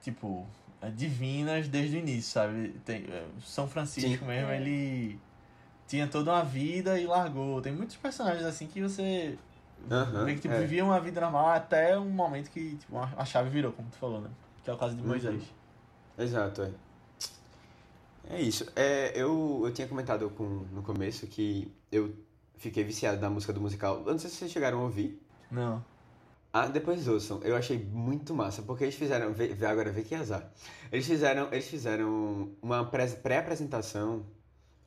[0.00, 2.70] tipo, é, divinas desde o início, sabe?
[2.84, 4.24] Tem, é, São Francisco Sim.
[4.26, 4.56] mesmo, É.
[4.60, 5.18] ele
[5.86, 7.60] tinha toda uma vida e largou.
[7.60, 9.38] Tem muitos personagens assim que você
[9.90, 10.60] Aham, vê que tipo, é.
[10.60, 14.20] viviam uma vida normal até um momento que tipo, a chave virou, como tu falou,
[14.20, 14.30] né?
[14.64, 15.08] Que é o caso de Uhum.
[15.08, 15.42] Moisés.
[16.18, 16.70] Exato, é.
[18.30, 18.66] É isso.
[18.76, 22.14] É, eu, eu tinha comentado com, no começo que eu
[22.56, 24.02] fiquei viciado na música do musical.
[24.06, 25.20] Eu não sei se vocês chegaram a ouvir.
[25.50, 25.84] Não.
[26.52, 27.40] Ah, depois ouçam.
[27.42, 29.32] Eu achei muito massa, porque eles fizeram.
[29.32, 30.50] Vê, vê agora, vê que azar.
[30.90, 34.26] Eles fizeram, eles fizeram uma pré- pré-apresentação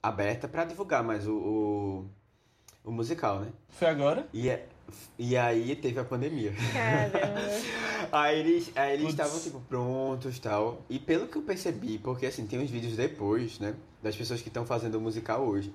[0.02, 2.06] aberta pra divulgar mais o, o,
[2.84, 3.48] o musical, né?
[3.70, 4.28] Foi agora?
[4.32, 4.68] E, é-
[5.18, 6.54] e aí teve a pandemia.
[6.72, 7.42] Caramba.
[8.12, 10.84] Aí eles aí eles estavam, tipo, prontos e tal.
[10.88, 13.74] E pelo que eu percebi, porque assim, tem uns vídeos depois, né?
[14.04, 15.74] Das pessoas que estão fazendo o musical hoje.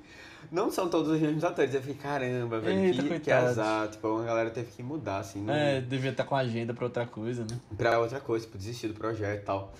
[0.50, 1.74] Não são todos os mesmos atores.
[1.74, 3.88] Eu fiquei, caramba, velho, Eita, que, que azar.
[3.88, 6.84] Tipo, uma galera teve que mudar, assim, no- É, devia estar com a agenda pra
[6.84, 7.58] outra coisa, né?
[7.76, 9.72] pra outra coisa, tipo, desistir do projeto e tal.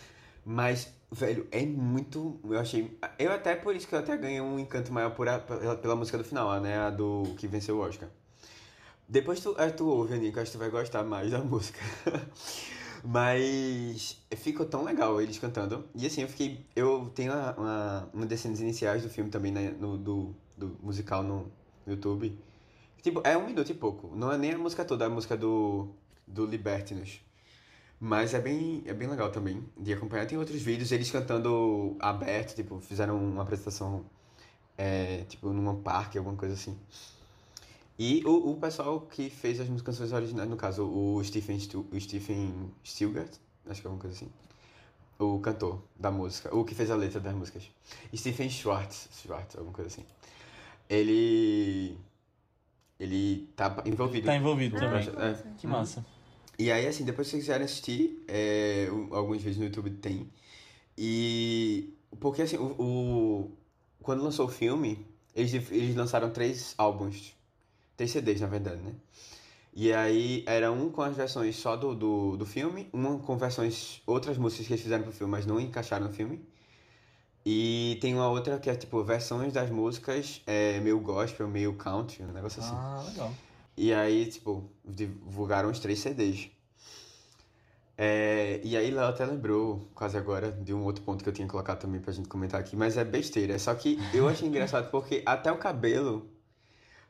[0.45, 2.41] Mas, velho, é muito.
[2.45, 2.97] Eu achei.
[3.19, 5.97] Eu até por isso que eu até ganhei um encanto maior por a- pela, pela
[5.97, 6.79] música do final, né?
[6.79, 8.09] A do que venceu o Oscar.
[9.09, 11.81] Depois tu, aí tu ouve, Aninha, que acho que tu vai gostar mais da música.
[13.03, 15.85] Mas ficou tão legal eles cantando.
[15.95, 16.65] E assim, eu fiquei.
[16.77, 20.77] Eu tenho uma, uma, uma das cenas iniciais do filme também, né, no, do, do
[20.83, 21.51] musical no
[21.87, 22.39] YouTube.
[23.03, 24.15] Tipo, é um minuto e pouco.
[24.15, 25.89] Não é nem a música toda, é a música do,
[26.27, 27.21] do Libertinus.
[27.99, 30.27] Mas é bem, é bem legal também de acompanhar.
[30.27, 34.05] Tem outros vídeos, eles cantando aberto, tipo, fizeram uma apresentação,
[34.77, 36.79] é, tipo, num parque, alguma coisa assim.
[37.99, 42.01] E o, o pessoal que fez as canções originais, no caso, o Stephen, Stu, o
[42.01, 43.33] Stephen Stilgart,
[43.69, 44.31] acho que é alguma coisa assim.
[45.19, 47.71] O cantor da música, o que fez a letra das músicas.
[48.17, 50.07] Stephen Schwartz, Schwartz, alguma coisa assim.
[50.91, 51.97] Ele.
[52.99, 54.27] Ele tá envolvido.
[54.27, 55.03] Tá envolvido Ah, também.
[55.05, 55.15] que É.
[55.31, 55.47] massa.
[55.59, 56.07] Que massa.
[56.59, 60.29] E aí, assim, depois se vocês quiserem assistir, é, alguns vídeos no YouTube tem.
[60.99, 61.95] E.
[62.19, 63.51] Porque, assim, o, o-
[64.03, 67.35] quando lançou o filme, eles, eles lançaram três álbuns.
[67.97, 68.93] Três CDs, na verdade, né?
[69.73, 74.03] E aí, era um com as versões só do, do, do filme, uma com versões.
[74.07, 76.41] outras músicas que eles fizeram pro filme, mas não encaixaram no filme.
[77.45, 82.23] E tem uma outra que é, tipo, versões das músicas, é, meio gospel, meio country,
[82.23, 82.75] um negócio assim.
[82.75, 83.33] Ah, legal.
[83.77, 86.51] E aí, tipo, divulgaram os três CDs.
[87.97, 91.47] É, e aí Léo até lembrou, quase agora, de um outro ponto que eu tinha
[91.47, 93.59] colocado também pra gente comentar aqui, mas é besteira.
[93.59, 96.27] Só que eu achei engraçado porque até o cabelo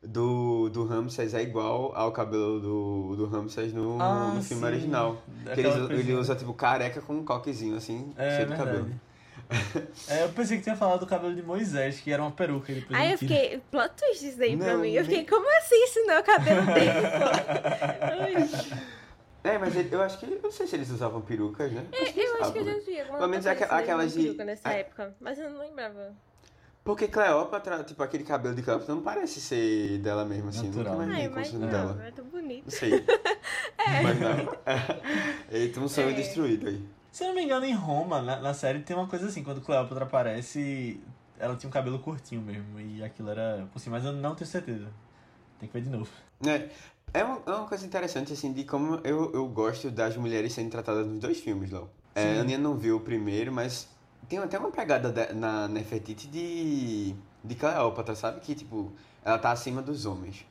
[0.02, 4.68] do, do Ramses é igual ao cabelo do, do Ramses no, Ah, no filme sim.
[4.68, 5.22] original.
[5.54, 5.70] Que ele,
[6.00, 8.70] ele usa, tipo, careca com um coquezinho, assim, É, cheio de verdade.
[8.70, 8.90] cabelo.
[10.08, 12.72] É, eu pensei que tinha falado do cabelo de Moisés, que era uma peruca.
[12.72, 14.88] Ele Aí eu fiquei, plot twist isso daí pra Não, mim.
[14.92, 16.90] Eu nem- fiquei, como assim isso não é o cabelo dele.
[19.42, 21.86] É, mas ele- eu acho que, eu não sei se eles usavam perucas, né?
[21.92, 22.72] É, eu acho que eu usavam, né?
[22.74, 25.48] já vi alguma Pelo menos aqua- parecida aquelas de- peruca nessa a- época, mas eu
[25.48, 26.12] não lembrava.
[26.84, 30.66] Porque Cleópatra, tipo, aquele cabelo de Cleópatra não parece ser dela mesmo, assim.
[30.68, 30.92] Natural.
[30.98, 32.06] Nunca Ai, imaginei mas como não, sendo dela.
[32.06, 32.64] é tão bonito.
[32.64, 32.90] Não sei.
[34.02, 34.56] Mas não.
[35.50, 36.12] Eita, um sonho É.
[36.12, 36.84] destruído aí.
[37.12, 39.60] Se eu não me engano, em Roma, na, na série, tem uma coisa assim, quando
[39.60, 41.00] Cleópatra aparece,
[41.38, 44.48] ela tinha um cabelo curtinho mesmo, e aquilo era por cima, mas eu não tenho
[44.48, 44.86] certeza.
[45.58, 46.08] Tem que ver de novo.
[46.46, 46.68] É,
[47.12, 50.70] é, uma, é uma coisa interessante, assim, de como eu, eu gosto das mulheres sendo
[50.70, 51.90] tratadas nos dois filmes, Léo.
[52.14, 53.88] É, a Aninha não viu o primeiro, mas
[54.28, 58.40] tem até uma pegada de- na Nefertiti de, de Cleópatra, sabe?
[58.40, 58.92] Que, tipo,
[59.24, 60.46] ela tá acima dos homens.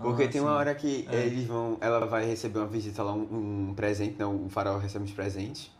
[0.00, 0.56] Porque Ah, tem uma sim.
[0.56, 1.16] hora que É.
[1.26, 1.76] eles vão.
[1.80, 5.76] Ela vai receber uma visita lá, um, um presente, não, o farol recebe uns presentes.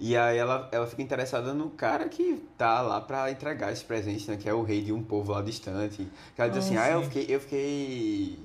[0.00, 4.30] E aí ela, ela fica interessada no cara que tá lá pra entregar esse presente,
[4.30, 4.36] né?
[4.36, 6.06] Que é o rei de um povo lá distante.
[6.36, 7.10] Que ela diz Ah, assim, ah, eu sim.
[7.10, 8.38] fiquei, eu fiquei.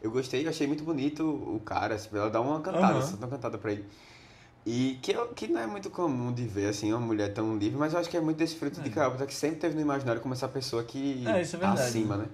[0.00, 3.00] Eu gostei, eu achei muito bonito o cara, assim, ela dá uma cantada, Aham.
[3.02, 3.84] só dá uma cantada pra ele.
[4.66, 7.78] E que, eu- que não é muito comum de ver, assim, uma mulher tão livre,
[7.78, 8.92] mas eu acho que é muito desse fruto de É.
[8.92, 12.28] Cleópatra que sempre teve no imaginário como essa pessoa que É, é tá acima, né?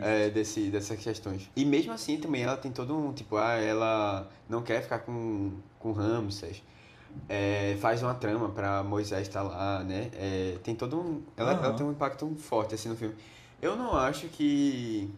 [0.00, 1.50] É, desse, dessas questões.
[1.56, 5.52] E mesmo assim também ela tem todo um, tipo, ah, ela não quer ficar com,
[5.80, 6.62] com Ramses,
[7.28, 10.10] é, faz uma trama pra Moisés estar lá, né?
[10.14, 11.22] É, tem todo um...
[11.36, 11.64] Ela, Aham.
[11.64, 13.14] ela tem um impacto forte, assim, no filme.
[13.62, 15.10] Eu não acho que...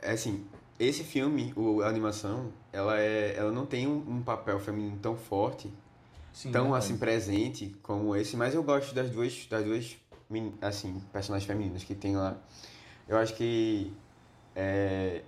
[0.00, 0.44] é, Assim,
[0.78, 5.16] esse filme, o, a animação, ela, é, ela não tem um, um papel feminino tão
[5.16, 5.72] forte,
[6.32, 9.96] Sim, tão, assim, presente como esse, mas eu gosto das duas, das duas
[10.62, 12.36] assim, personagens femininas que tem lá.
[13.08, 13.92] Eu acho que
[14.54, 15.22] é,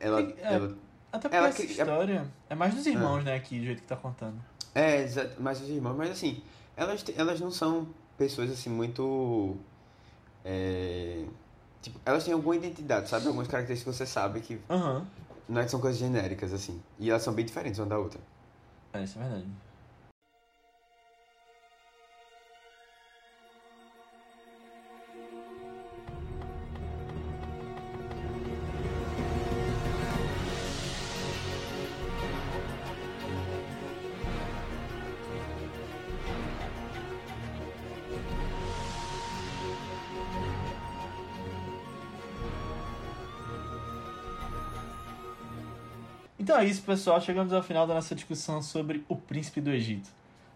[0.00, 0.76] ela, É, ela
[1.12, 3.88] Até porque ela essa cri- história é mais dos irmãos, né, aqui, do jeito que
[3.88, 4.40] tá contando.
[4.76, 6.42] É exa- mais os irmãos, mas assim,
[6.76, 9.56] elas, elas não são pessoas assim muito
[10.44, 11.24] é,
[11.82, 13.26] tipo, elas têm alguma identidade, sabe?
[13.26, 15.06] Algumas características que você sabe que Aham.
[15.48, 16.80] não é que são coisas genéricas assim.
[16.98, 18.20] E elas são bem diferentes uma da outra.
[18.92, 19.46] É, isso é verdade.
[46.58, 47.20] É isso, pessoal.
[47.20, 50.08] Chegamos ao final da nossa discussão sobre o príncipe do Egito.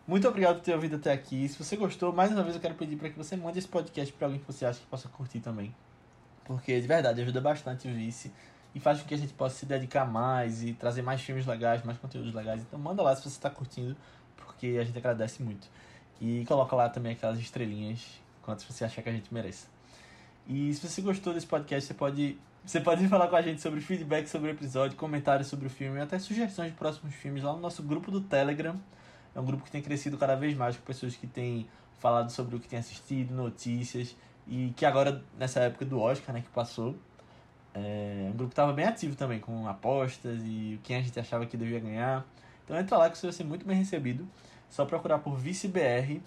[0.07, 1.47] Muito obrigado por ter ouvido até aqui.
[1.47, 4.11] Se você gostou, mais uma vez eu quero pedir para que você mande esse podcast
[4.15, 5.75] para alguém que você acha que possa curtir também.
[6.47, 8.33] Porque de verdade ajuda bastante o Vice
[8.75, 11.83] e faz com que a gente possa se dedicar mais e trazer mais filmes legais,
[11.83, 12.63] mais conteúdos legais.
[12.63, 13.95] Então manda lá se você está curtindo,
[14.39, 15.69] porque a gente agradece muito.
[16.19, 19.67] E coloca lá também aquelas estrelinhas, quantas você achar que a gente merece.
[20.47, 23.81] E se você gostou desse podcast, você pode, você pode falar com a gente sobre
[23.81, 27.61] feedback sobre o episódio, comentários sobre o filme, até sugestões de próximos filmes lá no
[27.61, 28.75] nosso grupo do Telegram.
[29.35, 31.69] É um grupo que tem crescido cada vez mais com pessoas que têm
[31.99, 34.17] falado sobre o que têm assistido, notícias,
[34.49, 36.97] e que agora, nessa época do Oscar, né, que passou,
[37.73, 41.47] é um grupo que estava bem ativo também, com apostas e quem a gente achava
[41.47, 42.27] que devia ganhar.
[42.65, 44.27] Então entra lá que você vai ser muito bem recebido.
[44.69, 46.21] Só procurar por ViceBR.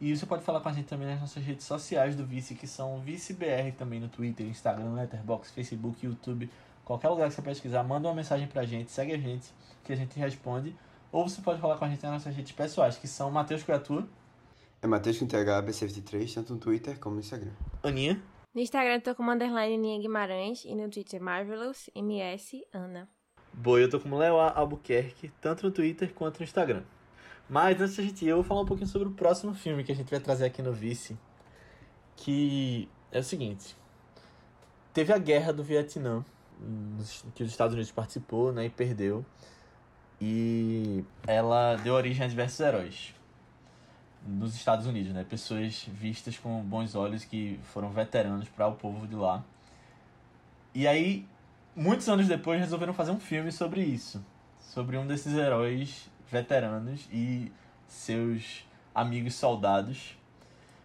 [0.00, 2.66] E você pode falar com a gente também nas nossas redes sociais do Vice, que
[2.68, 6.48] são ViceBR também no Twitter, Instagram, Letterboxd, Facebook, YouTube.
[6.84, 9.52] Qualquer lugar que você pesquisar, manda uma mensagem pra gente, segue a gente,
[9.84, 10.74] que a gente responde.
[11.10, 14.06] Ou você pode falar com a gente nas nossas redes pessoais, que são Matheus Criatura,
[14.80, 17.50] É Matheus com TH BC23, tanto no Twitter como no Instagram.
[17.82, 18.22] Aninha,
[18.54, 23.08] No Instagram eu tô como underline Ninha Guimarães e no Twitter Marvelous MS Ana.
[23.52, 26.84] Boa, eu tô como Léo Albuquerque, tanto no Twitter quanto no Instagram.
[27.48, 29.90] Mas antes da gente ir, eu vou falar um pouquinho sobre o próximo filme que
[29.90, 31.16] a gente vai trazer aqui no Vice.
[32.16, 33.74] Que é o seguinte.
[34.92, 36.24] Teve a guerra do Vietnã,
[37.34, 39.24] que os Estados Unidos participou, né, e perdeu.
[40.20, 43.14] E ela deu origem a diversos heróis
[44.26, 45.24] nos Estados Unidos, né?
[45.24, 49.44] Pessoas vistas com bons olhos que foram veteranos para o povo de lá.
[50.74, 51.26] E aí,
[51.74, 54.22] muitos anos depois, resolveram fazer um filme sobre isso,
[54.58, 57.50] sobre um desses heróis veteranos e
[57.86, 58.64] seus
[58.94, 60.16] amigos soldados.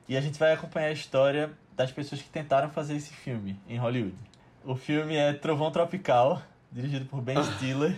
[0.07, 3.77] E a gente vai acompanhar a história das pessoas que tentaram fazer esse filme em
[3.77, 4.17] Hollywood.
[4.63, 6.41] O filme é Trovão Tropical,
[6.71, 7.97] dirigido por Ben Stiller.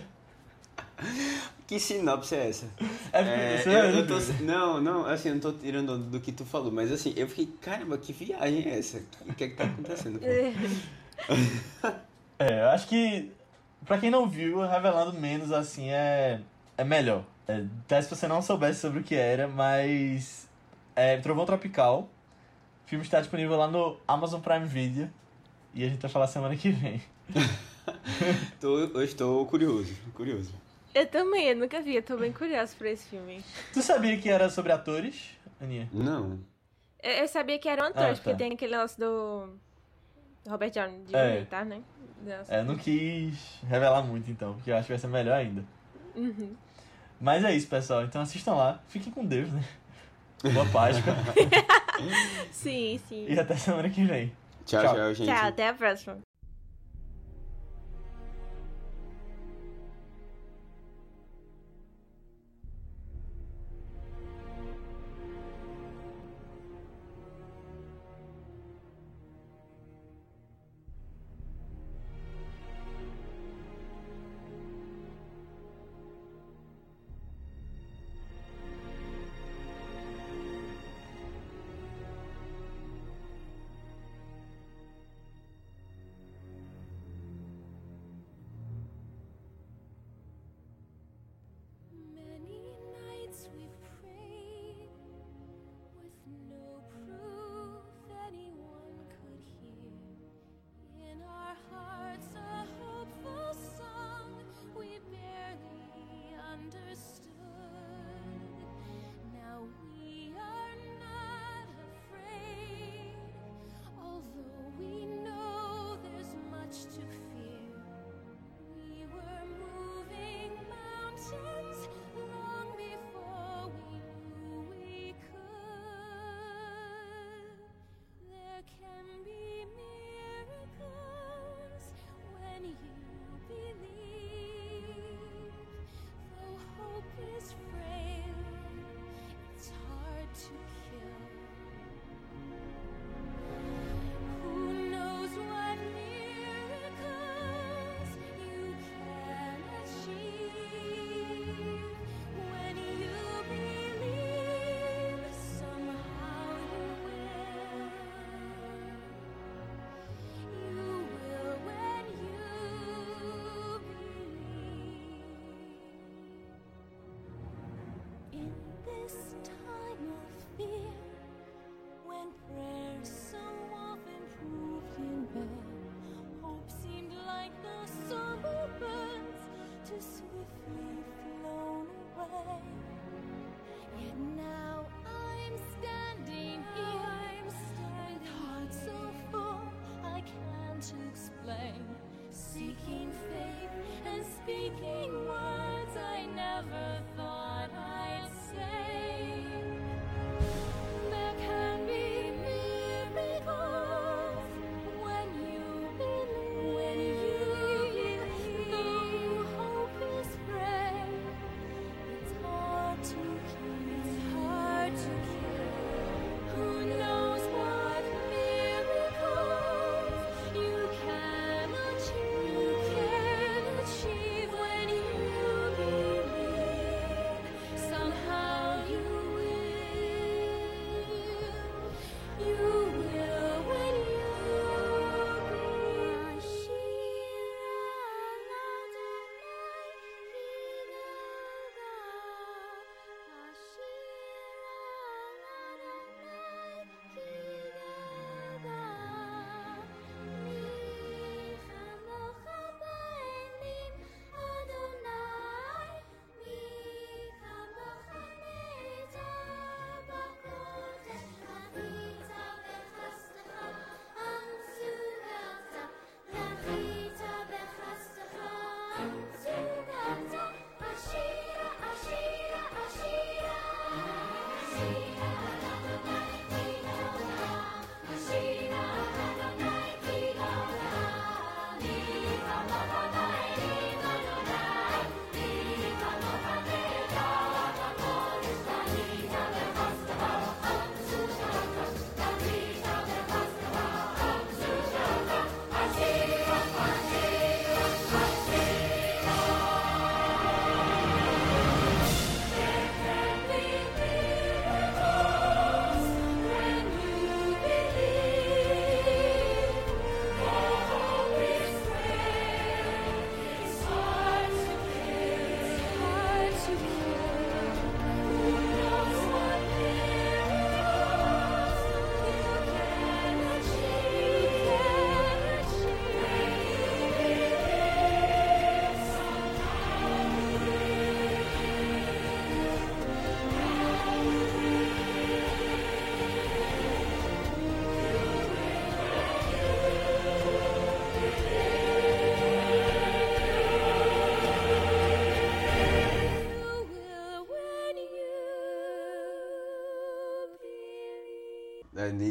[1.66, 2.66] Que sinopse é essa?
[3.12, 6.30] É, É, eu, não, eu tô, não, não, assim, eu não tô tirando do que
[6.30, 9.02] tu falou, mas assim, eu fiquei, caramba, que viagem é essa?
[9.26, 10.20] O que é que tá acontecendo?
[10.20, 10.26] pô?
[12.38, 13.32] É, eu acho que
[13.86, 16.40] pra quem não viu, revelando menos assim é,
[16.76, 17.24] é melhor.
[17.48, 20.48] É, até se você não soubesse sobre o que era, mas
[20.94, 22.08] é Trovão Tropical.
[22.84, 25.10] O filme está disponível lá no Amazon Prime Video
[25.74, 27.02] e a gente vai falar semana que vem.
[28.60, 30.52] Tô, eu estou curioso, curioso.
[30.94, 33.44] Eu também, eu nunca vi, eu tô bem curiosa por esse filme.
[33.72, 35.88] Tu sabia que era sobre atores, Aninha?
[35.92, 36.38] Não.
[37.02, 38.22] Eu, eu sabia que eram atores, Ah, tá.
[38.22, 39.50] porque tem aquele lance do
[40.48, 41.44] Robert Downey Jr., É.
[41.44, 41.82] tá, né?
[42.24, 42.54] Nossa.
[42.54, 45.62] É, eu não quis revelar muito então, porque eu acho que vai ser melhor ainda.
[46.16, 46.56] Uhum.
[47.20, 48.04] Mas é isso, pessoal.
[48.04, 48.80] Então assistam lá.
[48.88, 49.62] Fiquem com Deus, né?
[50.52, 51.14] Boa Páscoa.
[52.52, 53.26] Sim, sim.
[53.28, 54.30] e até semana que vem.
[54.66, 54.94] Tchau, Tchau.
[54.94, 55.26] tchau, gente.
[55.28, 56.18] Tchau, até a próxima.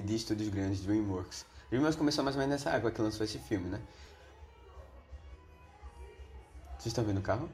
[0.05, 1.45] De estúdios grandes, DreamWorks.
[1.69, 3.79] DreamWorks começou mais ou menos nessa época que lançou esse filme, né?
[6.77, 7.49] Vocês estão vendo o carro?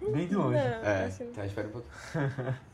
[0.00, 0.56] Bem de longe.
[0.58, 1.92] Não, É, assim, tá, espera um pouquinho.